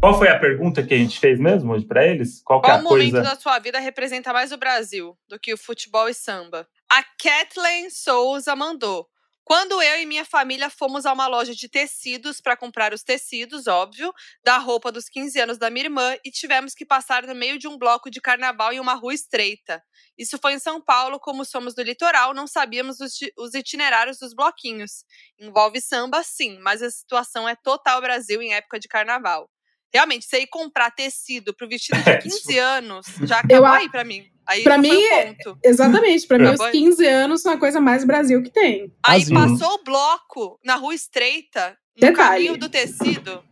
[0.00, 2.42] Qual foi a pergunta que a gente fez mesmo hoje para eles?
[2.44, 3.22] Qual que é qual a momento coisa?
[3.22, 6.66] da sua vida representa mais o Brasil do que o futebol e samba?
[6.90, 9.06] A Kathleen Souza mandou.
[9.44, 13.66] Quando eu e minha família fomos a uma loja de tecidos para comprar os tecidos,
[13.66, 14.12] óbvio,
[14.44, 17.66] da roupa dos 15 anos da minha irmã e tivemos que passar no meio de
[17.66, 19.82] um bloco de carnaval em uma rua estreita.
[20.16, 24.18] Isso foi em São Paulo, como somos do litoral, não sabíamos os, ti- os itinerários
[24.18, 25.04] dos bloquinhos.
[25.38, 29.50] Envolve samba, sim, mas a situação é total Brasil em época de carnaval.
[29.92, 34.04] Realmente, você ir comprar tecido pro vestido de 15 anos, já acabou a- aí pra
[34.04, 34.31] mim.
[34.46, 35.58] Aí Pra mim, o ponto.
[35.62, 36.26] Exatamente.
[36.26, 36.52] Pra mim, É.
[36.54, 38.92] os 15 anos são a coisa mais Brasil que tem.
[39.06, 42.46] Aí passou o bloco na rua estreita, no Detalhe.
[42.46, 43.42] caminho do tecido.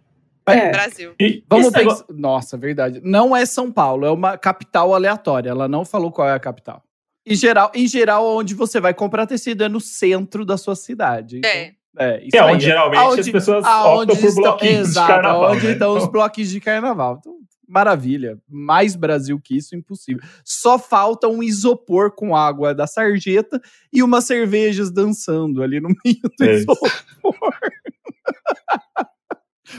[0.47, 0.71] É.
[0.73, 1.15] Brasil.
[1.21, 1.71] E Vamos.
[2.09, 3.01] Nossa, verdade.
[3.05, 5.51] Não é São Paulo, é uma capital aleatória.
[5.51, 6.83] Ela não falou qual é a capital.
[7.25, 11.39] Em geral, em geral, onde você vai comprar tecido é no centro da sua cidade.
[11.39, 11.75] Então, É.
[11.99, 12.55] é, isso Que é aí.
[12.55, 15.53] onde geralmente Aonde- as pessoas Aonde optam por estão, bloquinhos exato, de carnaval.
[15.53, 15.73] onde né?
[15.73, 17.17] estão os Então, bloquinhos de carnaval.
[17.21, 17.35] Então,
[17.70, 18.38] maravilha.
[18.48, 20.22] Mais Brasil que isso, impossível.
[20.44, 23.60] Só falta um isopor com água da sarjeta
[23.92, 26.90] e umas cervejas dançando ali no meio do É isopor.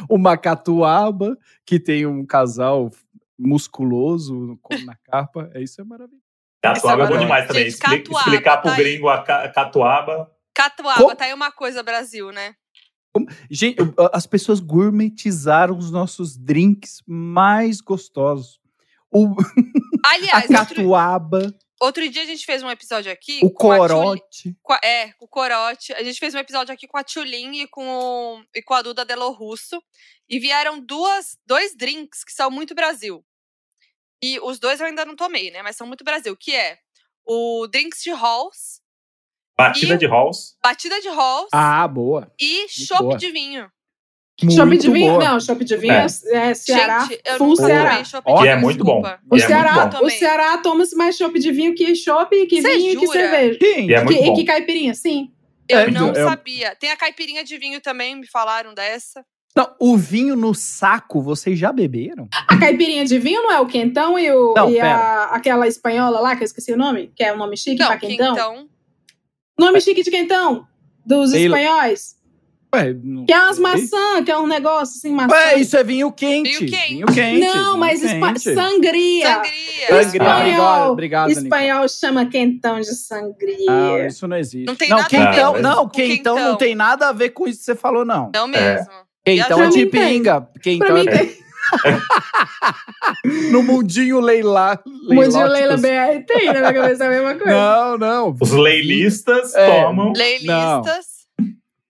[0.10, 2.90] Uma catuaba que tem um casal
[3.38, 5.50] musculoso com- na capa.
[5.54, 6.22] É isso é maravilhoso.
[6.64, 7.70] Catuaba é bom é demais também.
[7.70, 8.84] Gente, catuaba, explicar pro tá aí.
[8.84, 10.32] gringo a ca- catuaba.
[10.54, 12.54] Catuaba, Co- tá aí uma coisa Brasil, né?
[13.50, 13.78] Gente,
[14.14, 18.60] as pessoas gourmetizaram os nossos drinks mais gostosos.
[19.12, 19.28] O,
[20.06, 23.42] a Aliás, outro, catuaba, outro dia a gente fez um episódio aqui.
[23.44, 24.56] o a corote.
[24.70, 25.92] a- é, o corote.
[25.94, 28.82] A gente fez um episódio aqui com a Tchulin e com, o- e com a
[28.82, 29.82] Duda Delo Russo.
[30.30, 33.26] E vieram duas, dois drinks que são muito Brasil.
[34.24, 35.62] E os dois eu ainda não tomei, né?
[35.62, 36.38] Mas são muito Brasil.
[36.38, 36.78] Que é
[37.26, 38.81] o Drinks de Halls,
[39.68, 40.56] Batida E- de halls.
[40.64, 42.32] batida de Halls Ah, boa.
[42.40, 43.68] e chopp de vinho.
[44.50, 45.14] Chopp Muito de vinho?
[45.14, 45.24] boa.
[45.24, 46.08] Não, chopp de vinho É.
[46.32, 47.00] é, é Ceará.
[47.02, 48.04] gente, eu full Ceará.
[48.04, 49.02] chopp de E é vinho, muito bom.
[49.02, 50.06] O é muito Ceará, bom.
[50.06, 53.20] o Ceará toma-se mais chopp de vinho que chopp, que Cê vinho e que jura?
[53.20, 53.60] cerveja.
[53.62, 54.34] Gente, E é muito Que- bom.
[54.34, 55.32] e que caipirinha, sim.
[55.70, 56.76] Eu É, não eu- sabia.
[56.76, 59.24] Tem a caipirinha de vinho também, me falaram dessa.
[59.56, 62.28] não, o vinho no saco, vocês já beberam?
[62.48, 66.20] A caipirinha de vinho não é o quentão e, o, Não, e a, aquela espanhola
[66.20, 68.68] lá, que eu esqueci o nome, que é o nome chique Não, pra que quentão.
[69.62, 70.66] Nome chique de quentão,
[71.06, 72.20] dos espanhóis.
[72.74, 75.36] Ué, não Que é umas maçã, que é um negócio assim, maçã.
[75.36, 76.58] Ué, isso é vinho quente.
[76.58, 76.88] Vinho quente.
[76.88, 77.40] Vinho quente.
[77.42, 78.40] não, mas vinho quente.
[78.40, 79.28] sangria.
[79.28, 79.88] Sangria.
[79.88, 83.70] Sangria, Espanhol, obrigado, espanhol chama quentão de sangria.
[83.70, 84.66] Não, isso não existe.
[84.66, 86.58] Não tem não, nada a ver quentão, com não, com quentão não quentão.
[86.58, 88.32] tem nada a ver com isso que você falou, não.
[88.34, 88.88] Não mesmo.
[89.24, 90.42] Quentão Pra é de pinga.
[90.42, 91.41] Pra Quentão mim, é tem
[93.52, 94.80] no mundinho leilá.
[94.86, 95.78] Mundinho Leila.
[95.78, 97.52] BR tem na minha cabeça a mesma coisa.
[97.52, 98.36] Não, não.
[98.40, 99.82] Os leilistas É.
[99.84, 100.14] tomam.
[100.16, 101.11] Leilistas.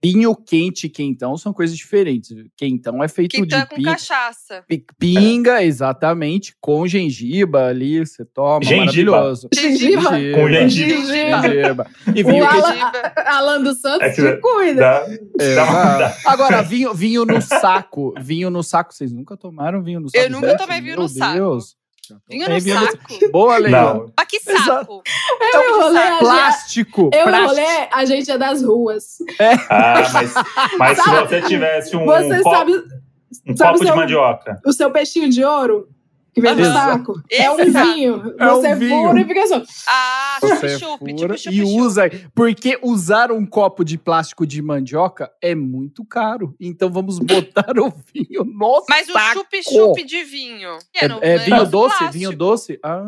[0.03, 2.35] Vinho quente e quentão são coisas diferentes.
[2.57, 4.63] Quentão é feito Quentão é de com pinga, cachaça.
[4.67, 9.11] pi- pinga, exatamente, com gengiba ali, você toma, Gengiba.
[9.11, 9.47] maravilhoso.
[9.53, 10.09] Gengiba?
[10.09, 11.05] Com gengiba.
[11.05, 11.87] gengiba.
[12.15, 12.63] E O vinho quente.
[12.63, 13.13] Alan, Gengiba.
[13.27, 14.81] Alan dos Santos É que- te cuida.
[14.81, 15.43] Dá, dá uma-
[16.05, 16.27] Exato.
[16.27, 18.13] Agora, vinho, vinho no saco.
[18.19, 18.93] Vinho no saco.
[18.95, 20.23] Vocês nunca tomaram vinho no saco?
[20.23, 21.33] Eu nunca tomei vinho meu no saco.
[21.35, 21.69] Deus.
[21.69, 21.80] Já
[22.29, 23.31] Vinho tomei no saco?
[23.31, 23.93] Boa, Leila.
[23.93, 24.09] Não.
[24.09, 25.01] Pra que saco?
[25.53, 27.09] Eu e o rolê, gente- Plástico.
[27.13, 27.47] eu e o plástico.
[27.49, 29.17] rolê, a gente é das ruas.
[29.69, 30.33] Ah, mas,
[30.77, 32.73] mas se você tivesse um, Você copo, sabe
[33.47, 34.59] um sabe copo de mandioca.
[34.65, 35.87] o seu peixinho de ouro?
[36.33, 36.73] Que vem Aham.
[36.73, 37.21] saco?
[37.29, 38.33] É um vinho.
[38.39, 39.07] É um Você vinho.
[39.07, 39.61] fura e fica só.
[39.87, 41.81] Ah, Você chup-chup, fura tipo e chup-chup.
[41.81, 42.11] usa.
[42.33, 46.55] Porque usar um copo de plástico de mandioca é muito caro.
[46.59, 50.77] Então vamos botar o vinho no Mas o chup-chup de vinho.
[50.95, 51.97] É, é no vinho doce?
[51.97, 52.11] plástico.
[52.13, 52.79] Vinho doce?
[52.81, 53.03] Ah.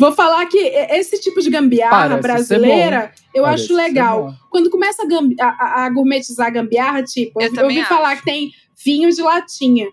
[0.00, 4.34] Vou falar que esse tipo de gambiarra Parece brasileira, eu Parece acho legal.
[4.50, 8.18] Quando começa a, a- a- gourmetizar a gambiarra, tipo, Eu eu, ouvi falar acho.
[8.22, 8.50] que tem
[8.84, 9.86] vinho de latinha.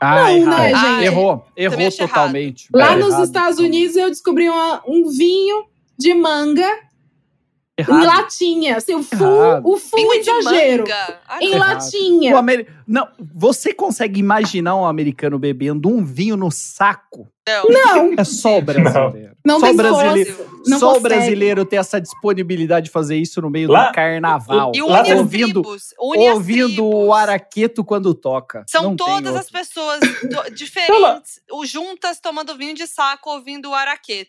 [0.00, 1.04] Ah, Não, né, gente?
[1.04, 2.68] Errou, errou totalmente.
[2.74, 3.58] Lá É, nos errado Estados.
[3.58, 5.64] Unidos eu descobri uma- um vinho
[5.98, 6.68] de manga
[7.78, 8.04] em Errado.
[8.06, 8.76] latinha.
[8.76, 10.84] Assim, o full, o full exagero.
[11.26, 11.52] Ah, Em.
[11.52, 11.68] Errado.
[11.82, 12.36] latinha.
[12.36, 12.68] Amer...
[12.86, 17.28] Não, você consegue imaginar um americano bebendo um vinho no saco?
[17.46, 17.64] Não.
[17.68, 19.36] Não, É só o brasileiro.
[19.44, 20.50] não só tem o brasileiro, força.
[20.66, 24.72] Não só o brasileiro ter essa disponibilidade de fazer isso no meio Lá- do carnaval.
[24.74, 25.88] E Lá ouvindo, tribos.
[25.98, 28.64] Ouvindo o araqueto quando toca.
[28.66, 34.28] São Não todas as pessoas do- diferentes, juntas tomando vinho de saco, ouvindo o araqueto.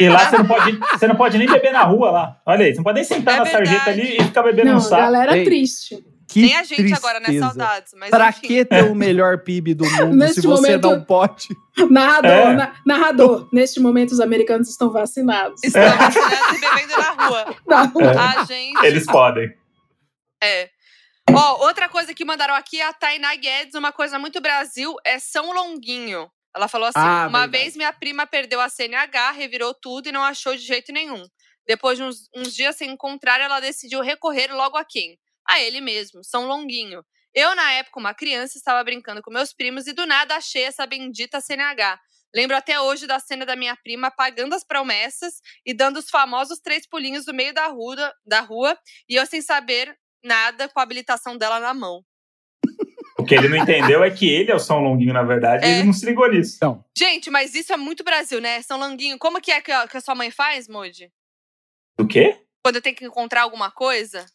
[0.00, 2.40] E lá você não, pode, você não pode nem beber na rua lá.
[2.44, 3.66] Olha aí, você não pode nem sentar É na verdade.
[3.68, 5.02] sarjeta ali e ficar bebendo Não, no saco.
[5.02, 5.44] galera Ei.
[5.44, 6.04] triste.
[6.36, 7.26] Que Nem a gente agora, né?
[7.26, 7.46] tristeza.
[7.54, 7.94] Saudades.
[7.96, 8.40] Mas Pra enfim.
[8.46, 11.48] que ter o melhor PIB do mundo se você momento- não pode?
[11.90, 12.52] Narrador, É.
[12.54, 13.48] na- narrador.
[13.52, 15.58] Neste momento, os americanos estão vacinados.
[15.64, 17.56] Estamos vacinados e bebendo na rua.
[17.66, 18.00] Não.
[18.02, 18.18] É.
[18.40, 18.84] A gente.
[18.84, 19.50] Eles podem.
[20.42, 20.68] É.
[21.30, 25.18] Ó, outra coisa que mandaram aqui é a Tainá Guedes, uma coisa muito Brasil, é
[25.18, 26.30] São Longuinho.
[26.54, 27.64] Ela falou assim: Ah, uma verdade.
[27.64, 31.22] vez minha prima perdeu a CNH, revirou tudo e não achou de jeito nenhum.
[31.66, 35.18] Depois de uns, uns dias sem encontrar, ela decidiu recorrer logo a quem?
[35.48, 37.04] A ele mesmo, São Longuinho.
[37.34, 40.86] Eu, na época, uma criança, estava brincando com meus primos e do nada achei essa
[40.86, 42.00] bendita CNH.
[42.34, 46.58] Lembro até hoje da cena da minha prima pagando as promessas e dando os famosos
[46.58, 48.76] três pulinhos no meio da rua, da rua
[49.08, 49.94] e eu sem saber
[50.24, 52.02] nada com a habilitação dela na mão.
[53.18, 55.68] O que ele não entendeu é que ele é o São Longuinho, na verdade, e
[55.68, 55.72] É.
[55.76, 56.58] ele não se ligou nisso.
[56.96, 58.60] Gente, mas isso é muito Brasil, né?
[58.62, 59.18] São Longuinho.
[59.18, 61.10] Como que é que a, que a sua mãe faz, Moody?
[61.98, 62.38] Do quê?
[62.64, 64.26] Quando tem que encontrar alguma coisa?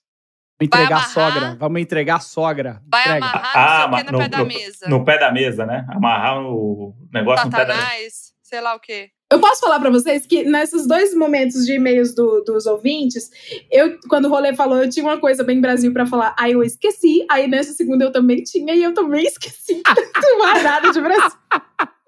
[0.61, 1.55] Entregar a sogra.
[1.59, 2.81] Vamos entregar a sogra.
[2.89, 3.25] Vai Entrega.
[3.25, 4.89] amarrar Ah, não sei no- no pé da no- mesa.
[4.89, 5.85] No pé da mesa, né?
[5.89, 7.79] Amarrar o negócio no pé da mesa.
[7.81, 8.13] Satanás,
[8.43, 9.09] sei lá o quê.
[9.31, 13.29] Eu posso falar pra vocês que nesses dois momentos de e-mails do- dos ouvintes,
[13.71, 16.61] eu, quando o rolê falou, eu tinha uma coisa bem Brasil pra falar, aí eu
[16.61, 19.81] esqueci, aí nessa segunda eu também tinha e eu também esqueci.
[20.21, 21.31] Não mais nada de Brasil.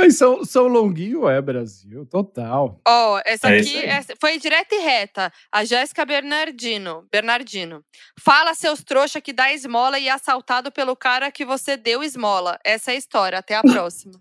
[0.00, 2.80] Mas São, São Longuinho é Brasil, total.
[2.86, 5.32] Ó, essa É aqui essa- foi direta e reta.
[5.50, 7.06] A Jéssica Bernardino.
[7.10, 7.84] Bernardino.
[8.20, 12.58] Fala seus trouxa que dá esmola e é assaltado pelo cara que você deu esmola.
[12.64, 13.38] Essa é a história.
[13.38, 14.14] Até a próxima.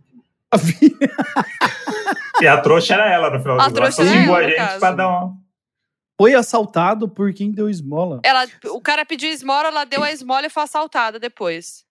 [2.41, 4.79] E a trouxa era ela no final A do trouxa era ela, a gente caso.
[4.79, 5.37] pra dar uma.
[6.19, 8.19] Foi assaltado por quem deu esmola.
[8.23, 11.83] Ela, o cara pediu esmola, ela deu a esmola e foi assaltada depois.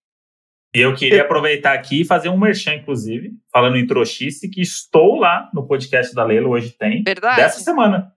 [0.76, 5.16] E eu queria aproveitar aqui e fazer um merchan, inclusive, falando em trouxice, que estou
[5.16, 7.36] lá no podcast da Leila, hoje tem, Verdade?
[7.36, 8.12] dessa semana.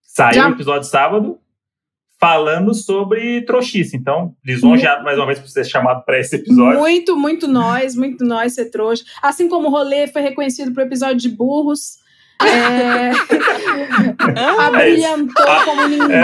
[0.00, 1.38] Saiu o episódio sábado
[2.18, 3.94] falando sobre trouxice.
[3.94, 6.80] Então, lisonjeado mais uma vez por ser chamado para esse episódio.
[6.80, 9.04] Muito, muito nós, muito nós ser trouxa.
[9.20, 11.98] Assim como o rolê foi reconhecido pro episódio de burros.
[12.40, 13.10] É...
[14.62, 16.16] abrilhantou Ah, como ninguém.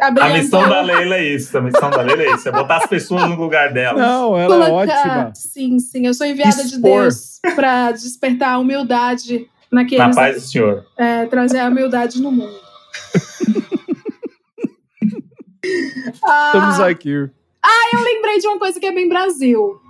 [0.00, 0.42] A Abrilhantou.
[0.42, 1.56] missão da Leila é isso.
[1.56, 2.48] A missão da Leila é isso.
[2.48, 4.00] É botar as pessoas no lugar delas.
[4.00, 5.32] Não, ela é Colocar- ótima.
[5.34, 6.06] Sim, sim.
[6.06, 7.02] Eu sou enviada de Expor.
[7.02, 10.14] Deus pra despertar a humildade Na naqueles.
[10.14, 10.84] paz do Senhor.
[10.98, 12.58] é, trazer a humildade no mundo.
[16.24, 17.10] Ah, Estamos aqui.
[17.10, 19.80] eu lembrei de uma coisa que é bem Brasil.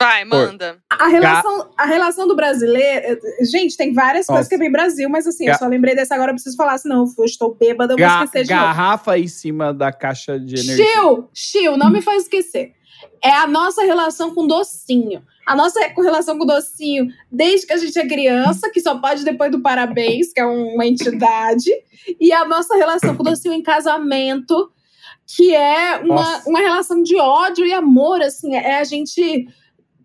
[0.00, 0.78] Vai, manda.
[0.88, 3.18] A relação, a relação do brasileiro.
[3.42, 4.32] Gente, tem várias Nossa.
[4.32, 6.56] coisas que é bem Brasil, mas assim, eu Ga- só lembrei dessa agora, eu preciso
[6.56, 8.64] falar, senão eu estou bêbada, eu vou Ga- esquecer de novo.
[8.64, 10.86] garrafa em cima da caixa de energia.
[10.86, 12.72] Chiu, Chiu, não me faz esquecer.
[13.22, 15.22] É a nossa relação com docinho.
[15.46, 19.50] A nossa relação com docinho, desde que a gente é criança, que só pode depois
[19.50, 21.70] do parabéns, que é uma entidade,
[22.20, 24.70] e a nossa relação com docinho em casamento,
[25.26, 26.48] que é uma, Nossa.
[26.48, 29.46] uma relação de ódio e amor, assim, é a gente.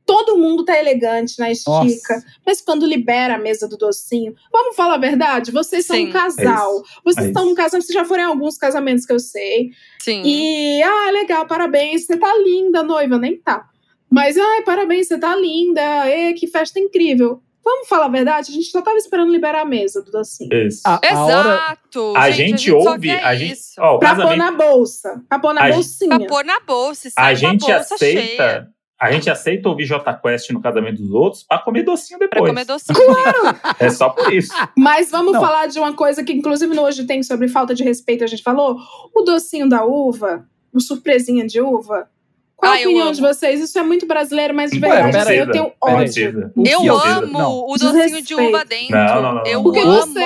[0.05, 2.23] Todo mundo tá elegante na estica, Nossa.
[2.45, 6.09] mas quando libera a mesa do docinho, vamos falar a verdade, vocês são Sim.
[6.09, 6.83] um casal.
[7.03, 9.71] Vocês É estão num casamento, vocês já foram em alguns casamentos que eu sei.
[9.99, 10.21] Sim.
[10.23, 13.65] E, ah, legal, parabéns, você tá linda, noiva, nem tá.
[14.09, 17.41] Mas, ai, parabéns, você tá linda, ê, que festa incrível.
[17.63, 18.51] Vamos falar a verdade?
[18.51, 20.53] A gente só tava esperando liberar a mesa do docinho.
[20.67, 20.81] Isso.
[20.85, 22.13] A, a hora, Exato.
[22.15, 23.73] A gente, ouve, a gente, isso.
[23.79, 25.23] ó, o Pra pôr casamento, na bolsa.
[25.27, 26.19] Pra pôr na A gente- bolsinha.
[26.19, 27.07] Pra pôr na bolsa.
[27.07, 28.67] e a com gente bolsa cheia.
[28.99, 32.49] A gente aceita ouvir J Quest no casamento dos outros pra comer docinho Pra depois.
[32.49, 32.97] comer docinho.
[32.97, 33.59] gente.
[33.79, 34.53] É só por isso.
[34.77, 35.41] Mas vamos Não.
[35.41, 38.41] falar de uma coisa que, inclusive, no Hoje Tem sobre falta de respeito, a gente
[38.43, 38.77] falou.
[39.13, 42.09] O docinho da uva, o surpresinha de uva.
[42.55, 43.59] Qual a Ah, eu opinião de vocês?
[43.59, 46.51] Isso é muito brasileiro, mas de Ué, verdade, pera assim, eu tenho ódio.
[46.65, 47.51] Eu amo Não.
[47.67, 48.95] o docinho de uva dentro.
[48.95, 49.61] Não, não, não, Eu.
[49.61, 49.91] Porque amo.
[50.13, 50.23] Você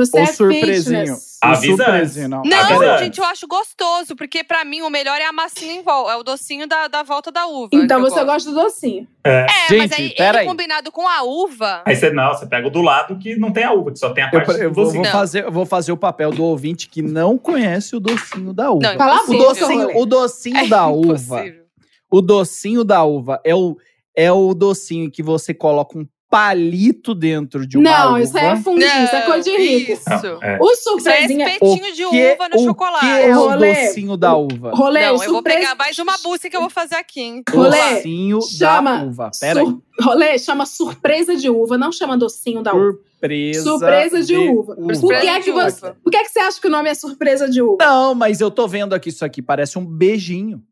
[0.00, 1.00] O é surpresinho.
[1.06, 1.38] fitness.
[1.42, 2.42] Avisa surpresinho, não.
[2.44, 5.82] Não, Avisa gente, eu acho gostoso, porque pra mim o melhor é a massinha em
[5.82, 7.68] volta, é o docinho da, da volta da uva.
[7.72, 8.26] Então eu você gosto.
[8.26, 9.06] gosta do docinho.
[9.24, 10.46] É, mas Gente, aí pera ele aí.
[10.46, 11.82] combinado com a uva.
[11.84, 14.10] Aí você não, você pega o do lado que não tem a uva, que só
[14.12, 15.02] tem a Eu, parte eu do vou, docinho.
[15.02, 15.18] vou Não.
[15.18, 18.82] fazer, eu vou fazer o papel do ouvinte que não conhece o docinho da uva.
[18.82, 21.12] Não, Cala a o, docinho, o docinho É da uva.
[21.40, 21.64] impossível.
[22.10, 23.76] O docinho da uva é o,
[24.16, 28.22] é o docinho que você coloca um palito dentro de uma não, uva.
[28.22, 29.92] isso aí é fundir, isso é coisa de rico.
[29.92, 30.02] Isso.
[30.08, 30.58] Não, é.
[30.60, 31.48] O Isso é surpresinha.
[31.48, 33.06] espetinho de que- uva no o chocolate.
[33.06, 33.86] que é o Rolê.
[33.86, 34.70] docinho da uva?
[34.74, 37.42] Rolê, Não, o eu vou pegar mais uma busca que eu vou fazer aqui, hein?
[37.48, 39.30] Rolê, Docinho chama da uva.
[39.40, 39.66] Pera aí.
[39.66, 42.98] Sur- Rolê, chama surpresa de uva, não chama docinho da uva.
[43.20, 43.62] Surpresa.
[43.62, 44.74] Surpresa de uva.
[44.76, 45.96] Por Surpresa que, é de que você, uva.
[46.04, 47.78] por que, é que você acha que o nome é surpresa de uva?
[47.80, 49.40] Não, mas eu tô vendo aqui isso aqui.
[49.40, 50.62] Parece um beijinho.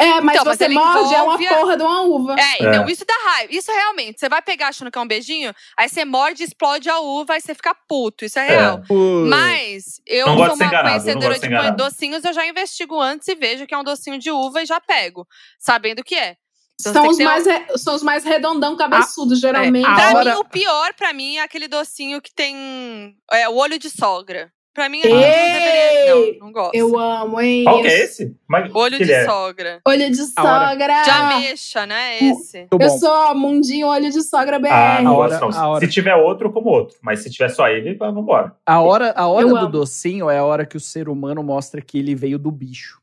[0.00, 2.36] É, mas Então, mas você ele morde, é uma porra de uma uva.
[2.38, 2.70] É, É.
[2.78, 3.52] não, isso dá raiva.
[3.52, 7.00] Isso realmente, você vai pegar achando que é um beijinho, aí você morde, explode a
[7.00, 8.24] uva, aí você fica puto.
[8.24, 8.80] Isso é real.
[9.28, 11.76] Mas eu Não sou uma conhecedora de enganado.
[11.76, 14.80] docinhos, eu já investigo antes e vejo que é um docinho de uva e já
[14.80, 15.26] pego,
[15.58, 16.36] sabendo o que é.
[16.80, 19.84] Então, são, os mais, re- são os mais redondão, cabeçudos, geralmente.
[19.84, 23.56] a Pra hora- mim, o pior pra mim é aquele docinho que tem é, o
[23.56, 24.52] olho de sogra.
[24.74, 25.10] Pra mim, Ei!
[25.10, 26.14] não deveria.
[26.38, 26.74] Não, não gosto.
[26.74, 27.64] Eu amo, hein?
[27.64, 28.36] Qual que é esse?
[28.46, 29.24] Mas, Olho que de é?
[29.24, 29.80] sogra.
[29.86, 31.02] Olho de A hora- sogra.
[31.02, 32.16] De ameixa, né?
[32.22, 32.58] Esse.
[32.60, 32.98] Muito Eu bom.
[32.98, 34.68] sou mundinho olho de sogra BR.
[34.70, 35.64] Ah, não hora- gosto não.
[35.64, 36.96] a hora- Se tiver outro, eu como outro.
[37.02, 38.54] Mas se tiver só ele, vamos embora.
[38.64, 39.68] A hora, a hora Eu do amo.
[39.68, 43.00] docinho é a hora que o ser humano mostra que ele veio do bicho.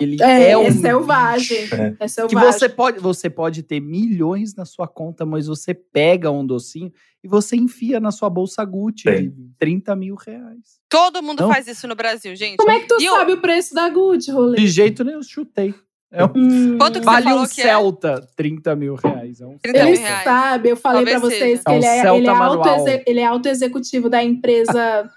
[0.00, 1.60] Ele É, é, um é selvagem.
[1.62, 1.74] bicho.
[1.74, 1.86] É.
[1.88, 2.52] É Que selvagem.
[2.52, 6.90] você pode, você pode ter milhões na sua conta, mas você pega um docinho
[7.22, 9.28] e você enfia na sua bolsa Gucci Sim.
[9.30, 10.80] de 30 mil reais.
[10.88, 11.48] Todo mundo Não.
[11.52, 12.56] faz isso no Brasil, gente.
[12.56, 14.56] Como é que tu E eu- sabe o preço da Gucci, rolê?
[14.58, 15.74] De jeito nenhum, eu chutei.
[16.12, 17.64] É um, Hum, Quanto que você vale falou um que é?
[17.64, 19.40] Celta, 30 mil reais.
[19.40, 20.24] É um 30 Ele reais.
[20.24, 21.62] sabe, eu falei pra Talvez vocês seja.
[21.64, 25.08] que ele É um é, Celta ele, é auto ele é auto-executivo da empresa.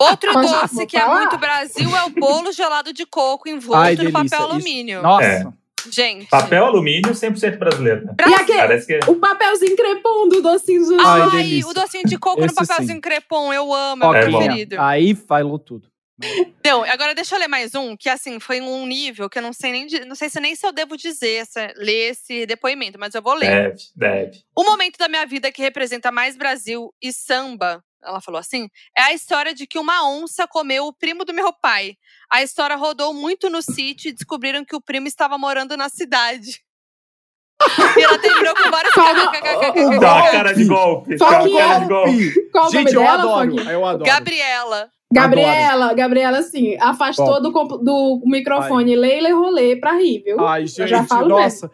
[0.00, 1.18] Outro Mas, doce vou que é falar.
[1.20, 5.02] muito Brasil é o bolo gelado de coco envolto Ai, no papel Isso- alumínio.
[5.02, 5.52] Nossa.
[5.88, 5.92] É.
[5.92, 6.28] Gente.
[6.28, 8.06] Papel alumínio 100% brasileiro.
[8.06, 8.14] Né?
[8.28, 12.44] E aquele, que o papelzinho crepom do docinho do Ai, Ai, o docinho de coco
[12.44, 13.00] Esse no papelzinho sim.
[13.00, 14.38] crepom, eu amo, é o É meu bom.
[14.38, 14.76] preferido.
[14.80, 15.88] Aí falou tudo.
[16.64, 19.52] Não, agora deixa eu ler mais um, que assim, foi um nível que eu não
[19.52, 23.14] sei nem, não sei se nem se eu devo dizer, essa, ler esse depoimento, mas
[23.14, 23.46] eu vou ler.
[23.74, 24.40] deve, deve.
[24.56, 29.02] O momento da minha vida que representa mais Brasil e samba, ela falou assim, é
[29.02, 31.96] a história de que uma onça comeu o primo do meu pai.
[32.30, 36.60] A história rodou muito no sítio e descobriram que o primo estava morando na cidade.
[37.96, 39.98] E ela terminou com vários kkkk.
[39.98, 41.16] Dá uma cara de golpe.
[41.16, 41.66] Uma Foquinha.
[41.66, 42.50] cara de golpe.
[42.52, 43.60] Qual Gente, eu dela, adoro.
[43.60, 44.04] Eu adoro.
[44.04, 44.90] Gabriela.
[45.12, 50.44] Gabriela, Gabriela, assim, afastou do, do microfone Leila e Rolê pra rir, viu?
[50.44, 51.70] Ai, gente, já falo nossa.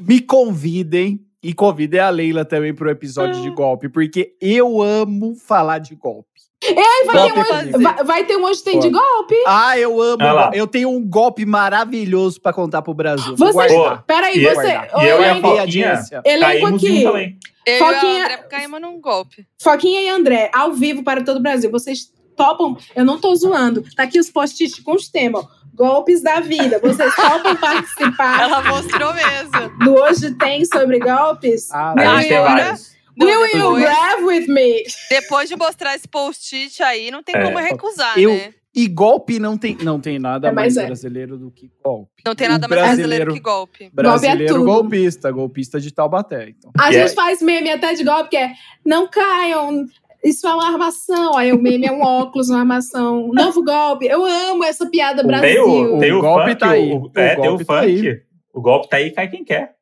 [0.00, 5.78] Me convidem e convidem a Leila também pro episódio de golpe, porque eu amo falar
[5.78, 6.28] de golpe.
[6.64, 6.74] Ei,
[7.06, 9.34] vai, Golpe ter um, vai, vai ter um hoje tem de golpe.
[9.48, 10.18] Ah, eu amo.
[10.18, 10.56] Golpe.
[10.56, 13.36] Eu tenho um golpe maravilhoso pra contar pro Brasil.
[13.36, 13.98] Você- Vou guardar.
[13.98, 14.68] Pô, Peraí, E eu- você.
[14.68, 17.02] e eu e a Foquinha elenco um aqui.
[17.02, 17.38] também.
[17.66, 19.44] Eu Foquinha- e a André caímos num golpe.
[19.60, 21.68] Foquinha e André, ao vivo para todo o Brasil.
[21.68, 22.76] Vocês topam?
[22.94, 23.82] Eu não tô zoando.
[23.96, 25.44] Tá aqui os post-its com os temas.
[25.74, 26.78] Golpes da vida.
[26.78, 29.78] Vocês topam participar Ela mostrou mesmo.
[29.78, 31.70] do Hoje Tem sobre golpes?
[31.70, 32.92] Ah, tem vários.
[33.16, 34.82] Não, Will you grab with me?
[35.10, 37.44] depois de mostrar esse post-it aí, não tem É.
[37.44, 38.54] como recusar, Eu- né?
[38.74, 40.86] E golpe não tem, não tem nada É, mais é.
[40.86, 42.22] brasileiro do que golpe.
[42.24, 43.90] Não tem nada mais brasileiro que golpe.
[43.92, 44.64] Brasileiro tudo.
[44.64, 46.48] golpista, golpista de Taubaté.
[46.56, 46.72] Então.
[46.80, 49.84] A E gente é- faz meme até de golpe, que é não caiam.
[50.24, 51.36] Isso é uma armação.
[51.36, 53.28] Aí o meme é um óculos, uma armação.
[53.32, 54.06] Novo golpe.
[54.06, 55.64] Eu amo essa piada Tem Brasil.
[55.64, 56.92] o, tem O o golpe funk, tá aí.
[56.92, 57.86] o, O é, tem o golpe tá funk.
[57.86, 58.22] aí.
[58.54, 59.74] O golpe tá aí, cai quem quer.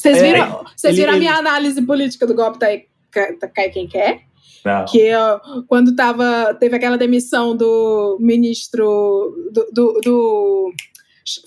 [0.00, 2.84] Vocês É, viram, vocês ele- viram a ele- minha análise política do golpe tá aí,
[3.40, 4.22] tá- cai quem quer?
[4.64, 4.84] Não.
[4.84, 10.72] Que ó, quando tava, teve aquela demissão do ministro do, do, do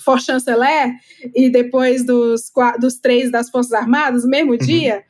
[0.04, 0.92] for chanceler
[1.36, 5.04] e depois dos, dos três das Forças Armadas, no mesmo dia,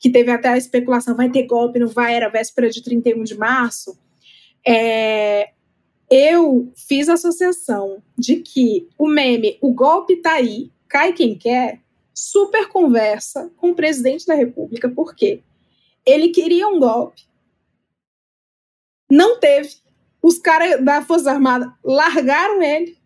[0.00, 3.36] que teve até a especulação, vai ter golpe, não vai, era véspera de 31 de
[3.36, 3.98] março.
[4.66, 5.50] É,
[6.10, 11.80] eu fiz a associação de que o meme O Golpe Tá Aí, Cai Quem Quer,
[12.14, 15.42] super conversa com o presidente da República, porque
[16.04, 17.22] ele queria um golpe,
[19.10, 19.76] não teve,
[20.22, 22.98] os caras da Força Armada largaram ele,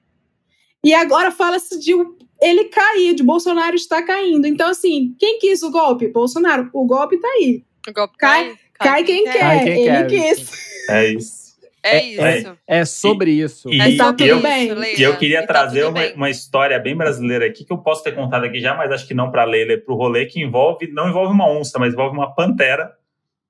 [0.82, 4.46] e agora fala-se de um- ele cair, de Bolsonaro está caindo.
[4.46, 6.08] Então, assim, quem quis o golpe?
[6.08, 6.68] Bolsonaro.
[6.72, 7.64] O golpe tá aí.
[7.88, 9.38] O golpe Cai- cai, Cai quem quer.
[9.40, 10.34] Cai quem ele quer.
[10.34, 10.50] quis.
[10.90, 11.44] É isso.
[11.86, 12.56] É É- isso.
[12.66, 13.68] É sobre isso.
[13.70, 14.64] E, É tá e eu, tudo bem.
[14.66, 14.98] isso, Leila.
[14.98, 16.14] e eu queria E tá trazer tudo uma, bem.
[16.14, 19.12] uma história bem brasileira aqui, que eu posso ter contado aqui já, mas acho que
[19.12, 22.34] não pra Leila e pro rolê, que envolve, não envolve uma onça, mas envolve uma
[22.34, 22.90] pantera.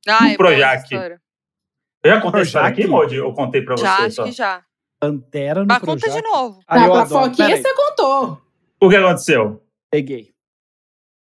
[0.07, 0.93] Ah, é boa Projac.
[0.93, 2.81] Eu já contei a história Projac?
[2.83, 3.17] aqui, Modi?
[3.17, 4.25] Eu contei pra Já, você acho só.
[4.25, 4.63] que já.
[5.01, 6.23] Pantera no Mas conta Projac.
[6.23, 6.59] de novo.
[6.67, 7.07] Ah, Tá, pra.
[7.07, 8.41] Foquinha você contou.
[8.85, 9.63] O que aconteceu?
[9.91, 10.35] peguei.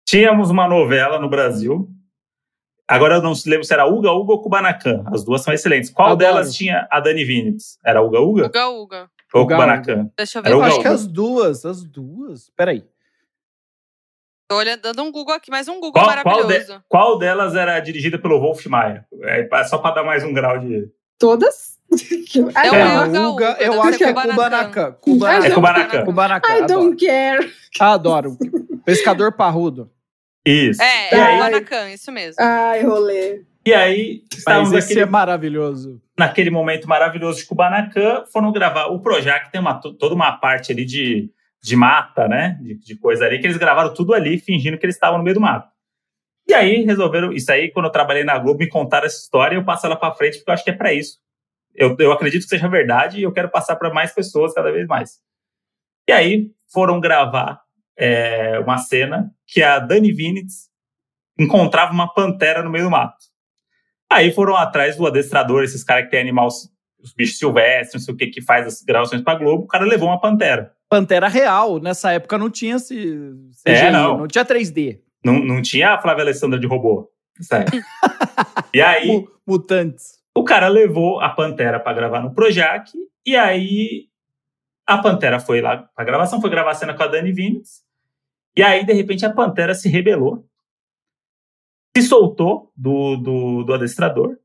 [0.06, 1.88] Tínhamos uma novela no Brasil.
[2.88, 5.04] Agora eu não se lembro se era Uga Uga ou Kubanacan.
[5.12, 5.90] As duas são excelentes.
[5.90, 6.18] Qual Adoro.
[6.18, 7.78] delas tinha a Dani Vinitz?
[7.84, 9.10] Era Uga Uga Uga Uga.
[9.32, 10.10] ou Uga Kubanacan?
[10.16, 10.48] Deixa eu ver.
[10.50, 10.92] Era qual acho Uga que é.
[10.92, 12.50] as duas, as duas.
[12.56, 12.84] Peraí.
[14.48, 16.74] Tô olhando, dando um Google aqui, mais um Google Qual, qual, maravilhoso.
[16.78, 19.06] de- qual delas era dirigida pelo Wolf Maia?
[19.22, 20.90] É pa- só para dar mais um grau de.
[21.18, 21.71] Todas?
[22.56, 24.92] É o É, don't- Uga eu deve acho que é Kubanacan.
[25.00, 25.46] Kubanacan.
[25.46, 25.54] É Kubanacan.
[25.54, 26.04] Kubanacan.
[26.04, 26.48] Kubanacan.
[26.52, 26.80] I adoro.
[26.80, 27.52] don't care.
[27.80, 28.38] Adoro.
[28.84, 29.90] Pescador parrudo.
[30.44, 30.82] Isso.
[30.82, 32.42] É, é o Kubanacan, isso mesmo.
[32.42, 33.42] Ai, rolê.
[33.64, 36.02] e aí, estávamos Mas esse naquele, é maravilhoso.
[36.18, 38.86] naquele momento maravilhoso de Kubanacan, foram gravar.
[38.86, 41.30] O Projac tem uma, to- toda uma parte ali de,
[41.62, 42.58] de mata, né?
[42.60, 45.34] De, de coisa ali, que eles gravaram tudo ali, fingindo que eles estavam no meio
[45.34, 45.68] do mato.
[46.48, 47.32] E aí resolveram.
[47.32, 49.94] Isso aí, quando eu trabalhei na Globo, me contaram essa história e eu passo ela
[49.94, 51.18] para frente, porque eu acho que é para isso.
[51.74, 54.86] Eu, eu acredito que seja verdade e eu quero passar para mais pessoas cada vez
[54.86, 55.18] mais.
[56.08, 57.60] E aí foram gravar
[57.96, 60.68] é, uma cena que a Dani Vinitz
[61.38, 63.16] encontrava uma pantera no meio do mato.
[64.10, 68.14] Aí foram atrás do adestrador, esses caras que tem animal, os bichos silvestres, não sei
[68.14, 70.74] o que, que faz as gravações pra Globo, o cara levou uma pantera.
[70.90, 71.78] Pantera real.
[71.80, 73.34] Nessa época não tinha CGI,
[73.64, 74.18] É, não.
[74.18, 75.00] não tinha 3D.
[75.24, 77.10] Não, não tinha a Flávia Alessandra de robô.
[78.74, 80.18] E aí, Mu- Mutantes.
[80.36, 82.90] O cara levou a Pantera pra gravar no Projac,
[83.26, 84.06] e aí
[84.86, 87.82] a Pantera foi lá pra gravação, foi gravar a cena com a Dani Vinitz,
[88.56, 90.44] e aí, de repente, a Pantera se rebelou,
[91.96, 94.36] se soltou do, do, do adestrador,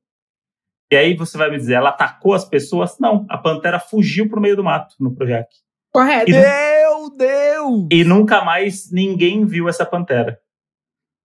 [0.91, 2.97] e aí você vai me dizer, ela atacou as pessoas?
[2.99, 5.47] Não, a Pantera fugiu pro meio do mato no Projac.
[5.91, 6.29] Correto.
[6.29, 7.87] E- Meu Deus!
[7.91, 10.39] E nunca mais ninguém viu essa pantera.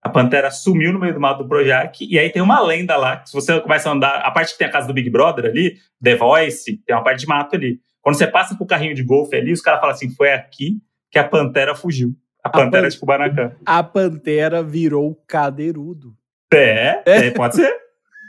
[0.03, 2.05] A pantera sumiu no meio do mato do Projac.
[2.05, 4.59] E aí tem uma lenda lá, que se você começa a andar, a parte que
[4.59, 7.79] tem a casa do Big Brother ali, The Voice, tem uma parte de mato ali.
[8.01, 10.79] Quando você passa com o carrinho de golfe ali, os caras falam assim: foi aqui
[11.11, 12.15] que a pantera fugiu.
[12.43, 13.53] A pantera pan- de Kubanacan.
[13.65, 16.13] A pantera virou cadeirudo.
[16.53, 17.73] É, é, pode ser.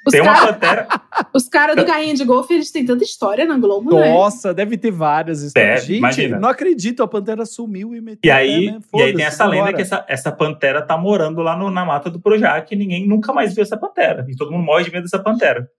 [0.06, 0.88] Os Tem uma caras pantera.
[1.34, 4.10] os cara do carrinho de golfe, eles têm tanta história na Globo, né?
[4.12, 5.82] Nossa, deve ter várias histórias.
[5.82, 6.40] Deve, Gente, imagina.
[6.40, 8.80] não acredito, a pantera sumiu e meteu E o aí, né?
[8.96, 12.10] e aí tem essa lenda que essa, essa pantera tá morando lá no- na mata
[12.10, 14.26] do Projac e ninguém nunca mais viu essa pantera.
[14.28, 15.70] E todo mundo morre de medo dessa pantera.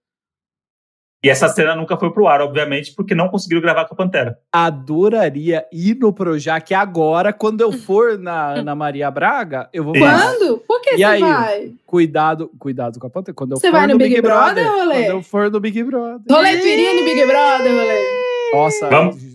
[1.24, 4.38] E essa cena nunca foi pro ar, obviamente, porque não conseguiram gravar com a pantera.
[4.52, 10.58] Adoraria ir no Projac agora, quando eu for na Ana Maria Braga, eu vou Quando?
[10.68, 11.20] Por que E você aí?
[11.20, 11.72] vai?
[11.86, 13.34] cuidado, cuidado com a pantera.
[13.34, 14.94] Quando eu Você for vai no no Big Brother, Rolê?
[14.94, 16.20] Quando eu for no Big Brother.
[16.30, 18.50] Roleteria no Big Brother, rolê.
[18.52, 18.88] Nossa.
[18.90, 19.34] Vamos-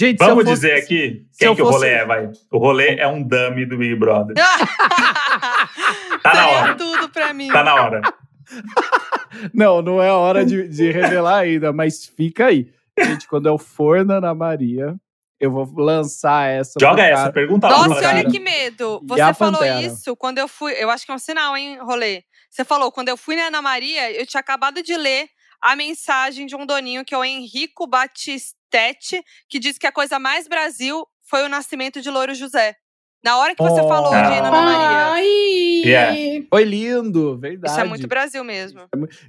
[0.00, 2.30] Gente, Vamos fosse- dizer aqui quem que o fosse- rolê é, vai.
[2.52, 4.34] O rolê é um dummy do Big Brother.
[6.22, 6.74] Tá na hora.
[6.74, 7.48] tudo pra mim.
[7.48, 8.00] Tá na hora.
[9.52, 12.70] Não, não é hora de, de revelar ainda, mas fica aí.
[12.98, 14.96] Gente, quando eu for na Ana Maria,
[15.40, 16.74] eu vou lançar essa.
[16.80, 17.32] Joga essa, cara.
[17.32, 17.88] pergunta lá.
[17.88, 19.00] Nossa, olha que medo.
[19.04, 19.80] E Você a falou Pantera?
[19.82, 20.72] isso quando eu fui.
[20.72, 22.24] Eu acho que é um sinal, hein, rolê.
[22.50, 25.28] Você falou, quando eu fui na Ana Maria, eu tinha acabado de ler
[25.60, 30.18] a mensagem de um doninho que é o Henrico Batistetti, que diz que a coisa
[30.18, 32.74] mais Brasil foi o nascimento de Louro José.
[33.24, 33.88] Na hora que você Oh.
[33.88, 35.12] falou de Ana Maria.
[35.12, 35.24] Ai!
[35.84, 36.46] Yeah.
[36.50, 37.72] Foi lindo, verdade.
[37.72, 38.80] Isso é muito Brasil mesmo.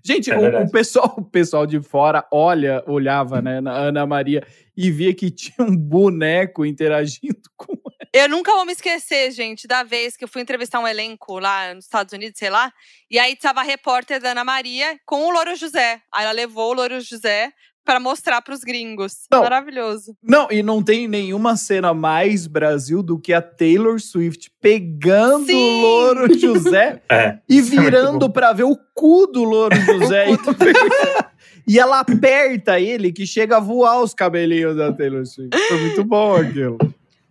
[0.04, 4.46] Gente, É o- o, pessoal, o pessoal de fora olha, olhava, né, na Ana Maria
[4.76, 7.74] e via que tinha um boneco interagindo com
[8.14, 11.74] Eu nunca vou me esquecer, gente, da vez que eu fui entrevistar um elenco lá
[11.76, 12.72] nos Estados Unidos, sei lá,
[13.12, 16.02] e aí tava a repórter da Ana Maria com o Louro José.
[16.12, 17.52] Aí ela levou o Louro José
[17.90, 19.26] pra mostrar pros gringos.
[19.32, 19.42] Não.
[19.42, 20.16] Maravilhoso.
[20.22, 25.56] Não, e não tem nenhuma cena mais Brasil do que a Taylor Swift pegando Sim!
[25.56, 27.40] o Louro José É.
[27.50, 28.32] e é virando bom.
[28.32, 30.28] pra ver o cu do Louro José.
[31.68, 35.58] e ela aperta ele que chega a voar os cabelinhos da Taylor Swift.
[35.68, 36.78] Foi muito bom aquilo.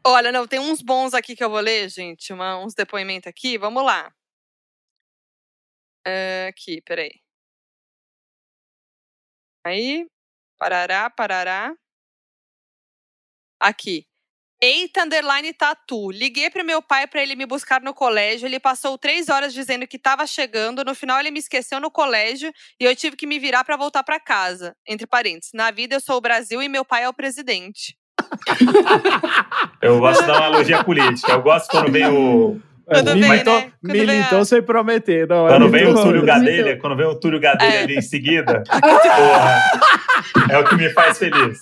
[0.04, 2.32] Olha, não, tem uns bons aqui que eu vou ler, gente.
[2.32, 3.56] uma- uns depoimentos aqui.
[3.58, 4.10] Vamos lá.
[6.04, 7.12] É, aqui, peraí.
[9.64, 10.06] Aí.
[10.58, 11.74] Parará, parará.
[13.60, 14.06] Aqui.
[14.60, 16.10] Eita, underline tatu.
[16.10, 18.46] Liguei pro meu pai pra ele me buscar no colégio.
[18.46, 20.84] Ele passou três horas dizendo que tava chegando.
[20.84, 24.02] No final, ele me esqueceu no colégio e eu tive que me virar pra voltar
[24.02, 24.76] pra casa.
[24.86, 25.52] Entre parênteses.
[25.54, 27.96] Na vida, eu sou o Brasil e meu pai é o presidente.
[29.80, 31.32] Eu gosto uma analogia política.
[31.32, 32.60] Eu gosto quando vem o.
[32.88, 33.72] Quando o- vem, militou, né?
[34.30, 35.28] Quando a- sem prometer.
[35.28, 35.94] Não, é Quando vem o.
[35.94, 37.82] Túlio Gadelha, quando vem o Túlio Gadelha É.
[37.82, 39.62] ali em seguida, porra,
[40.50, 41.60] é o que me faz feliz.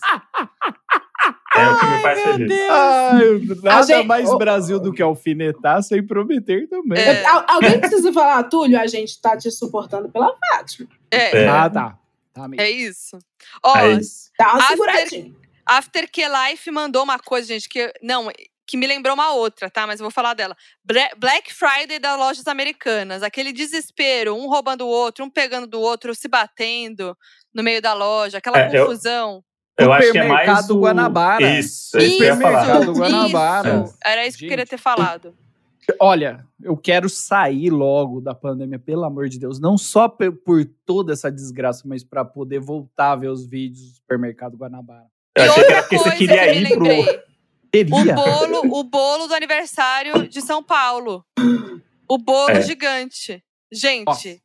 [1.56, 2.52] É o que me faz feliz.
[2.70, 6.98] Ai, nada A gente- mais Brasil do que alfinetar sem prometer também.
[7.02, 7.24] É.
[7.26, 10.88] Al- alguém precisa falar, Túlio, a gente tá te suportando pela Fátima.
[11.10, 11.48] É, É.
[11.48, 11.98] Ah, tá.
[12.34, 13.18] Tá é isso.
[13.64, 14.30] Ó, É isso.
[14.38, 15.32] Dá uma After- seguradinha.
[15.64, 18.30] After Que Life mandou uma coisa, gente, que não,
[18.66, 19.86] que me lembrou uma outra, tá?
[19.86, 20.56] Mas eu vou falar dela.
[21.18, 26.14] Black Friday das lojas americanas, aquele desespero, um roubando o outro, um pegando do outro,
[26.14, 27.16] se batendo
[27.54, 29.42] no meio da loja, aquela É, eu- confusão.
[29.78, 30.80] Eu acho que é mais Supermercado o...
[30.80, 31.58] Guanabara.
[31.58, 32.64] Isso, é isso que eu ia falar.
[32.64, 33.84] Supermercado Guanabara.
[33.84, 33.96] isso.
[34.04, 35.34] Era isso que eu queria ter falado.
[36.00, 39.60] Olha, eu quero sair logo da pandemia, pelo amor de Deus.
[39.60, 43.94] Não só por toda essa desgraça, mas para poder voltar a ver os vídeos do
[43.96, 45.06] supermercado Guanabara.
[45.36, 46.74] Eu achei que era porque você queria que eu me ir
[47.14, 47.25] pro...
[47.84, 48.00] lembrei.
[48.00, 48.14] O Teria.
[48.14, 51.24] bolo, o bolo do aniversário de São Paulo.
[52.08, 52.62] O bolo É.
[52.62, 53.42] gigante.
[53.72, 54.40] Gente, Nossa, que-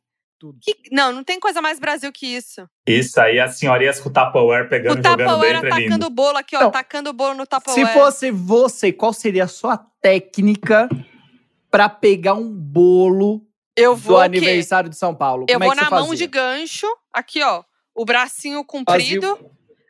[0.90, 2.68] não, não tem coisa mais Brasil que isso.
[2.86, 6.10] Isso aí, as senhorinhas com o Tupperware pegando o jogando Tupperware dentro é atacando o
[6.10, 6.60] bolo aqui, ó.
[6.60, 6.68] Não.
[6.68, 7.92] Atacando o bolo no Se Tupperware.
[7.92, 10.88] fosse você, qual seria a sua técnica
[11.70, 13.46] para pegar um bolo
[13.76, 14.24] eu do vou o quê?
[14.24, 15.46] aniversário de São Paulo?
[15.48, 16.16] Eu Como é vou você na mão fazia?
[16.18, 17.62] de gancho, aqui, ó.
[17.94, 19.38] O bracinho comprido,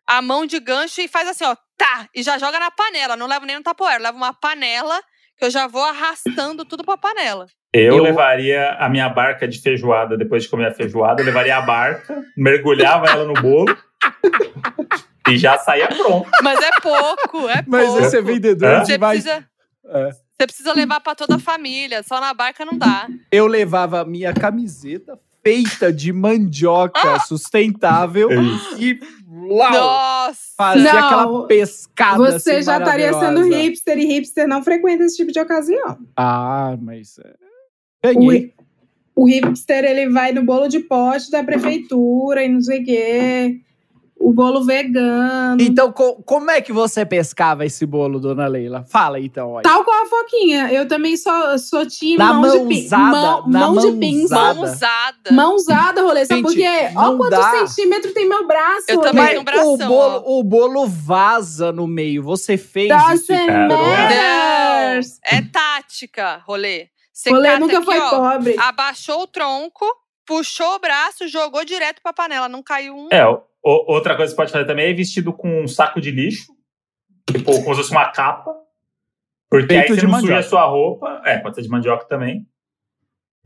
[0.06, 1.56] a mão de gancho e faz assim, ó.
[1.76, 2.08] Tá!
[2.14, 3.16] E já joga na panela.
[3.16, 4.00] Não levo nem no Tupperware.
[4.00, 5.00] Levo uma panela
[5.38, 7.46] que eu já vou arrastando tudo pra panela.
[7.74, 11.56] Eu, Eu- levaria a minha barca de feijoada, depois de comer a feijoada, eu levaria
[11.56, 13.74] a barca, mergulhava ela no bolo
[15.28, 16.28] e já saía pronto.
[16.42, 18.02] Mas é pouco, é Mas pouco.
[18.04, 18.80] esse é vendedor?
[18.80, 19.22] Você demais.
[19.22, 19.48] precisa,
[19.86, 20.10] É.
[20.10, 22.02] você precisa levar pra toda a família.
[22.02, 23.08] Só na barca não dá.
[23.30, 28.36] Eu levava a minha camiseta feita de mandioca sustentável É
[28.78, 29.00] e
[29.56, 30.40] lau, Nossa!
[30.56, 35.16] fazia Não, aquela pescada Você assim, já estaria sendo hipster e hipster não frequenta esse
[35.16, 35.98] tipo de ocasião.
[36.16, 37.18] Ah, mas
[38.04, 38.54] é, O, ganhei.
[39.14, 43.60] o hipster ele vai no bolo de pote da prefeitura e não sei o quê.
[44.28, 45.60] O bolo vegano.
[45.60, 48.84] Então, co- como é que você pescava esse bolo, dona Leila?
[48.88, 49.62] Fala então, olha.
[49.62, 50.72] Tal qual a Foquinha.
[50.72, 52.96] Eu também sou, sou time Na mão de pinça.
[52.98, 54.34] mãozada, Mão, na mão de pinça.
[54.34, 54.54] mãozada.
[54.54, 55.32] Mão usada.
[55.32, 56.24] Mão usada, rolê.
[56.24, 56.90] Sabe por Gente, quê?
[56.94, 57.66] não Olha quantos dá.
[57.66, 58.84] centímetros tem meu braço.
[58.88, 59.08] Eu rolê.
[59.10, 62.22] também tenho um bração, o, bolo, o bolo vaza no meio.
[62.22, 63.26] Você fez isso?
[63.28, 65.00] Doesn't Não, matter.
[65.24, 66.88] é tática, rolê.
[67.12, 68.56] Você Rolê nunca aqui, foi ó, pobre.
[68.58, 69.84] abaixou o tronco,
[70.26, 72.48] puxou o braço, jogou direto pra panela.
[72.48, 73.08] Não caiu um.
[73.12, 73.22] É,
[73.62, 76.52] o- outra coisa que você pode fazer também é vestido com um saco de lixo,
[77.30, 78.52] tipo, como se fosse uma capa,
[79.50, 82.46] porque Feito aí você não suja a sua roupa, é, pode ser de mandioca também,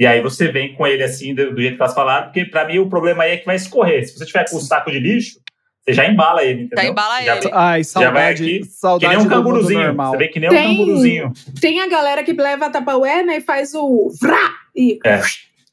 [0.00, 2.64] e aí você vem com ele assim, do, do jeito que elas falaram, porque pra
[2.66, 4.98] mim o problema aí é que vai escorrer, se você tiver com o saco de
[4.98, 5.40] lixo,
[5.84, 6.90] você já embala ele, entendeu?
[6.90, 7.50] embala já ele.
[7.52, 10.10] Ai, Já vai saudade, aqui, que saudade nem um canguruzinho, normal.
[10.12, 11.32] você vem que nem Tem- um canguruzinho.
[11.60, 15.20] Tem a galera que leva a Tupperware, né, e faz o vrá e, É.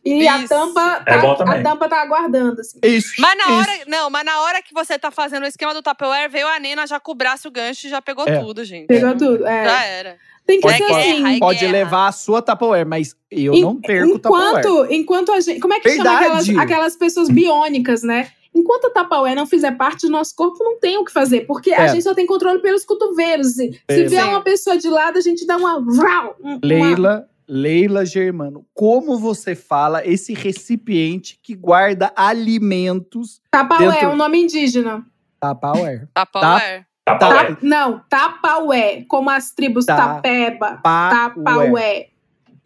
[0.05, 0.49] e a Isso.
[0.49, 2.79] tampa É tá, a tampa tá aguardando assim.
[2.83, 3.53] Isso, Mas na isso.
[3.53, 6.59] hora, não, mas na hora que você tá fazendo o esquema do Tupperware, veio a
[6.59, 8.39] Nena já com o braço o gancho e já pegou É.
[8.39, 8.87] tudo, gente.
[8.87, 9.45] Pegou tudo.
[9.47, 9.63] É.
[9.65, 10.17] Já era.
[10.45, 11.35] Tem que É ser guerra, assim.
[11.35, 11.71] é Pode guerra.
[11.71, 14.59] levar a sua Tupperware, mas eu En- não perco o Tupperware.
[14.59, 15.59] enquanto, enquanto a gente.
[15.61, 16.65] Como é que chama aquelas, Verdade.
[16.71, 18.29] aquelas pessoas biônicas, né?
[18.53, 21.41] Enquanto a Tupperware não fizer parte do nosso corpo, não tem o que fazer.
[21.47, 21.87] Porque a É.
[21.87, 23.47] gente só tem controle pelos cotovelos.
[23.47, 23.71] assim.
[23.71, 24.05] Se É.
[24.05, 29.55] vier uma pessoa de lado, a gente dá um- uma- Leila, Leila Germano, como você
[29.55, 35.05] fala esse recipiente que guarda alimentos Tupperware dentro- é um nome indígena.
[35.39, 36.07] Tupperware?
[36.13, 36.85] Tupperware.
[37.05, 37.17] Tá, Tá.
[37.17, 39.97] tá, Ta- não, Tapaué, como as tribos Tá.
[39.97, 40.79] Tapeba.
[40.81, 42.07] Tapaué.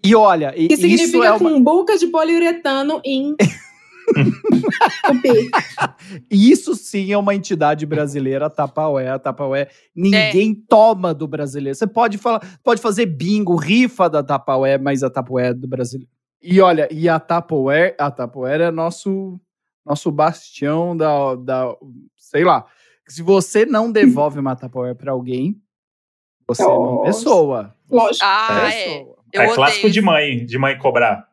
[0.04, 3.36] E olha, e Que isso significa é uma, cumbuca de poliuretano em.
[6.32, 9.70] isso sim é uma entidade brasileira, a Tapaué, a Tapaué.
[9.96, 11.76] Ninguém toma do brasileiro.
[11.76, 16.12] Você pode falar, pode fazer bingo, rifa da Tapaué, mas a Tapaué é do brasileiro.
[16.42, 19.40] E olha, e a Tapaué, a Tapaué é nosso
[19.86, 21.76] nosso bastião da, da
[22.18, 22.66] sei lá.
[23.08, 25.62] Se você não devolve uma Tapaué para alguém,
[26.46, 27.06] você é uma Nossa.
[27.06, 27.76] pessoa.
[27.90, 28.26] Lógico.
[28.26, 29.00] Ah, é.
[29.00, 29.18] pessoa.
[29.34, 31.28] Eu é clássico de mãe, de mãe cobrar.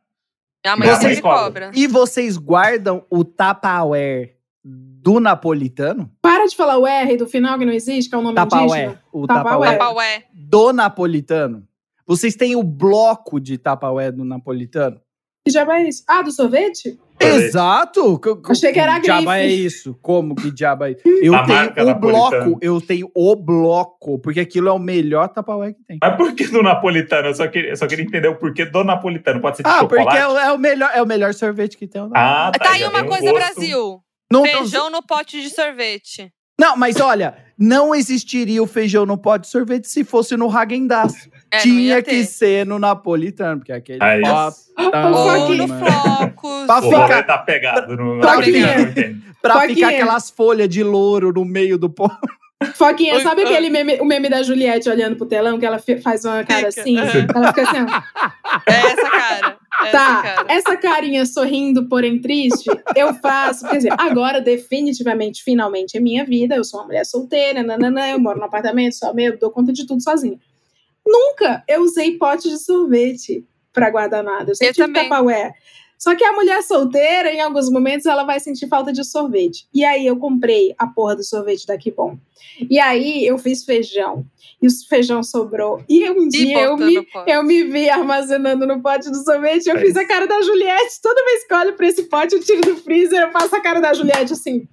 [0.65, 1.71] Minha mãe mãe cobra.
[1.75, 6.11] E vocês guardam o Tupperware do napolitano?
[6.23, 8.85] Para de falar o R do final, que não existe, que é o nome Tupperware.
[8.85, 9.03] indígena.
[9.13, 9.27] O.
[9.27, 10.25] Tupperware Tupperware.
[10.33, 11.69] do napolitano.
[12.07, 15.01] Vocês têm o bloco de Tupperware do napolitano?
[15.47, 16.03] Que diabo é isso?
[16.09, 16.99] Ah, do sorvete?
[17.21, 18.19] Exato!
[18.49, 19.39] Achei que era que diabo grife.
[19.43, 19.95] é isso?
[20.01, 21.03] Como que diabo é isso?
[21.23, 25.75] Eu A tenho o bloco, eu tenho o bloco, porque aquilo é o melhor Tupperware
[25.75, 25.99] que tem.
[26.03, 27.29] Mas por que do napolitano?
[27.29, 29.41] Eu só queria, eu só queria entender o porquê do napolitano.
[29.41, 30.05] Pode ser de Ah, chocolate?
[30.07, 32.01] porque é o, é o melhor, é o melhor sorvete que tem.
[32.03, 33.35] o Ah, Tá aí já uma um coisa, gosto.
[33.35, 34.01] Brasil.
[34.33, 36.33] Não, Feijão no pote de sorvete.
[36.59, 41.29] não, mas olha, não existiria o feijão no pote de sorvete se fosse no Häagen-Dazs.
[41.55, 44.21] É, Tinha que ser no napolitano, porque é aquele Aí.
[44.23, 46.67] potão, Ou no flocos.
[46.67, 48.67] Pra ficar- tá pegado no Pra napolitano.
[48.67, 49.21] ficar- entende?
[49.43, 49.75] Pra Foquinha.
[49.75, 52.11] ficar aquelas folhas de louro no meio do pó.
[52.77, 53.49] Foquinha, sabe oi.
[53.49, 56.81] aquele meme, o meme da Juliette olhando pro telão, que ela faz uma cara Fica,
[56.81, 56.97] assim?
[56.97, 57.27] aham.
[57.35, 58.71] Ela fica assim, ó.
[58.71, 59.57] É essa cara.
[59.85, 60.45] É Tá, essa cara.
[60.49, 63.69] essa carinha sorrindo, porém triste, eu faço.
[63.69, 66.55] Quer dizer, agora, definitivamente, finalmente é minha vida.
[66.55, 69.85] Eu sou uma mulher solteira, nananã, eu moro num apartamento só meu, dou conta de
[69.87, 70.39] tudo sozinha.
[71.07, 74.53] Nunca eu usei pote de sorvete pra guardar nada.
[74.53, 75.01] Eu sempre Eu tive.
[75.01, 75.53] Tupperware.
[75.99, 79.67] Só que a mulher solteira, em alguns momentos, ela vai sentir falta de sorvete.
[79.73, 82.19] E aí eu comprei a porra do sorvete da Bom.
[82.69, 84.25] E aí eu fiz feijão.
[84.61, 85.83] E o feijão sobrou.
[85.89, 89.77] E um E dia eu me eu me vi armazenando no pote do sorvete, eu
[89.77, 91.01] É fiz a cara da Juliette.
[91.03, 93.61] Toda vez que eu olho pra esse pote, eu tiro do freezer, eu faço a
[93.61, 94.69] cara da Juliette assim.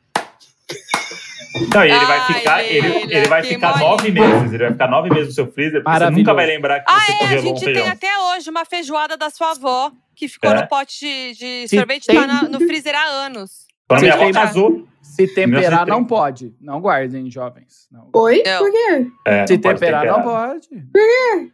[1.74, 3.84] Não, e ele vai Ai, ficar, ele, Leila, ele vai ficar mole.
[3.84, 4.54] nove meses.
[4.54, 7.00] Ele vai ficar nove meses no seu freezer, porque você nunca vai lembrar que Ah,
[7.00, 10.28] você é, a congelou um gente tem até hoje uma feijoada da sua avó que
[10.30, 10.62] ficou É.
[10.62, 13.66] no pote de, de Se sorvete, tem- tá na- no freezer há anos.
[13.88, 15.86] Quando minha avó casou, Se temperar, 1930.
[15.88, 16.54] não pode.
[16.62, 17.88] Não guardem, jovens.
[17.92, 18.08] Não.
[18.14, 18.42] Oi?
[18.46, 18.58] Não.
[18.60, 19.08] Por quê?
[19.28, 20.48] é, Se não pode temperar, não temperar.
[20.48, 20.68] pode.
[20.70, 21.52] Por quê?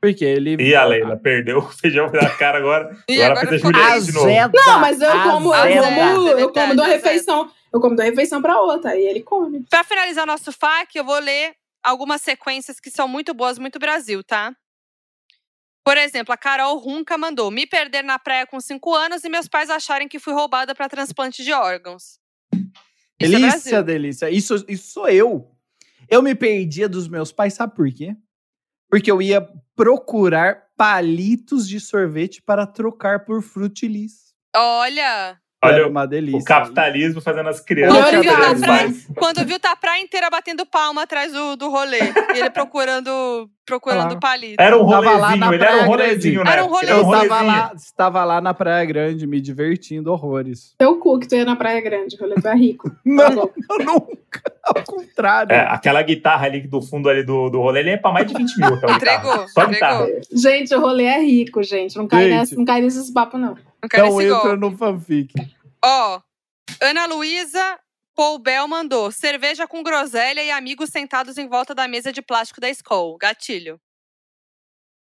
[0.00, 0.56] Porque ele.
[0.60, 2.96] E a Leila perdeu o feijão na cara agora.
[3.08, 4.50] E agora agora a ficou Juliette de novo.
[4.54, 6.86] Não, mas eu como, eu como, eu como de uma azeda.
[6.96, 7.48] refeição.
[7.76, 9.64] Eu como de uma refeição pra outra, e ele come.
[9.68, 14.24] Pra finalizar nosso FAQ, eu vou ler algumas sequências que são muito boas, muito Brasil,
[14.24, 14.54] tá?
[15.84, 19.46] Por exemplo, a Carol Runca mandou: me perder na praia com 5 anos e meus
[19.46, 22.18] pais acharem que fui roubada pra transplante de órgãos.
[22.52, 23.82] Isso é Delícia, Brasil.
[23.84, 24.30] delícia.
[24.30, 25.50] Isso, isso sou eu.
[26.08, 28.16] Eu me perdia dos meus pais, sabe por quê?
[28.90, 34.34] Porque eu ia procurar palitos de sorvete para trocar por frutilis.
[34.54, 36.38] Olha, Olha era uma delícia.
[36.40, 37.98] O capitalismo fazendo as crianças.
[37.98, 39.06] Quando viu, tá atrás.
[39.16, 41.98] Quando viu, tá a praia inteira batendo palma atrás do, do rolê.
[42.34, 44.20] E ele procurando, procurando lá.
[44.20, 44.56] palito.
[44.62, 46.52] Era um rolezinho, ele era um rolezinho, né?
[46.52, 47.12] Era um Ele Eu rolezinho.
[47.14, 47.46] estava rolezinho.
[47.46, 50.74] lá, estava lá na Praia Grande, me divertindo horrores.
[50.78, 52.90] Teu cu que tu ia na Praia Grande, rolê, tu é rico.
[53.04, 53.54] Não, louco.
[53.78, 54.42] nunca.
[54.64, 55.52] Ao contrário.
[55.52, 58.34] É, aquela guitarra ali do fundo ali do, do rolê, ele é pra mais de
[58.34, 58.74] 20 mil.
[58.94, 59.46] Entregou.
[59.48, 60.06] Só guitarra.
[60.32, 61.96] Gente, o rolê é rico, gente.
[61.96, 62.32] Não cai, Gente.
[62.34, 63.56] nessa, não cai nesses papos, não.
[63.82, 65.32] Não Não esse entra no fanfic.
[65.88, 66.20] Ó,
[66.82, 67.78] Ana Luísa
[68.14, 72.60] Paul Bell mandou cerveja com groselha e amigos sentados em volta da mesa de plástico
[72.60, 73.16] da Skol.
[73.18, 73.78] Gatilho.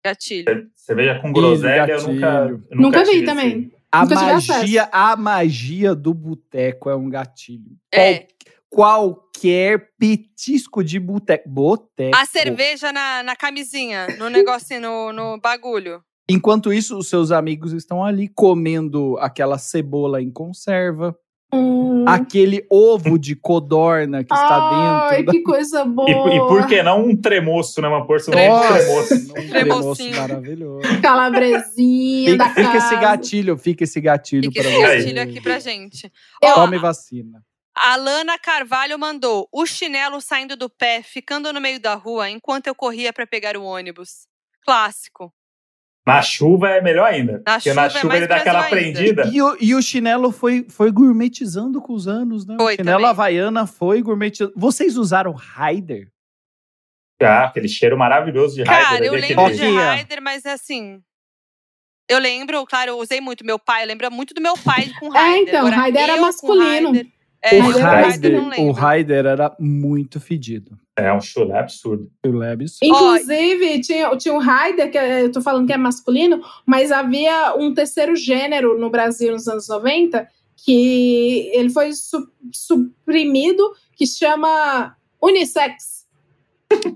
[0.04, 0.70] Gatilho.
[0.74, 2.12] Cerveja com groselha, eu gatilho.
[2.14, 3.48] nunca, eu Nunca, vi tive também.
[3.60, 7.76] esse- A Nunca magia, a magia do boteco é um gatilho.
[7.92, 8.28] É.
[8.70, 11.48] Qual- qualquer petisco de boteco.
[11.48, 12.16] Boteco.
[12.16, 16.02] A cerveja na, na camisinha, no negocinho, no, no bagulho.
[16.30, 21.16] Enquanto isso, os seus amigos estão ali comendo aquela cebola em conserva,
[21.52, 22.04] Hum.
[22.06, 25.26] aquele ovo de codorna que está Ai, dentro.
[25.26, 26.08] da- que coisa boa.
[26.08, 27.88] E, e por que não um tremoço, né?
[27.88, 29.14] Uma porção de tremoço.
[29.36, 31.00] um tremoço maravilhoso.
[31.02, 34.96] Calabresinha da Fica, fica esse gatilho, fica esse gatilho Fica para esse você.
[34.96, 36.12] gatilho aqui pra gente.
[36.42, 37.42] Eu- Tome vacina.
[37.76, 42.66] a Lana Carvalho mandou o chinelo saindo do pé, ficando no meio da rua, enquanto
[42.68, 44.28] eu corria pra pegar o ônibus.
[44.64, 45.32] Clássico.
[46.14, 47.42] Na chuva é melhor ainda.
[47.46, 48.70] Na porque na chuva é ele dá aquela ainda.
[48.70, 49.30] prendida.
[49.32, 52.56] E o, e o chinelo foi, foi gourmetizando com os anos, né?
[52.58, 53.10] Foi o chinelo também.
[53.10, 54.52] havaiana foi gourmetizando.
[54.56, 56.08] Vocês usaram Raider?
[57.22, 59.08] Ah, aquele cheiro maravilhoso de Cara, Raider.
[59.08, 59.76] eu ali, lembro aquele- de.
[59.76, 61.02] Raider, mas assim.
[62.08, 63.84] Eu lembro, claro, eu usei muito meu pai.
[63.84, 65.48] Eu lembro muito do meu pai com É, Raider.
[65.48, 66.92] então, Agora, Raider era eu masculino.
[66.92, 67.06] Raider-
[67.42, 68.72] É, o, eu Raider o.
[68.72, 70.78] Raider era muito fedido.
[71.06, 72.10] É um chulé absurdo.
[72.26, 72.78] O Lebes.
[72.82, 77.72] Inclusive, tinha, tinha um Raider, que eu tô falando que é masculino, mas havia um
[77.74, 80.28] terceiro gênero no Brasil nos anos 90
[80.62, 86.00] que ele foi su- suprimido, que chama unissex.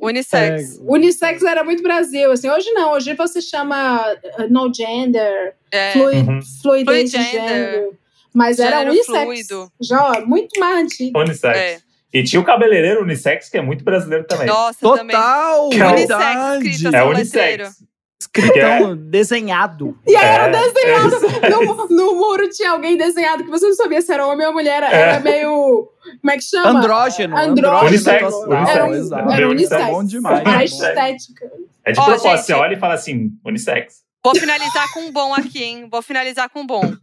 [0.01, 0.81] Unissex.
[0.87, 2.49] Unissex era muito Brasil, assim.
[2.49, 4.01] Hoje não, hoje você chama
[4.39, 5.93] uh, no gender, É.
[5.93, 6.41] fluid, Uhum.
[6.63, 7.99] fluidez de Fluid gênero.
[8.33, 9.23] Mas era Gênero unissex.
[9.25, 9.73] fluido.
[9.81, 11.19] Já, ó, muito mais antigo.
[11.19, 11.57] Unissex.
[11.59, 11.79] É.
[12.15, 14.47] E tinha o cabeleireiro unissex, que é muito brasileiro também.
[14.47, 15.17] Nossa, também.
[15.17, 15.69] Total!
[15.71, 15.87] Que é.
[15.89, 17.85] Unissex, é escrito unissex.
[18.21, 19.99] Escritão desenhado.
[20.07, 21.27] E aí era É, desenhado.
[21.43, 24.53] é no, no muro tinha alguém desenhado que você não sabia se era homem ou
[24.53, 24.83] mulher.
[24.83, 25.01] Era, É.
[25.01, 25.89] era meio.
[26.21, 26.71] Como é que chama?
[26.79, 27.37] Andrógeno.
[27.37, 27.89] Andrógeno.
[27.89, 28.71] Unissex, total, unissex.
[28.77, 29.73] Era, um, era Unissex.
[29.73, 29.87] unissex.
[29.91, 30.47] Bom demais.
[30.47, 30.73] A Unissex.
[30.73, 31.51] estética.
[31.85, 32.47] É de Ó, propósito, gente.
[32.47, 33.97] você olha e fala assim, unissex.
[34.25, 35.89] Vou finalizar com um bom aqui, hein?
[35.91, 36.95] Vou finalizar com um bom.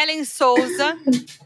[0.00, 0.96] Ellen Souza,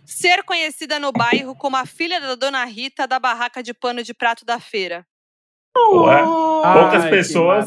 [0.04, 4.14] ser conhecida no bairro como a filha da dona Rita da barraca de pano de
[4.14, 5.04] prato da feira.
[5.76, 6.62] Ué, Oh.
[6.72, 7.66] Poucas Ai, pessoas.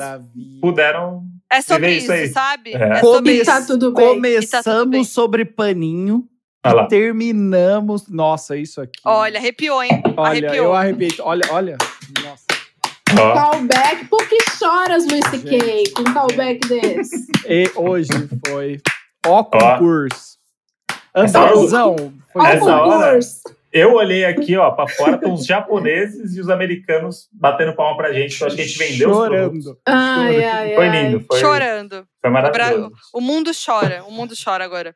[0.61, 1.23] Puderam.
[1.51, 2.27] É sobre isso, isso aí.
[2.29, 2.73] sabe?
[2.73, 2.77] É.
[2.93, 3.45] É sobre Come- isso.
[3.45, 4.03] Tá tudo bem.
[4.05, 4.85] E tá tudo bem.
[4.95, 6.27] Começamos sobre paninho
[6.65, 8.07] e terminamos.
[8.09, 8.99] Nossa, isso aqui.
[9.05, 10.01] Olha, arrepiou, hein?
[10.17, 10.53] Olha, arrepiou.
[10.65, 11.11] eu arrepiei.
[11.21, 11.77] Olha, olha.
[12.23, 12.45] Nossa.
[13.19, 14.05] Ó, Callback.
[14.07, 15.83] Por que choras, Luiz C.K.
[15.95, 17.27] com um callback desse?
[17.47, 18.09] E hoje
[18.47, 18.81] foi
[19.25, 20.38] ó concurso.
[21.13, 22.13] Essa hora- Andrezão.
[22.45, 23.19] Essa hora-
[23.71, 28.11] eu olhei aqui, ó, pra fora, estão os japoneses e os americanos batendo palma pra
[28.13, 28.35] gente.
[28.35, 29.63] Então acho que a gente vendeu os produtos.
[29.63, 29.79] chorando.
[29.85, 30.45] Ai, Chorando.
[30.53, 31.03] ai, Foi ai.
[31.03, 32.07] lindo, foi, Chorando.
[32.21, 32.91] foi O, maravilhoso.
[33.13, 34.03] O mundo chora.
[34.05, 34.95] O mundo chora agora.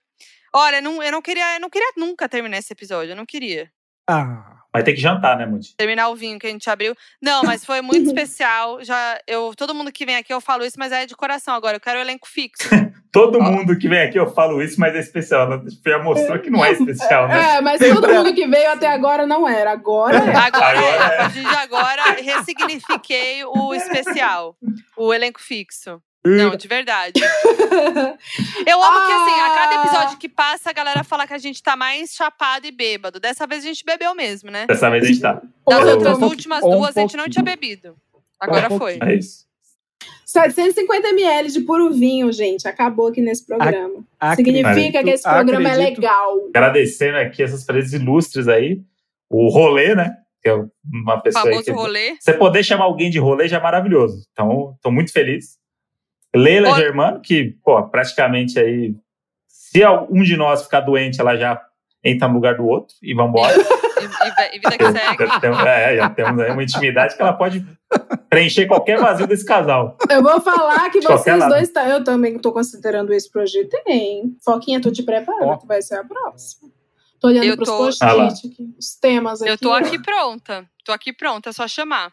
[0.56, 3.12] Olha, não- eu não queria, eu não queria nunca terminar esse episódio.
[3.12, 3.70] Eu não queria.
[4.10, 5.76] Ah, Vai ter que jantar, né, Mundi?
[5.78, 6.96] terminar o vinho que a gente abriu.
[7.22, 8.84] Não, mas foi muito especial.
[8.84, 11.78] Já eu, todo mundo que vem aqui eu falo isso, mas é de coração agora.
[11.78, 12.68] Eu quero o elenco fixo.
[13.14, 13.44] Todo Ó.
[13.44, 15.54] mundo que vem aqui eu falo isso, mas é especial.
[15.54, 17.58] A já mostrou que não é especial, né?
[17.58, 19.72] É, mas Lembra- todo mundo que veio até agora não era.
[19.72, 20.36] Agora é.
[20.36, 21.18] Agora, é, Agora a é.
[21.18, 24.58] partir de agora, ressignifiquei o especial,
[24.98, 26.02] o elenco fixo.
[26.26, 27.22] Não, de verdade.
[28.66, 29.84] Eu amo que, assim, a cada Ah.
[29.86, 33.20] episódio que passa, a galera fala que a gente tá mais chapado e bêbado.
[33.20, 34.66] Dessa vez a gente bebeu mesmo, né?
[34.66, 35.34] Dessa vez a gente tá.
[35.68, 37.96] Das Ou- outras um últimas pouquinho- duas, a gente não tinha bebido.
[38.40, 39.00] Agora Um foi.
[39.02, 39.46] É isso.
[40.34, 42.68] 750 ml de puro vinho, gente.
[42.68, 44.04] Acabou aqui nesse programa.
[44.36, 46.38] Significa acredito- que esse programa é acredito- legal.
[46.50, 48.82] Agradecendo aqui essas presenças ilustres aí.
[49.30, 50.16] O rolê, né?
[50.42, 50.56] Que é
[50.92, 51.72] uma pessoa aí Famoso que...
[51.72, 52.16] rolê.
[52.20, 54.28] Você poder chamar alguém de rolê já é maravilhoso.
[54.32, 55.58] Então, tô muito feliz.
[56.36, 58.96] Leila Olha- Germano, que, pô, praticamente aí.
[59.48, 61.62] Se um de nós ficar doente, ela já
[62.04, 63.54] entra no lugar do outro e vambora.
[64.54, 65.28] E, vida que segue.
[65.28, 67.66] já, temos, é, já temos aí uma intimidade que ela pode
[68.30, 69.98] preencher qualquer vazio desse casal.
[70.10, 71.50] Eu vou falar que vocês lado.
[71.50, 71.70] dois.
[71.70, 73.70] Tá, eu também tô considerando esse projeto.
[73.84, 74.36] Tem.
[74.44, 75.58] Foquinha, tu te prepara, Ó.
[75.58, 76.70] que vai ser a próxima.
[77.20, 79.52] Tô olhando Eu pros tô- post-it Ah aqui, os temas aqui.
[79.52, 80.66] Eu tô aqui pronta.
[80.84, 82.12] Tô aqui pronta, é só chamar.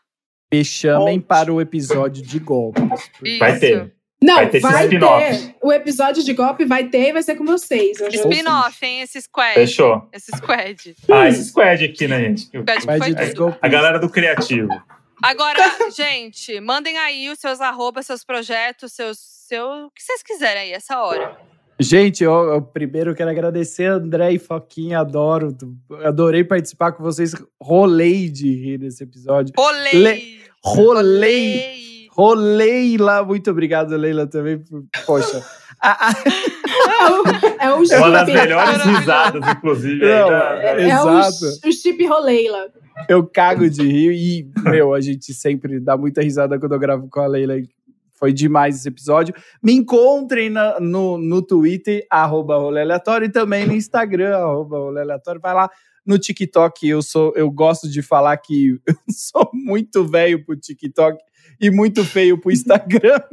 [0.52, 3.10] Me chamem para o episódio de golpes.
[3.24, 3.38] Isso.
[3.38, 3.92] Vai ter.
[4.22, 4.68] Não, Vai vai ter ter.
[4.68, 5.54] esse spin-off.
[5.62, 7.98] O episódio de golpe vai ter e vai ser com vocês.
[8.00, 9.00] Spin-off, hein?
[9.00, 9.54] Esse squad.
[9.54, 10.08] Fechou.
[10.12, 10.94] Esse squad.
[11.10, 12.42] Ah, esse squad aqui, né, gente?
[12.46, 13.56] Squad Vai foi tudo.
[13.62, 14.68] A galera do criativo.
[15.22, 15.58] Agora,
[15.96, 19.18] gente, mandem aí os seus arrobas, seus projetos, seus.
[19.50, 21.36] Seu, o que vocês quiserem aí, essa hora.
[21.80, 25.56] Gente, eu, eu primeiro quero agradecer André e Foquinha, adoro.
[26.04, 27.34] Adorei participar com vocês.
[27.60, 29.52] Rolei de rir nesse episódio.
[29.58, 29.92] Rolei!
[29.92, 30.94] Le- Rolei!
[30.94, 31.89] Rolei!
[32.10, 33.24] Rolei lá.
[33.24, 34.58] Muito obrigado, Leila, também.
[34.58, 35.44] por- Poxa.
[35.80, 36.14] A- a-
[37.60, 40.00] É o É uma das melhores risadas, inclusive.
[40.00, 41.44] Não, aí da- É Exato.
[41.64, 42.68] o, o chip Roleila.
[43.08, 47.08] eu cago de rir e, meu, a gente sempre dá muita risada quando eu gravo
[47.08, 47.54] com a Leila.
[48.12, 49.34] Foi demais esse episódio.
[49.62, 55.00] Me encontrem na- no, no Twitter, arroba rolê aleatório, e também no Instagram, arroba rolê
[55.00, 55.40] aleatório.
[55.40, 55.70] Vai lá
[56.04, 56.86] no TikTok.
[56.86, 61.18] Eu, sou, eu gosto de falar que eu sou muito velho pro TikTok
[61.60, 63.20] e muito feio pro Instagram.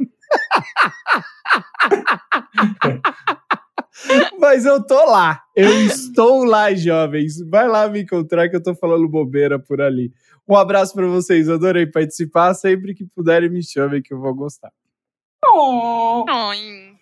[4.38, 5.42] Mas eu tô lá.
[5.56, 7.40] Eu estou lá, jovens.
[7.48, 10.12] Vai lá me encontrar que eu tô falando bobeira por ali.
[10.48, 11.48] Um abraço pra vocês.
[11.48, 12.54] Adorei participar.
[12.54, 14.72] Sempre que puderem, me chamem que eu vou gostar.
[15.44, 16.94] Oh, Ai.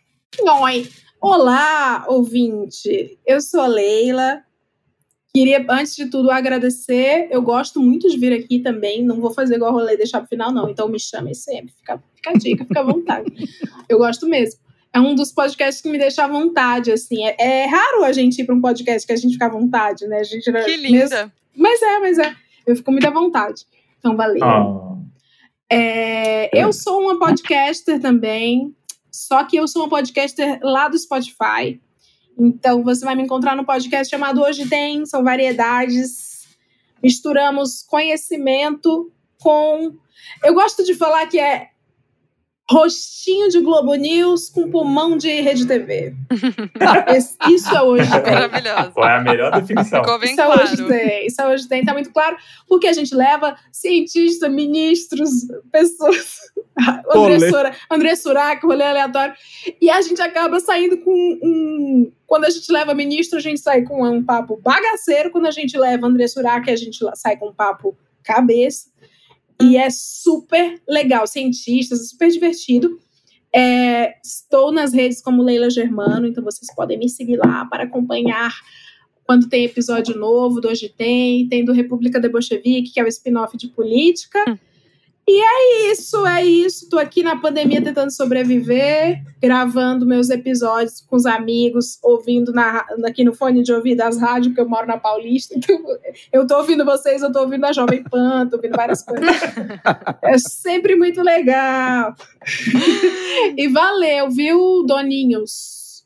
[0.62, 0.88] Oi.
[1.20, 3.18] Olá, ouvinte.
[3.26, 4.42] Eu sou a Leila.
[5.36, 7.28] Queria, antes de tudo, agradecer.
[7.30, 9.04] Eu gosto muito de vir aqui também.
[9.04, 10.70] Não vou fazer igual rolê e deixar pro final, não.
[10.70, 11.74] Então me chamem sempre.
[11.76, 13.26] Fica, fica a dica, fica à vontade.
[13.86, 14.58] Eu gosto mesmo.
[14.94, 17.22] É um dos podcasts que me deixa à vontade, assim.
[17.26, 20.06] É, é raro a gente ir para um podcast que a gente fica à vontade,
[20.06, 20.20] né?
[20.20, 21.30] A gente, Que mesmo- linda.
[21.54, 22.34] Mas é, mas é.
[22.66, 23.66] Eu fico muito à vontade.
[23.98, 24.42] Então, valeu.
[24.42, 24.96] Ah,
[25.70, 28.74] É, eu sou uma podcaster também,
[29.12, 31.78] só que eu sou uma podcaster lá do Spotify.
[32.38, 36.46] Então você vai me encontrar no podcast chamado Hoje Tem, são variedades.
[37.02, 39.10] Misturamos conhecimento
[39.40, 39.94] com.
[40.44, 41.70] Eu gosto de falar que é
[42.68, 46.14] rostinho de Globo News com pulmão de Rede TV.
[47.48, 48.32] Isso é Hoje Tem.
[48.34, 48.90] Maravilhosa.
[48.90, 50.02] Foi a melhor definição.
[50.02, 50.88] Ficou bem Isso é hoje claro.
[50.88, 52.36] tem, isso é hoje tem, tá muito claro,
[52.68, 55.30] porque a gente leva cientistas, ministros,
[55.70, 56.38] pessoas,
[57.14, 57.50] André.
[57.50, 59.34] Sura, André Surak, rolê aleatório,
[59.80, 62.12] e a gente acaba saindo com um.
[62.26, 65.78] Quando a gente leva ministro, a gente sai com um papo bagaceiro, quando a gente
[65.78, 68.88] leva André Surak, a gente sai com um papo cabeça,
[69.60, 73.00] e é super legal, cientistas, super divertido.
[73.54, 78.52] É, estou nas redes como Leila Germano, então vocês podem me seguir lá para acompanhar
[79.24, 83.08] quando tem episódio novo do Hoje Tem, tem do República de Bolchevique, que é o
[83.08, 84.58] spin-off de política.
[85.28, 86.88] E é isso, é isso.
[86.88, 93.24] Tô aqui na pandemia tentando sobreviver, gravando meus episódios com os amigos, ouvindo na, aqui
[93.24, 95.54] no fone de ouvido as rádios, porque eu moro na Paulista.
[95.56, 95.76] Então,
[96.32, 99.26] eu tô ouvindo vocês, eu tô ouvindo a Jovem Pan, tô ouvindo várias coisas.
[100.22, 102.14] É sempre muito legal.
[103.56, 106.04] E valeu, viu, Doninhos?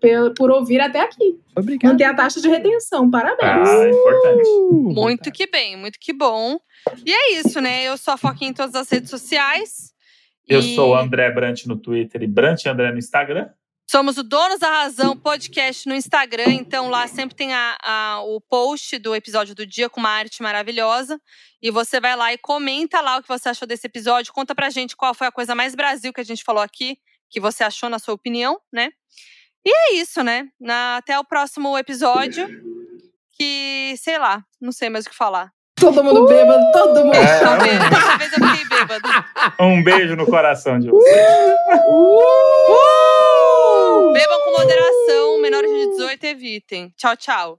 [0.00, 1.38] Por, por ouvir até aqui.
[1.56, 1.90] Obrigado.
[1.90, 3.68] Manter a taxa de retenção, parabéns.
[3.68, 4.48] Ah, importante.
[4.94, 6.58] Muito que bem, muito que bom.
[7.04, 7.82] E é isso, né?
[7.84, 9.92] Eu sou a Foquinha em todas as redes sociais.
[10.46, 13.48] Eu E sou o André Brant no Twitter e Brant André no Instagram.
[13.90, 18.38] Somos o Donos da Razão podcast no Instagram, então lá sempre tem a- a- o
[18.38, 21.18] post do episódio do dia com uma arte maravilhosa.
[21.62, 24.32] E você vai lá e comenta lá o que você achou desse episódio.
[24.32, 26.98] Conta pra gente qual foi a coisa mais Brasil que a gente falou aqui,
[27.30, 28.90] que você achou na sua opinião, né?
[29.64, 30.48] E é isso, né?
[30.60, 32.46] Na- até o próximo episódio.
[33.32, 35.50] Que, sei lá, não sei mais o que falar.
[35.80, 37.14] Todo mundo bêbado, todo mundo.
[37.14, 37.38] É.
[37.58, 37.90] Vendo?
[37.90, 39.24] Dessa vez eu fiquei bêbada.
[39.60, 41.16] Um beijo no coração de vocês.
[44.12, 46.92] Bebam com moderação, menores de 18 evitem.
[46.96, 47.58] Tchau, tchau.